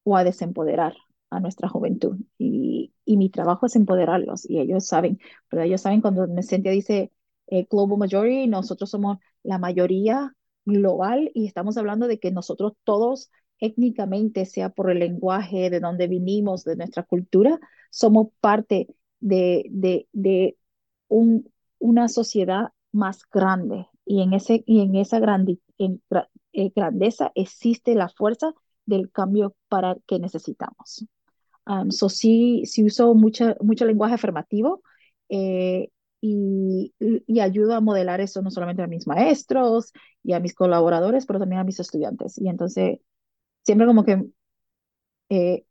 o 0.07 0.16
a 0.16 0.22
desempoderar 0.24 0.94
a 1.30 1.40
nuestra 1.40 1.68
juventud. 1.68 2.16
Y, 2.38 2.94
y 3.04 3.16
mi 3.16 3.28
trabajo 3.28 3.66
es 3.66 3.74
empoderarlos 3.76 4.48
y 4.48 4.61
ellos 4.61 4.86
saben, 4.86 5.18
pero 5.48 5.62
ellos 5.62 5.80
saben 5.80 6.00
cuando 6.00 6.26
Cynthia 6.42 6.70
dice 6.70 7.12
eh, 7.48 7.66
Global 7.68 7.98
Majority, 7.98 8.46
nosotros 8.46 8.88
somos 8.90 9.18
la 9.42 9.59
mayoría 9.59 10.32
global 10.64 11.30
y 11.34 11.46
estamos 11.46 11.76
hablando 11.76 12.07
de 12.07 12.20
que 12.20 12.30
nosotros 12.30 12.74
todos 12.84 13.30
étnicamente, 13.59 14.46
sea 14.46 14.68
por 14.70 14.90
el 14.90 15.00
lenguaje, 15.00 15.70
de 15.70 15.80
donde 15.80 16.07
vinimos, 16.07 16.62
de 16.64 16.76
nuestra 16.76 17.02
cultura, 17.02 17.59
somos 17.90 18.28
parte 18.40 18.86
de, 19.20 19.66
de, 19.70 20.09
de 20.12 20.57
un, 21.09 21.52
una 21.78 22.09
sociedad 22.09 22.68
más 22.92 23.22
grande 23.32 23.88
y 24.04 24.22
en, 24.22 24.34
ese, 24.34 24.62
y 24.66 24.82
en 24.82 24.94
esa 24.94 25.18
eh, 25.78 26.70
grandeza 26.74 27.32
existe 27.34 27.94
la 27.94 28.09
fuerza 28.09 28.54
del 28.87 29.11
cambio 29.11 29.55
para 29.68 29.97
que 30.07 30.18
necesitamos. 30.18 31.07
Um, 31.66 31.91
so 31.91 32.09
sí, 32.09 32.62
sí 32.66 32.84
uso 32.84 33.14
mucho, 33.14 33.57
mucho 33.61 33.84
lenguaje 33.84 34.14
afirmativo 34.14 34.82
eh, 35.28 35.91
y, 36.20 36.95
y, 36.99 37.41
ayudo 37.41 37.74
a 37.74 37.80
modelar 37.80 38.20
eso 38.20 38.41
no 38.43 38.51
solamente 38.51 38.82
a 38.82 38.87
mis 38.87 39.07
maestros 39.07 39.93
y 40.22 40.32
a 40.32 40.41
mis 40.41 40.55
colaboradores, 40.55 41.26
pero 41.26 41.39
también 41.41 41.61
a 41.61 41.64
mis 41.64 41.80
estudiantes. 41.80 42.39
Y 42.39 42.49
entonces, 42.49 43.01
siempre 43.64 43.87
como 43.87 44.05
que 44.05 44.24
eh, 45.28 45.64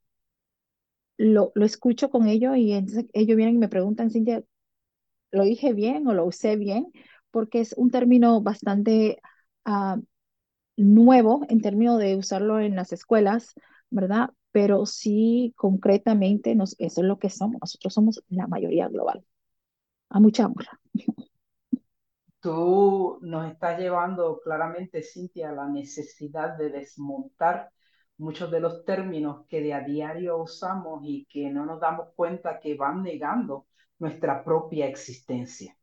lo, 1.18 1.52
lo, 1.56 1.66
escucho 1.66 2.10
con 2.10 2.28
ellos 2.28 2.58
y 2.58 2.74
entonces 2.74 3.06
ellos 3.14 3.38
vienen 3.38 3.56
y 3.56 3.60
me 3.60 3.70
preguntan, 3.70 4.12
Cintia, 4.12 4.44
lo 5.32 5.44
dije 5.44 5.74
bien 5.74 6.08
o 6.08 6.14
lo 6.14 6.26
usé 6.26 6.56
bien, 6.58 6.92
porque 7.32 7.62
es 7.62 7.74
un 7.78 7.92
término 7.92 8.42
bastante 8.42 9.20
ah, 9.66 9.98
nuevo 10.78 11.46
en 11.50 11.62
términos 11.62 12.00
de 12.00 12.16
usarlo 12.16 12.60
en 12.60 12.76
las 12.76 12.92
escuelas, 12.94 13.54
¿verdad? 13.90 14.30
Pero 14.52 14.86
sí, 14.86 15.54
concretamente, 15.56 16.56
nos, 16.56 16.76
eso 16.80 17.02
es 17.02 17.08
lo 17.08 17.20
que 17.20 17.30
somos. 17.30 17.60
Nosotros 17.62 17.94
somos 17.94 18.24
la 18.30 18.48
mayoría 18.48 18.88
global. 18.88 19.26
A 20.10 20.20
mucha 20.20 20.46
honra. 20.46 20.80
Tú 22.40 23.18
nos 23.22 23.52
estás 23.52 23.80
llevando 23.80 24.40
claramente, 24.44 25.02
Cintia, 25.02 25.50
a 25.50 25.54
la 25.54 25.68
necesidad 25.68 26.58
de 26.58 26.70
desmontar 26.70 27.72
muchos 28.18 28.52
de 28.52 28.60
los 28.60 28.86
términos 28.86 29.46
que 29.48 29.62
de 29.62 29.74
a 29.74 29.82
diario 29.82 30.38
usamos 30.38 31.02
y 31.04 31.26
que 31.26 31.50
no 31.50 31.66
nos 31.66 31.80
damos 31.80 32.10
cuenta 32.16 32.60
que 32.60 32.76
van 32.76 33.04
negando 33.04 33.68
nuestra 34.00 34.44
propia 34.44 34.88
existencia. 34.88 35.76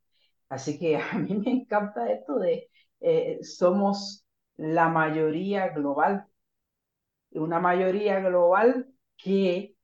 Así 0.49 0.79
que 0.79 0.97
a 1.11 1.17
mí 1.17 1.35
me 1.35 1.51
encanta 1.51 2.11
esto 2.11 2.39
de 2.39 2.69
eh, 3.01 3.39
somos 3.43 4.22
la 4.57 4.89
mayoría 4.89 5.69
global, 5.69 6.27
una 7.31 7.59
mayoría 7.59 8.19
global 8.19 8.93
que 9.17 9.75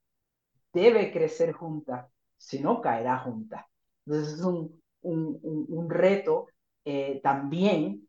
debe 0.73 1.11
crecer 1.11 1.53
junta, 1.53 2.11
si 2.37 2.59
no 2.59 2.81
caerá 2.81 3.19
junta. 3.19 3.67
Entonces 4.05 4.35
es 4.35 4.41
un, 4.41 4.81
un, 5.01 5.89
reto 5.89 6.47
eh, 6.85 7.19
también 7.23 8.07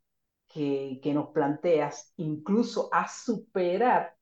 que, 0.48 1.00
que 1.02 1.14
nos 1.14 1.30
planteas, 1.30 2.12
incluso 2.16 2.88
a 2.92 3.08
superar 3.08 4.16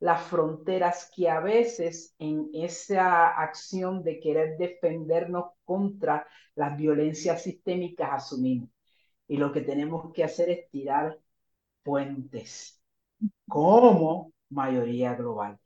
las 0.00 0.22
fronteras 0.22 1.10
que 1.14 1.30
a 1.30 1.40
veces 1.40 2.14
en 2.18 2.50
esa 2.52 3.28
acción 3.28 4.02
de 4.02 4.20
querer 4.20 4.58
defendernos 4.58 5.52
contra 5.64 6.26
las 6.54 6.76
violencias 6.76 7.42
sistémicas 7.42 8.10
asumimos. 8.12 8.70
Y 9.26 9.38
lo 9.38 9.52
que 9.52 9.62
tenemos 9.62 10.12
que 10.12 10.24
hacer 10.24 10.50
es 10.50 10.70
tirar 10.70 11.18
puentes 11.84 12.82
como 13.48 14.32
mayoría 14.50 15.14
global. 15.14 15.58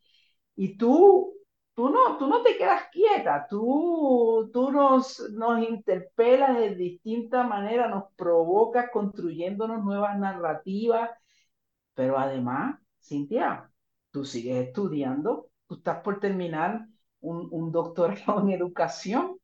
Y 0.56 0.76
tú, 0.78 1.34
tú 1.74 1.90
no, 1.90 2.18
tú 2.18 2.26
no 2.28 2.42
te 2.42 2.56
quedas 2.58 2.84
quieta, 2.92 3.46
tú, 3.48 4.50
tú 4.52 4.72
nos, 4.72 5.20
nos 5.32 5.62
interpelas 5.68 6.58
de 6.58 6.74
distinta 6.74 7.44
manera, 7.44 7.88
nos 7.88 8.04
provocas 8.16 8.90
construyéndonos 8.92 9.84
nuevas 9.84 10.18
narrativas, 10.18 11.10
pero 11.94 12.18
además, 12.18 12.80
Cintia, 13.02 13.70
tú 14.10 14.24
sigues 14.24 14.68
estudiando, 14.68 15.50
tú 15.66 15.76
estás 15.76 16.00
por 16.02 16.20
terminar 16.20 16.86
un, 17.20 17.48
un 17.50 17.72
doctorado 17.72 18.40
en 18.42 18.50
educación 18.50 19.38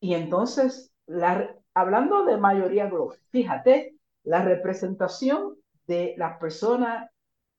y 0.00 0.14
entonces, 0.14 0.92
la, 1.06 1.56
hablando 1.74 2.24
de 2.26 2.38
mayoría 2.38 2.88
global, 2.88 3.18
fíjate, 3.30 3.96
la 4.24 4.42
representación 4.44 5.57
de 5.88 6.14
las 6.18 6.38
personas 6.38 7.10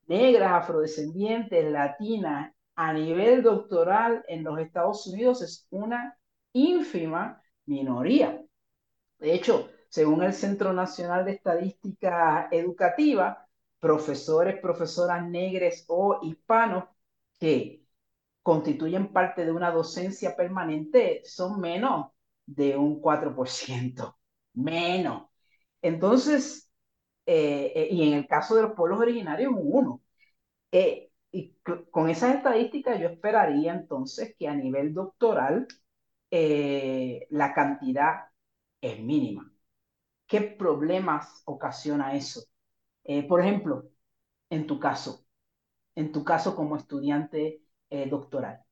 negras, 0.07 0.53
afrodescendientes, 0.53 1.69
latinas 1.71 2.53
a 2.75 2.93
nivel 2.93 3.43
doctoral 3.43 4.23
en 4.30 4.43
los 4.45 4.59
Estados 4.59 5.05
Unidos 5.07 5.41
es 5.41 5.67
una 5.71 6.17
ínfima 6.53 7.41
minoría. 7.65 8.41
De 9.19 9.34
hecho, 9.34 9.69
según 9.89 10.23
el 10.23 10.34
Centro 10.34 10.71
Nacional 10.73 11.25
de 11.25 11.34
Estadística 11.34 12.47
Educativa, 12.51 13.45
profesores, 13.80 14.59
profesoras 14.61 15.27
negres 15.27 15.86
o 15.88 16.19
hispanos 16.21 16.86
que 17.39 17.84
constituyen 18.43 19.11
parte 19.11 19.45
de 19.45 19.51
una 19.51 19.71
docencia 19.71 20.36
permanente 20.36 21.21
son 21.25 21.59
menos 21.59 22.11
de 22.45 22.77
un 22.77 23.01
4%, 23.01 24.15
menos. 24.53 25.30
Entonces, 25.82 26.68
eh, 27.32 27.71
eh, 27.75 27.88
y 27.91 28.07
en 28.07 28.13
el 28.17 28.27
caso 28.27 28.55
de 28.55 28.63
los 28.63 28.73
pueblos 28.73 28.99
originarios, 28.99 29.53
un 29.53 29.61
1. 29.63 30.01
Eh, 30.71 31.11
y 31.32 31.55
con 31.91 32.09
esas 32.09 32.36
estadísticas 32.36 32.99
yo 32.99 33.07
esperaría 33.09 33.73
entonces 33.73 34.36
que 34.39 34.47
a 34.47 34.55
nivel 34.55 34.93
doctoral 34.95 35.67
la 36.32 37.53
cantidad 37.53 38.30
es 38.82 38.99
mínima. 38.99 39.51
¿Qué 40.27 40.41
problemas 40.41 41.43
ocasiona 41.45 42.15
eso? 42.15 42.41
por 43.27 43.41
ejemplo, 43.41 43.89
en 44.49 44.67
tu 44.67 44.80
caso, 44.80 45.25
en 45.95 46.11
tu 46.11 46.23
caso 46.23 46.55
como 46.55 46.77
estudiante 46.77 47.63
doctoral, 48.09 48.63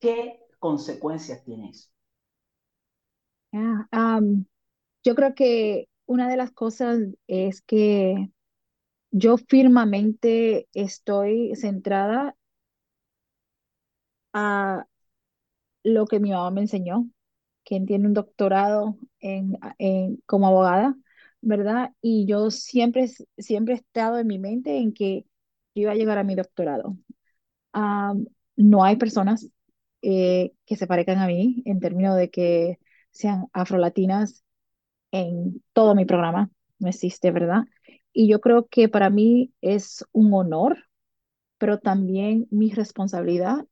¿qué 0.00 0.46
consecuencias 0.60 1.44
tiene 1.44 1.70
eso? 1.70 1.90
yo 5.04 5.14
creo 5.14 5.34
que 5.34 5.89
una 6.10 6.28
de 6.28 6.36
las 6.36 6.50
cosas 6.50 6.98
es 7.28 7.62
que 7.62 8.32
yo 9.12 9.36
firmemente 9.38 10.68
estoy 10.74 11.54
centrada 11.54 12.36
a 14.32 14.86
lo 15.84 16.06
que 16.06 16.20
mi 16.20 16.30
mamá 16.32 16.50
me 16.50 16.62
enseñó, 16.62 17.08
quien 17.64 17.86
tiene 17.86 18.08
un 18.08 18.14
doctorado 18.14 18.98
en, 19.20 19.58
como 20.26 20.48
abogada, 20.48 20.96
¿verdad? 21.42 21.92
Y 22.02 22.26
yo 22.26 22.50
siempre, 22.50 23.08
siempre 23.38 23.74
he 23.74 23.76
estado 23.78 24.18
en 24.18 24.26
mi 24.26 24.38
mente 24.40 24.78
en 24.78 24.92
que 24.94 25.26
yo 25.76 25.82
iba 25.82 25.92
a 25.92 25.94
llegar 25.96 26.18
a 26.18 26.24
mi 26.24 26.34
doctorado. 26.34 26.96
no 28.56 28.84
hay 28.84 28.96
personas 28.96 29.48
eh, 30.02 30.52
que 30.66 30.76
se 30.76 30.86
parezcan 30.86 31.18
a 31.18 31.26
mí 31.26 31.62
en 31.66 31.80
términos 31.80 32.16
de 32.16 32.30
que 32.30 32.78
sean 33.10 33.46
afrolatinas 33.52 34.44
en 35.12 35.62
todo 35.72 35.94
mi 35.94 36.04
programa, 36.04 36.50
no 36.78 36.88
existe, 36.88 37.30
¿verdad? 37.30 37.64
Y 38.12 38.28
yo 38.28 38.40
creo 38.40 38.66
que 38.68 38.88
para 38.88 39.10
mí 39.10 39.52
es 39.60 40.04
un 40.12 40.32
honor, 40.34 40.78
pero 41.58 41.78
también 41.78 42.46
mi 42.50 42.70
responsabilidad 42.72 43.66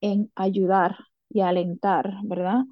en 0.00 0.30
ayudar 0.36 0.96
y 1.30 1.40
alentar, 1.40 2.14
¿verdad? 2.24 2.64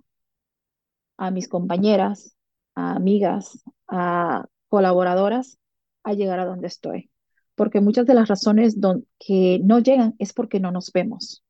A 1.17 1.31
mis 1.31 1.49
compañeras, 1.49 2.37
a 2.75 2.97
amigas, 2.97 3.63
a 3.89 4.47
colaboradoras 4.69 5.59
a 6.03 6.13
llegar 6.15 6.41
a 6.41 6.45
donde 6.47 6.69
estoy. 6.69 7.11
Porque 7.55 7.81
muchas 7.81 8.07
de 8.07 8.15
las 8.15 8.29
razones 8.29 8.77
que 9.19 9.61
no 9.63 9.79
llegan 9.79 10.15
es 10.19 10.33
porque 10.33 10.61
no 10.61 10.73
nos 10.73 10.93
vemos. 10.93 11.45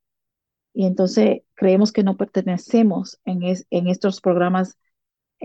Y 0.74 0.86
entonces 0.86 1.42
creemos 1.54 1.92
que 1.92 2.02
no 2.02 2.16
pertenecemos 2.16 3.18
en, 3.24 3.42
en 3.70 3.88
estos 3.88 4.20
programas 4.20 4.76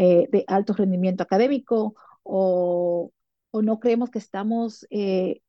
eh, 0.02 0.30
de 0.32 0.46
alto 0.48 0.72
rendimiento 0.72 1.24
académico 1.24 1.94
o, 2.24 3.12
o 3.52 3.62
no 3.62 3.82
creemos 3.82 4.10
que 4.10 4.20
estamos, 4.20 4.88
eh, 4.92 5.42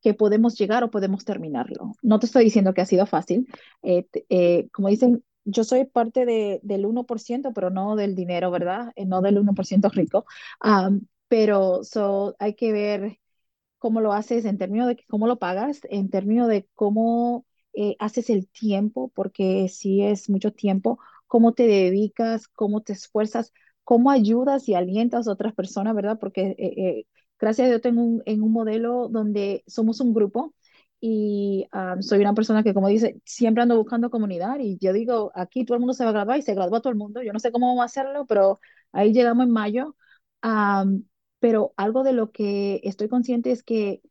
que 0.00 0.14
podemos 0.14 0.56
llegar 0.56 0.82
o 0.82 0.90
podemos 0.90 1.26
terminarlo. 1.26 1.92
No 2.00 2.18
te 2.18 2.24
estoy 2.24 2.44
diciendo 2.44 2.72
que 2.72 2.80
ha 2.80 2.86
sido 2.86 3.04
fácil. 3.04 3.46
Eh, 3.82 4.68
como 4.72 4.88
dicen, 4.88 5.22
yo 5.44 5.62
soy 5.62 5.84
parte 5.84 6.24
de, 6.24 6.58
del 6.62 6.86
1%, 6.86 7.52
pero 7.52 7.68
no 7.68 7.96
del 7.96 8.14
dinero, 8.14 8.50
¿verdad? 8.50 8.94
no 9.06 9.20
del 9.20 9.36
1% 9.36 9.90
rico. 9.90 10.24
pero 11.28 11.84
so, 11.84 12.34
hay 12.38 12.54
que 12.54 12.72
ver 12.72 13.18
cómo 13.76 14.00
lo 14.00 14.14
haces 14.14 14.46
en 14.46 14.56
términos 14.56 14.88
de 14.88 14.96
cómo 15.06 15.26
lo 15.26 15.38
pagas, 15.38 15.80
en 15.90 16.08
términos 16.08 16.48
de 16.48 16.66
cómo 16.74 17.44
haces 17.98 18.30
el 18.30 18.48
tiempo, 18.48 19.12
porque 19.14 19.68
si 19.68 20.02
es 20.02 20.30
mucho 20.30 20.50
tiempo, 20.54 20.98
cómo 21.26 21.52
te 21.52 21.66
dedicas, 21.66 22.48
cómo 22.48 22.80
te 22.80 22.94
esfuerzas 22.94 23.52
cómo 23.88 24.10
ayudas 24.10 24.68
y 24.68 24.74
alientas 24.74 25.26
a 25.28 25.32
otras 25.32 25.54
personas, 25.54 25.94
¿verdad? 25.94 26.18
Porque 26.20 26.54
eh, 26.58 26.74
eh, 26.76 27.06
gracias 27.40 27.64
a 27.66 27.68
Dios 27.70 27.80
tengo 27.80 28.02
un, 28.02 28.22
en 28.26 28.42
un 28.42 28.52
modelo 28.52 29.08
donde 29.08 29.64
somos 29.66 30.00
un 30.00 30.12
grupo 30.12 30.54
y 31.00 31.66
soy 32.00 32.18
una 32.20 32.34
persona 32.34 32.62
que, 32.62 32.74
como 32.74 32.88
dice, 32.88 33.18
siempre 33.24 33.62
ando 33.62 33.78
buscando 33.78 34.10
comunidad 34.10 34.58
y 34.60 34.76
yo 34.78 34.92
digo, 34.92 35.32
aquí 35.34 35.64
todo 35.64 35.76
el 35.76 35.80
mundo 35.80 35.94
se 35.94 36.04
va 36.04 36.10
a 36.10 36.12
graduar 36.12 36.38
y 36.38 36.42
se 36.42 36.54
gradúa 36.54 36.82
todo 36.82 36.90
el 36.90 36.98
mundo. 36.98 37.22
Yo 37.22 37.32
no 37.32 37.38
sé 37.38 37.50
cómo 37.50 37.68
vamos 37.68 37.80
a 37.82 37.86
hacerlo, 37.86 38.26
pero 38.26 38.60
ahí 38.92 39.14
llegamos 39.14 39.46
en 39.46 39.52
mayo. 39.52 39.96
pero 41.40 41.72
algo 41.78 42.02
de 42.02 42.12
lo 42.12 42.30
que 42.30 42.80
estoy 42.84 43.08
consciente 43.08 43.52
es 43.52 43.62
que 43.62 44.02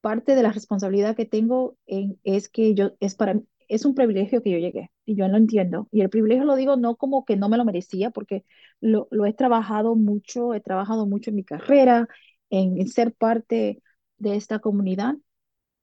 parte 0.00 0.34
de 0.36 0.42
la 0.42 0.52
responsabilidad 0.52 1.16
que 1.16 1.26
tengo 1.26 1.76
en, 1.86 2.20
es 2.24 2.48
que 2.48 2.74
yo, 2.74 2.92
es 3.00 3.14
para, 3.14 3.40
es 3.74 3.84
un 3.86 3.94
privilegio 3.94 4.42
que 4.42 4.50
yo 4.50 4.58
llegué 4.58 4.90
y 5.06 5.16
yo 5.16 5.28
lo 5.28 5.36
entiendo. 5.36 5.88
Y 5.90 6.02
el 6.02 6.10
privilegio 6.10 6.44
lo 6.44 6.56
digo 6.56 6.76
no 6.76 6.96
como 6.96 7.24
que 7.24 7.36
no 7.36 7.48
me 7.48 7.56
lo 7.56 7.64
merecía, 7.64 8.10
porque 8.10 8.44
lo, 8.80 9.08
he 9.26 9.32
trabajado 9.34 9.94
mucho, 9.96 10.54
he 10.54 10.60
trabajado 10.60 11.06
mucho 11.06 11.30
en 11.30 11.36
mi 11.36 11.44
carrera, 11.44 12.08
en, 12.50 12.86
ser 12.88 13.14
parte 13.14 13.82
de 14.18 14.36
esta 14.36 14.58
comunidad, 14.60 15.14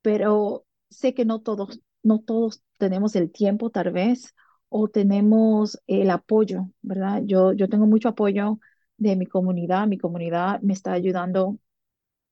pero 0.02 0.66
sé 0.90 1.14
que 1.14 1.24
no 1.24 1.40
todos, 1.40 1.80
no 2.02 2.20
todos 2.20 2.62
tenemos 2.78 3.16
el 3.16 3.30
tiempo 3.32 3.70
tal 3.70 3.92
vez 3.92 4.34
o 4.68 4.88
tenemos 4.88 5.80
el 5.86 6.10
apoyo, 6.10 6.70
¿verdad? 6.82 7.22
Yo, 7.24 7.52
yo 7.52 7.68
tengo 7.68 7.86
mucho 7.86 8.08
apoyo 8.10 8.60
de 8.98 9.16
mi 9.16 9.26
comunidad, 9.26 9.86
mi 9.88 9.98
comunidad 9.98 10.60
me 10.62 10.72
está 10.74 10.92
ayudando 10.92 11.58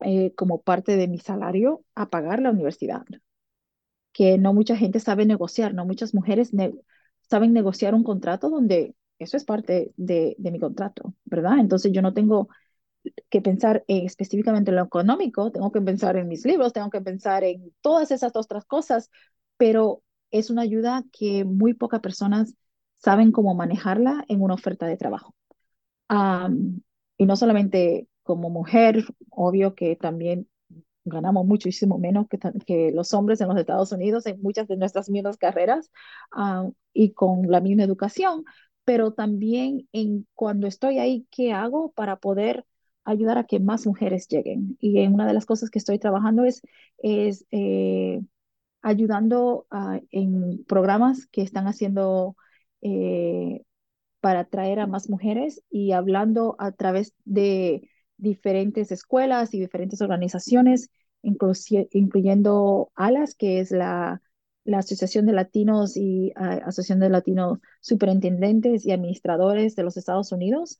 eh, 0.01 0.35
como 0.37 0.63
parte 0.63 0.97
de 0.97 1.09
mi 1.09 1.19
salario 1.19 1.85
a 1.95 2.09
pagar 2.11 2.41
la 2.41 2.51
universidad 2.51 3.05
que 4.19 4.37
no 4.37 4.53
mucha 4.53 4.77
gente 4.77 4.99
sabe 4.99 5.27
negociar, 5.27 5.75
no 5.75 5.87
muchas 5.87 6.13
mujeres 6.13 6.51
saben 7.31 7.53
negociar 7.53 7.95
un 7.95 8.03
contrato 8.03 8.51
donde 8.51 8.97
eso 9.21 9.37
es 9.37 9.45
parte 9.45 9.93
de, 9.97 10.35
mi 10.41 10.59
contrato, 10.59 11.15
¿verdad? 11.25 11.61
Entonces 11.61 11.93
yo 11.93 12.03
no 12.03 12.13
tengo 12.15 12.49
que 13.31 13.41
pensar 13.41 13.85
específicamente 13.87 14.73
en 14.73 14.77
lo 14.79 14.83
económico, 14.83 15.53
tengo 15.53 15.71
que 15.71 15.81
pensar 15.81 16.17
en 16.17 16.27
mis 16.27 16.45
libros, 16.45 16.73
tengo 16.73 16.91
que 16.91 17.01
pensar 17.01 17.45
en 17.45 17.73
todas 17.81 18.11
esas 18.11 18.35
otras 18.35 18.65
cosas, 18.65 19.09
pero 19.57 20.03
es 20.33 20.51
una 20.51 20.63
ayuda 20.63 21.05
que 21.13 21.45
muy 21.45 21.75
pocas 21.75 22.01
personas 22.01 22.57
saben 22.95 23.31
cómo 23.31 23.55
manejarla 23.55 24.25
en 24.27 24.43
una 24.43 24.55
oferta 24.55 24.87
de 24.87 24.97
trabajo. 24.97 25.37
y 27.17 27.25
no 27.25 27.37
solamente 27.37 28.09
como 28.25 28.51
mujer, 28.51 29.05
obvio 29.31 29.77
que 29.77 29.95
también 29.95 30.49
ganamos 31.09 31.47
muchísimo 31.47 31.99
menos 31.99 32.27
que, 32.29 32.39
que, 32.67 32.93
los 32.93 33.15
hombres 33.15 33.41
en 33.41 33.49
los 33.49 33.59
Estados 33.59 33.93
Unidos 33.93 34.27
en 34.27 34.41
muchas 34.43 34.69
de 34.69 34.77
nuestras 34.77 35.11
mismas 35.11 35.37
carreras 35.37 35.91
ah, 36.33 36.69
y 36.93 37.13
con 37.13 37.51
la 37.51 37.61
misma 37.61 37.85
educación, 37.85 38.45
pero 38.85 39.13
también 39.13 39.89
en 39.93 40.27
cuando 40.35 40.67
estoy 40.67 40.99
ahí, 40.99 41.27
¿qué 41.31 41.53
hago 41.53 41.93
para 41.93 42.17
poder 42.17 42.65
ayudar 43.05 43.39
a 43.39 43.45
que 43.45 43.61
más 43.61 43.87
mujeres 43.87 44.29
lleguen? 44.29 44.77
Y 44.81 45.07
una 45.07 45.27
de 45.27 45.35
las 45.35 45.47
cosas 45.47 45.71
que 45.71 45.79
estoy 45.79 45.99
trabajando 45.99 46.45
es, 46.45 46.63
es 46.99 47.47
eh, 47.51 48.21
ayudando 48.83 49.67
en 50.11 50.65
programas 50.65 51.27
que 51.27 51.43
están 51.43 51.67
haciendo 51.67 52.37
eh, 52.83 53.63
para 54.21 54.41
atraer 54.41 54.81
a 54.81 54.87
más 54.87 55.09
mujeres 55.11 55.63
y 55.71 55.93
hablando 55.93 56.57
a 56.59 56.73
través 56.73 57.15
de 57.25 57.89
diferentes 58.19 58.93
escuelas 58.93 59.55
y 59.55 59.61
diferentes 59.61 60.01
organizaciones, 60.03 60.91
incluyendo 61.23 62.91
ALAS, 62.95 63.35
que 63.35 63.61
es 63.61 63.71
la, 63.71 64.23
la 64.65 64.79
Asociación 64.79 65.27
de 65.27 65.33
Latinos 65.33 65.97
y 65.97 66.33
Asociación 66.37 67.01
de 67.01 67.11
Latinos 67.11 67.59
Superintendentes 67.81 68.85
y 68.85 68.93
Administradores 68.93 69.77
de 69.77 69.83
los 69.85 69.97
Estados 69.97 70.33
Unidos, 70.33 70.79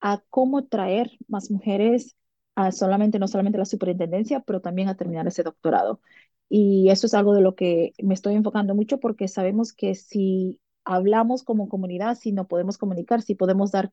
a 0.00 0.22
cómo 0.30 0.66
traer 0.66 1.10
más 1.28 1.50
mujeres 1.50 2.16
a 2.54 2.72
solamente, 2.72 3.18
no 3.18 3.28
solamente 3.28 3.58
la 3.58 3.64
superintendencia, 3.64 4.40
pero 4.40 4.60
también 4.60 4.88
a 4.88 4.96
terminar 4.96 5.26
ese 5.26 5.42
doctorado. 5.42 6.00
Y 6.48 6.90
eso 6.90 7.06
es 7.06 7.14
algo 7.14 7.34
de 7.34 7.40
lo 7.40 7.54
que 7.54 7.92
me 8.02 8.14
estoy 8.14 8.34
enfocando 8.34 8.74
mucho 8.74 9.00
porque 9.00 9.28
sabemos 9.28 9.72
que 9.72 9.94
si 9.94 10.60
hablamos 10.84 11.44
como 11.44 11.68
comunidad, 11.68 12.16
si 12.18 12.32
no 12.32 12.46
podemos 12.48 12.76
comunicar, 12.78 13.22
si 13.22 13.34
podemos 13.34 13.72
dar 13.72 13.90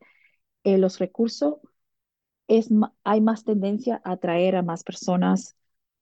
eh, 0.64 0.78
los 0.78 1.00
recursos, 1.00 1.56
es, 2.50 2.70
hay 3.06 3.22
más 3.22 3.46
tendencia 3.46 4.02
a 4.04 4.14
atraer 4.14 4.58
a 4.58 4.64
más 4.64 4.84
personas 4.84 5.56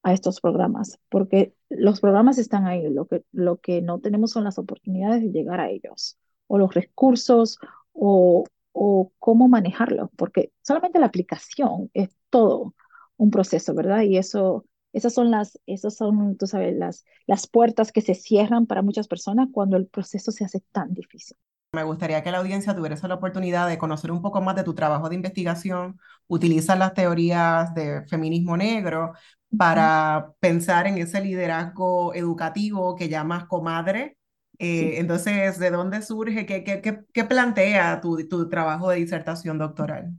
a 0.04 0.14
estos 0.14 0.42
programas, 0.42 1.00
porque 1.10 1.54
los 1.70 2.00
programas 2.02 2.38
están 2.40 2.66
ahí, 2.66 2.90
lo 2.90 3.08
que, 3.08 3.24
lo 3.32 3.58
que 3.58 3.82
no 3.82 4.00
tenemos 4.00 4.32
son 4.32 4.44
las 4.46 4.58
oportunidades 4.58 5.22
de 5.22 5.32
llegar 5.32 5.60
a 5.60 5.70
ellos, 5.70 6.18
o 6.48 6.58
los 6.58 6.74
recursos, 6.74 7.60
o, 7.94 8.46
o 8.72 9.12
cómo 9.20 9.48
manejarlo, 9.50 10.12
porque 10.18 10.52
solamente 10.64 11.00
la 11.00 11.08
aplicación 11.08 11.92
es 11.94 12.10
todo 12.30 12.74
un 13.18 13.32
proceso, 13.32 13.74
¿verdad? 13.76 14.02
Y 14.04 14.18
eso 14.18 14.66
esas 14.94 15.14
son 15.14 15.30
las, 15.32 15.60
esas 15.68 15.96
son, 15.96 16.38
tú 16.38 16.48
sabes, 16.48 16.76
las, 16.76 17.06
las 17.28 17.48
puertas 17.48 17.92
que 17.92 18.02
se 18.02 18.16
cierran 18.16 18.66
para 18.66 18.82
muchas 18.82 19.08
personas 19.08 19.50
cuando 19.52 19.78
el 19.78 19.88
proceso 19.88 20.32
se 20.32 20.46
hace 20.46 20.62
tan 20.72 20.94
difícil. 20.94 21.38
Me 21.78 21.84
gustaría 21.84 22.24
que 22.24 22.32
la 22.32 22.40
audiencia 22.40 22.76
tuviera 22.76 22.96
la 23.08 23.14
oportunidad 23.14 23.68
de 23.68 23.78
conocer 23.78 24.12
un 24.12 24.20
poco 24.20 24.42
más 24.42 24.56
de 24.56 24.64
tu 24.64 24.74
trabajo 24.74 25.10
de 25.10 25.16
investigación. 25.16 26.00
Utilizas 26.26 26.76
las 26.76 26.96
teorías 26.96 27.72
de 27.76 28.04
feminismo 28.08 28.58
negro 28.58 29.14
para 29.56 30.34
pensar 30.40 30.88
en 30.88 30.98
ese 30.98 31.22
liderazgo 31.22 32.16
educativo 32.16 32.96
que 32.96 33.10
llamas 33.10 33.46
comadre. 33.46 34.18
Eh, 34.58 34.96
entonces, 34.98 35.60
¿de 35.60 35.70
dónde 35.70 36.02
surge? 36.02 36.48
¿Qué, 36.48 36.64
qué, 36.64 36.82
qué, 36.82 37.02
qué 37.14 37.24
plantea 37.26 38.02
tu, 38.02 38.28
tu, 38.28 38.50
trabajo 38.50 38.90
de 38.90 38.98
disertación 38.98 39.60
doctoral? 39.60 40.14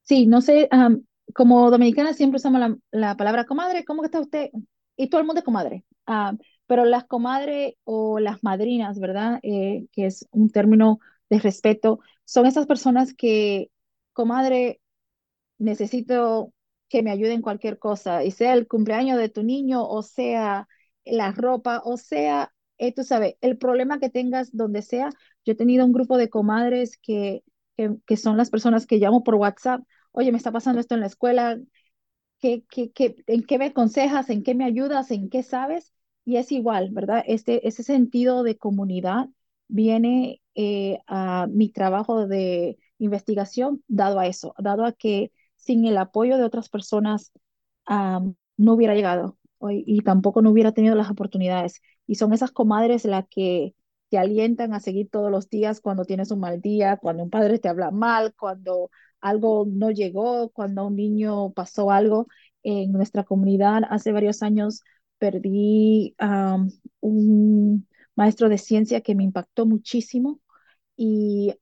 Sí, 0.00 0.24
no 0.26 0.40
sé, 0.40 0.70
como 1.34 1.70
dominicana 1.70 2.14
siempre 2.14 2.36
usamos 2.36 2.58
la, 2.58 2.74
la, 2.90 3.16
palabra 3.18 3.44
comadre, 3.44 3.84
¿cómo 3.84 4.02
está 4.02 4.18
usted? 4.18 4.48
Y 4.96 5.10
todo 5.10 5.20
el 5.20 5.26
mundo 5.26 5.40
es 5.40 5.44
comadre. 5.44 5.84
Pero 6.66 6.84
las 6.84 7.04
comadres 7.04 7.74
o 7.84 8.18
las 8.20 8.42
madrinas, 8.44 8.98
¿verdad? 9.00 9.40
Eh, 9.42 9.86
que 9.92 10.06
es 10.06 10.26
un 10.32 10.50
término 10.50 10.98
de 11.30 11.38
respeto, 11.40 12.00
son 12.24 12.46
esas 12.46 12.66
personas 12.66 13.14
que, 13.14 13.70
comadre, 14.12 14.80
necesito 15.58 16.52
que 16.88 17.02
me 17.02 17.10
ayuden 17.10 17.34
en 17.36 17.42
cualquier 17.42 17.78
cosa, 17.78 18.24
y 18.24 18.30
sea 18.30 18.54
el 18.54 18.68
cumpleaños 18.68 19.18
de 19.18 19.28
tu 19.28 19.42
niño, 19.42 19.86
o 19.88 20.02
sea 20.02 20.68
la 21.04 21.30
ropa, 21.32 21.82
o 21.84 21.96
sea, 21.96 22.52
eh, 22.78 22.92
tú 22.92 23.04
sabes, 23.04 23.36
el 23.40 23.58
problema 23.58 24.00
que 24.00 24.10
tengas 24.10 24.50
donde 24.56 24.82
sea. 24.82 25.10
Yo 25.44 25.52
he 25.52 25.56
tenido 25.56 25.84
un 25.86 25.92
grupo 25.92 26.18
de 26.18 26.28
comadres 26.30 26.96
que, 26.98 27.44
que, 27.76 27.96
que 28.06 28.16
son 28.16 28.36
las 28.36 28.50
personas 28.50 28.86
que 28.86 28.98
llamo 28.98 29.22
por 29.24 29.36
WhatsApp 29.36 29.82
oye, 30.12 30.32
me 30.32 30.38
está 30.38 30.50
pasando 30.50 30.80
esto 30.80 30.94
en 30.94 31.00
la 31.02 31.06
escuela, 31.08 31.58
¿qué, 32.40 32.64
qué, 32.70 32.92
qué, 32.92 33.16
en 33.26 33.44
qué 33.44 33.58
me 33.58 33.66
aconsejas? 33.66 34.30
¿En 34.30 34.42
qué 34.42 34.54
me 34.54 34.64
ayudas? 34.64 35.10
¿En 35.10 35.30
qué 35.30 35.42
sabes? 35.42 35.92
Y 36.26 36.36
es 36.38 36.52
igual, 36.52 36.90
¿verdad? 36.92 37.24
Este, 37.26 37.66
ese 37.68 37.82
sentido 37.84 38.42
de 38.44 38.58
comunidad 38.58 39.28
viene 39.68 40.42
eh, 40.56 41.00
a 41.06 41.46
mi 41.48 41.70
trabajo 41.70 42.26
de 42.26 42.78
investigación 42.98 43.82
dado 43.88 44.18
a 44.20 44.26
eso, 44.26 44.54
dado 44.58 44.84
a 44.84 44.92
que 44.92 45.32
sin 45.56 45.86
el 45.86 45.98
apoyo 45.98 46.36
de 46.38 46.44
otras 46.44 46.68
personas 46.68 47.32
no 48.56 48.74
hubiera 48.74 48.94
llegado 48.94 49.38
y 49.70 50.00
tampoco 50.02 50.42
no 50.42 50.50
hubiera 50.50 50.72
tenido 50.72 50.94
las 50.94 51.10
oportunidades. 51.10 51.80
Y 52.06 52.16
son 52.16 52.32
esas 52.32 52.52
comadres 52.52 53.04
las 53.04 53.26
que 53.28 53.74
te 54.10 54.18
alientan 54.18 54.72
a 54.74 54.80
seguir 54.80 55.08
todos 55.10 55.30
los 55.30 55.48
días 55.48 55.80
cuando 55.80 56.04
tienes 56.04 56.30
un 56.30 56.40
mal 56.40 56.60
día, 56.60 56.96
cuando 56.98 57.24
un 57.24 57.30
padre 57.30 57.58
te 57.58 57.68
habla 57.68 57.90
mal, 57.90 58.34
cuando 58.38 58.90
algo 59.20 59.66
no 59.68 59.90
llegó, 59.90 60.50
cuando 60.50 60.86
un 60.86 60.96
niño 60.96 61.50
pasó 61.52 61.90
algo. 61.90 62.28
En 62.62 62.92
nuestra 62.92 63.24
comunidad 63.24 63.82
hace 63.90 64.12
varios 64.12 64.42
años 64.42 64.82
perdí 65.18 66.14
a 66.18 66.58
un 67.00 67.88
maestro 68.16 68.48
de 68.48 68.58
ciencia 68.58 69.00
que 69.02 69.14
me 69.14 69.24
impactó 69.24 69.66
muchísimo 69.66 70.40
y 70.96 71.54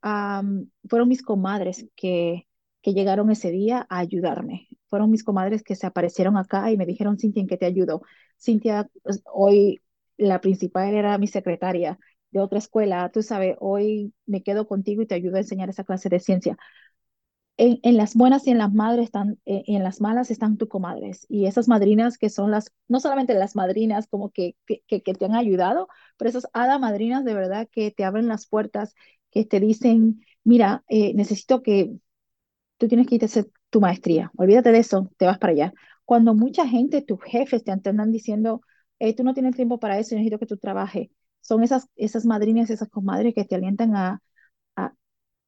fueron 0.88 1.08
mis 1.08 1.22
comadres 1.22 1.86
que, 1.96 2.46
que 2.82 2.92
llegaron 2.94 3.30
ese 3.30 3.50
día 3.50 3.86
a 3.88 3.98
ayudarme. 3.98 4.68
Fueron 4.88 5.10
mis 5.10 5.24
comadres 5.24 5.62
que 5.62 5.74
se 5.76 5.86
aparecieron 5.86 6.36
acá 6.36 6.70
y 6.70 6.76
me 6.76 6.86
dijeron, 6.86 7.18
Cintia, 7.18 7.40
¿en 7.40 7.46
qué 7.48 7.56
te 7.56 7.66
ayudo? 7.66 8.02
Cintia, 8.40 8.88
pues, 9.02 9.22
hoy 9.32 9.82
la 10.16 10.40
principal 10.40 10.94
era 10.94 11.18
mi 11.18 11.26
secretaria 11.26 11.98
de 12.30 12.40
otra 12.40 12.58
escuela, 12.58 13.10
tú 13.12 13.22
sabes, 13.22 13.56
hoy 13.60 14.12
me 14.26 14.42
quedo 14.42 14.66
contigo 14.66 15.02
y 15.02 15.06
te 15.06 15.14
ayudo 15.14 15.36
a 15.36 15.40
enseñar 15.40 15.68
esa 15.70 15.84
clase 15.84 16.08
de 16.08 16.18
ciencia 16.20 16.56
en, 17.56 17.96
las 17.96 18.14
buenas 18.14 18.46
y 18.46 18.50
en 18.50 18.58
las 18.58 18.72
madres 18.72 19.06
están, 19.06 19.38
eh, 19.46 19.62
en 19.66 19.84
las 19.84 20.00
malas 20.00 20.30
están 20.30 20.56
tus 20.56 20.68
comadres. 20.68 21.26
Y 21.28 21.46
esas 21.46 21.68
madrinas 21.68 22.18
que 22.18 22.30
son 22.30 22.50
las, 22.50 22.72
no 22.88 23.00
solamente 23.00 23.34
las 23.34 23.54
madrinas 23.56 24.08
como 24.08 24.30
que, 24.30 24.56
que, 24.66 24.82
que 24.86 25.14
te 25.14 25.24
han 25.24 25.34
ayudado, 25.34 25.88
pero 26.16 26.30
esas 26.30 26.48
hadas 26.52 26.80
madrinas 26.80 27.24
de 27.24 27.34
verdad 27.34 27.68
que 27.70 27.90
te 27.92 28.04
abren 28.04 28.28
las 28.28 28.46
puertas, 28.46 28.94
que 29.30 29.44
te 29.44 29.60
dicen, 29.60 30.24
mira, 30.42 30.84
eh, 30.88 31.14
necesito 31.14 31.62
que 31.62 31.96
tú 32.78 32.88
tienes 32.88 33.06
que 33.06 33.16
irte 33.16 33.26
a 33.26 33.28
hacer 33.28 33.50
tu 33.70 33.80
maestría. 33.80 34.30
Olvídate 34.36 34.72
de 34.72 34.78
eso, 34.78 35.10
te 35.16 35.26
vas 35.26 35.38
para 35.38 35.52
allá. 35.52 35.74
Cuando 36.04 36.34
mucha 36.34 36.66
gente, 36.68 37.02
tus 37.02 37.22
jefes 37.22 37.64
te 37.64 37.72
andan 37.72 38.12
diciendo, 38.12 38.62
tú 39.16 39.24
no 39.24 39.34
tienes 39.34 39.56
tiempo 39.56 39.78
para 39.78 39.98
eso, 39.98 40.14
necesito 40.14 40.38
que 40.38 40.46
tú 40.46 40.56
trabajes. 40.56 41.08
Son 41.40 41.62
esas, 41.62 41.88
esas 41.96 42.24
madrinas, 42.26 42.70
esas 42.70 42.88
comadres 42.88 43.34
que 43.34 43.44
te 43.44 43.54
alientan 43.54 43.96
a, 43.96 44.22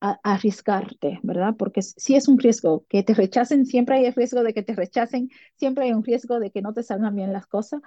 a, 0.01 0.19
arriesgarte, 0.23 1.21
¿verdad? 1.23 1.55
Porque 1.59 1.83
si 1.83 2.15
es 2.17 2.29
un 2.29 2.39
riesgo 2.39 2.85
que 2.89 3.03
te 3.03 3.15
rechacen, 3.15 3.67
siempre 3.67 3.97
hay 3.97 4.07
el 4.07 4.15
riesgo 4.15 4.43
de 4.43 4.55
que 4.55 4.63
te 4.63 4.75
rechacen, 4.75 5.31
siempre 5.57 5.85
hay 5.85 5.93
un 5.93 6.05
riesgo 6.05 6.41
de 6.41 6.51
que 6.51 6.63
no 6.63 6.73
te 6.73 6.83
salgan 6.83 7.15
bien 7.15 7.33
las 7.33 7.47
cosas, 7.47 7.81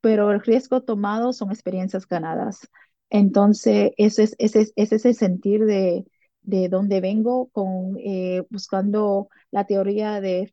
pero 0.00 0.30
el 0.32 0.40
riesgo 0.40 0.82
tomado 0.82 1.32
son 1.32 1.50
experiencias 1.50 2.06
ganadas. 2.06 2.68
Entonces, 3.10 3.92
ese 3.96 4.24
es, 4.24 4.36
ese 4.38 4.72
es, 4.76 5.04
el 5.04 5.14
sentir 5.14 5.64
de, 5.64 6.04
de 6.42 6.68
dónde 6.68 7.00
vengo 7.00 7.48
con 7.50 7.96
eh, 7.98 8.42
buscando 8.50 9.28
la 9.50 9.64
teoría 9.66 10.20
de 10.20 10.50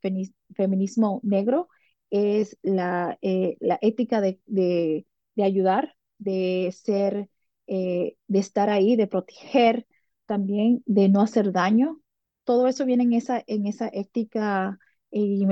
feminismo 0.55 1.19
negro, 1.23 1.69
es 2.09 2.57
la, 2.61 3.17
eh, 3.21 3.57
la 3.59 3.79
ética 3.81 4.21
de, 4.21 4.39
de, 4.45 5.05
de, 5.35 5.43
ayudar, 5.43 5.95
de 6.19 6.71
ser, 6.75 7.29
eh, 7.67 8.17
de 8.27 8.39
estar 8.39 8.69
ahí, 8.69 8.95
de 8.95 9.07
proteger, 9.07 9.87
también 10.25 10.83
de 10.85 11.09
no 11.09 11.21
hacer 11.21 11.51
daño. 11.51 11.99
Todo 12.43 12.67
eso 12.67 12.85
viene 12.85 13.03
en 13.03 13.13
esa, 13.13 13.43
en 13.47 13.67
esa 13.67 13.89
ética 13.91 14.79
y, 15.11 15.45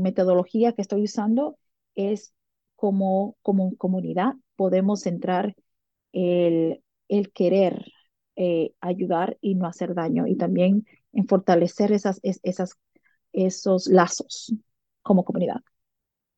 metodología 0.00 0.72
que 0.72 0.82
estoy 0.82 1.04
usando, 1.04 1.58
es 1.94 2.34
como, 2.76 3.36
como 3.42 3.76
comunidad 3.76 4.34
podemos 4.56 5.02
centrar 5.02 5.54
el, 6.12 6.82
el 7.08 7.32
querer 7.32 7.92
eh, 8.36 8.72
ayudar 8.80 9.36
y 9.40 9.54
no 9.54 9.66
hacer 9.66 9.94
daño 9.94 10.26
y 10.26 10.36
también 10.36 10.86
en 11.12 11.26
fortalecer 11.26 11.92
esas, 11.92 12.20
esas, 12.22 12.74
esos 13.32 13.88
lazos 13.88 14.54
como 15.02 15.24
comunidad. 15.24 15.60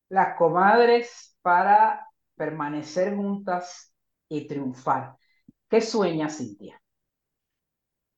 Las 0.08 0.36
comadres 0.36 1.36
para 1.42 2.06
permanecer 2.36 3.16
juntas 3.16 3.92
y 4.28 4.46
triunfar. 4.46 5.16
¿Qué 5.68 5.80
sueña 5.80 6.28
Cintia? 6.30 6.80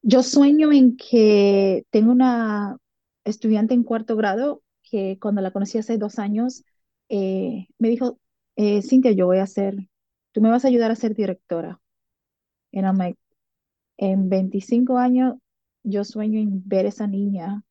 Yo 0.03 0.23
sueño 0.23 0.73
en 0.73 0.97
que 0.97 1.87
tengo 1.91 2.11
una 2.11 2.77
estudiante 3.25 3.75
en 3.75 3.85
cuarto 3.85 4.17
grado 4.17 4.63
que 4.83 5.19
cuando 5.21 5.41
la 5.41 5.53
conocí 5.53 5.79
hace 5.79 5.97
dos 5.97 6.19
años, 6.19 6.65
eh, 7.09 7.69
me 7.79 7.89
dijo, 7.89 8.19
eh, 8.57 8.83
Cintia, 8.83 9.13
yo 9.13 9.27
voy 9.27 9.39
a 9.39 9.47
ser, 9.47 9.77
tú 10.33 10.41
me 10.41 10.51
vas 10.51 10.65
a 10.65 10.69
ayudar 10.69 10.91
a 10.91 10.97
ser 10.97 11.15
directora. 11.15 11.81
And 12.73 12.85
I'm 12.85 12.99
like, 12.99 13.19
en 13.97 14.29
25 14.29 14.99
años, 14.99 15.37
yo 15.85 16.05
sueño 16.05 16.41
en 16.41 16.67
ver 16.67 16.87
esa 16.87 17.07
niña 17.07 17.63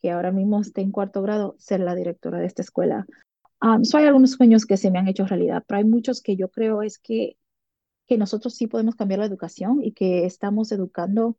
que 0.00 0.10
ahora 0.10 0.32
mismo 0.32 0.60
está 0.60 0.80
en 0.80 0.90
cuarto 0.92 1.22
grado, 1.22 1.54
ser 1.58 1.80
la 1.80 1.94
directora 1.94 2.38
de 2.38 2.46
esta 2.46 2.62
escuela. 2.62 3.06
Um, 3.62 3.82
hay 3.94 4.04
algunos 4.04 4.32
sueños 4.32 4.66
que 4.66 4.76
se 4.76 4.90
me 4.90 4.98
han 4.98 5.08
hecho 5.08 5.26
realidad, 5.26 5.64
pero 5.66 5.78
hay 5.78 5.84
muchos 5.84 6.22
que 6.22 6.36
yo 6.36 6.48
creo 6.50 6.82
es 6.82 6.98
que, 6.98 7.36
que 8.06 8.18
nosotros 8.18 8.54
sí 8.54 8.66
podemos 8.66 8.96
cambiar 8.96 9.20
la 9.20 9.26
educación 9.26 9.82
y 9.82 9.92
que 9.92 10.24
estamos 10.24 10.72
educando 10.72 11.36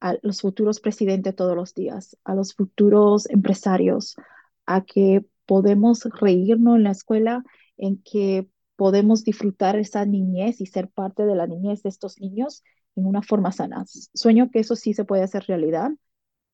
a 0.00 0.16
los 0.22 0.40
futuros 0.42 0.80
presidentes 0.80 1.34
todos 1.34 1.56
los 1.56 1.74
días, 1.74 2.16
a 2.24 2.34
los 2.34 2.54
futuros 2.54 3.28
empresarios, 3.30 4.16
a 4.66 4.84
que 4.84 5.24
podemos 5.46 6.04
reírnos 6.04 6.76
en 6.76 6.84
la 6.84 6.90
escuela, 6.90 7.44
en 7.76 8.02
que 8.02 8.48
podemos 8.76 9.24
disfrutar 9.24 9.76
esa 9.76 10.04
niñez 10.04 10.60
y 10.60 10.66
ser 10.66 10.88
parte 10.88 11.24
de 11.24 11.34
la 11.34 11.46
niñez 11.46 11.82
de 11.82 11.88
estos 11.88 12.20
niños 12.20 12.62
en 12.96 13.06
una 13.06 13.22
forma 13.22 13.52
sana. 13.52 13.84
Sueño 13.86 14.50
que 14.50 14.60
eso 14.60 14.76
sí 14.76 14.94
se 14.94 15.04
puede 15.04 15.22
hacer 15.22 15.44
realidad, 15.46 15.90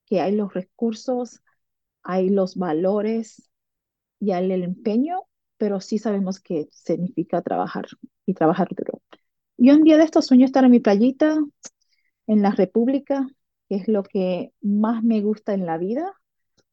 que 0.06 0.20
hay 0.20 0.34
los 0.34 0.52
recursos, 0.52 1.40
hay 2.02 2.30
los 2.30 2.56
valores 2.56 3.50
y 4.18 4.32
hay 4.32 4.50
el 4.50 4.62
empeño, 4.62 5.22
pero 5.56 5.80
sí 5.80 5.98
sabemos 5.98 6.40
que 6.40 6.68
significa 6.72 7.42
trabajar 7.42 7.86
y 8.26 8.34
trabajar 8.34 8.68
duro. 8.74 9.00
Y 9.56 9.70
un 9.70 9.82
día 9.82 9.98
de 9.98 10.04
estos 10.04 10.26
sueño 10.26 10.46
estar 10.46 10.64
en 10.64 10.70
mi 10.70 10.80
playita, 10.80 11.38
en 12.30 12.42
la 12.42 12.52
República, 12.52 13.28
que 13.68 13.74
es 13.76 13.88
lo 13.88 14.04
que 14.04 14.52
más 14.62 15.02
me 15.02 15.20
gusta 15.20 15.52
en 15.52 15.66
la 15.66 15.78
vida. 15.78 16.12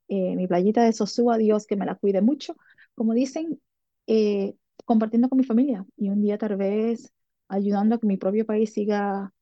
Eh, 0.07 0.35
mi 0.35 0.47
playita 0.47 0.83
de 0.83 0.93
Sosúa, 0.93 1.37
Dios 1.37 1.65
que 1.67 1.75
me 1.75 1.85
la 1.87 1.95
cuide 1.95 2.21
mucho. 2.21 2.55
Como 2.95 3.13
dicen, 3.15 3.59
eh, 4.07 4.55
compartiendo 4.85 5.29
con 5.29 5.39
mi 5.39 5.43
familia 5.45 5.83
y 5.97 6.09
un 6.09 6.21
día 6.21 6.37
tal 6.37 6.57
vez 6.57 7.11
ayudando 7.47 7.95
a 7.95 7.99
que 7.99 8.05
mi 8.07 8.17
propio 8.17 8.45
país 8.45 8.71
siga 8.73 9.33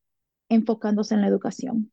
enfocándose 0.50 1.16
en 1.16 1.22
la 1.22 1.28
educación, 1.28 1.92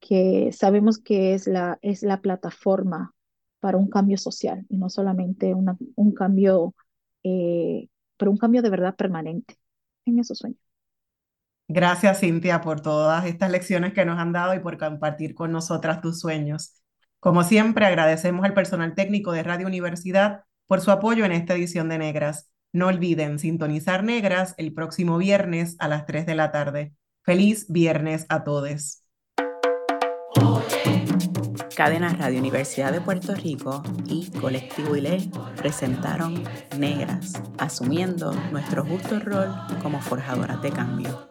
que 0.00 0.50
sabemos 0.52 0.98
que 0.98 1.34
es 1.34 1.46
la, 1.46 1.78
es 1.82 2.02
la 2.02 2.20
plataforma 2.22 3.14
para 3.60 3.76
un 3.76 3.88
cambio 3.88 4.16
social 4.16 4.64
y 4.70 4.78
no 4.78 4.88
solamente 4.88 5.54
un 5.54 6.12
cambio, 6.14 6.74
eh, 7.24 7.88
pero 8.16 8.30
un 8.30 8.38
cambio 8.38 8.62
de 8.62 8.70
verdad 8.70 8.96
permanente 8.96 9.56
en 10.06 10.18
esos 10.18 10.38
sueños. 10.38 10.71
Gracias, 11.74 12.20
Cintia, 12.20 12.60
por 12.60 12.82
todas 12.82 13.24
estas 13.24 13.50
lecciones 13.50 13.94
que 13.94 14.04
nos 14.04 14.18
han 14.18 14.30
dado 14.30 14.52
y 14.54 14.58
por 14.58 14.76
compartir 14.76 15.34
con 15.34 15.52
nosotras 15.52 16.02
tus 16.02 16.20
sueños. 16.20 16.82
Como 17.18 17.44
siempre, 17.44 17.86
agradecemos 17.86 18.44
al 18.44 18.52
personal 18.52 18.94
técnico 18.94 19.32
de 19.32 19.42
Radio 19.42 19.66
Universidad 19.66 20.44
por 20.66 20.82
su 20.82 20.90
apoyo 20.90 21.24
en 21.24 21.32
esta 21.32 21.54
edición 21.54 21.88
de 21.88 21.96
Negras. 21.96 22.50
No 22.74 22.88
olviden 22.88 23.38
sintonizar 23.38 24.04
Negras 24.04 24.54
el 24.58 24.74
próximo 24.74 25.16
viernes 25.16 25.76
a 25.78 25.88
las 25.88 26.04
3 26.04 26.26
de 26.26 26.34
la 26.34 26.52
tarde. 26.52 26.92
Feliz 27.22 27.64
viernes 27.70 28.26
a 28.28 28.44
todos. 28.44 29.02
Cadena 31.74 32.10
Radio 32.10 32.38
Universidad 32.38 32.92
de 32.92 33.00
Puerto 33.00 33.34
Rico 33.34 33.82
y 34.04 34.30
Colectivo 34.30 34.94
ILE 34.94 35.30
presentaron 35.56 36.44
Negras, 36.76 37.42
asumiendo 37.56 38.34
nuestro 38.50 38.84
justo 38.84 39.18
rol 39.20 39.54
como 39.80 40.02
forjadoras 40.02 40.60
de 40.60 40.70
cambio. 40.70 41.30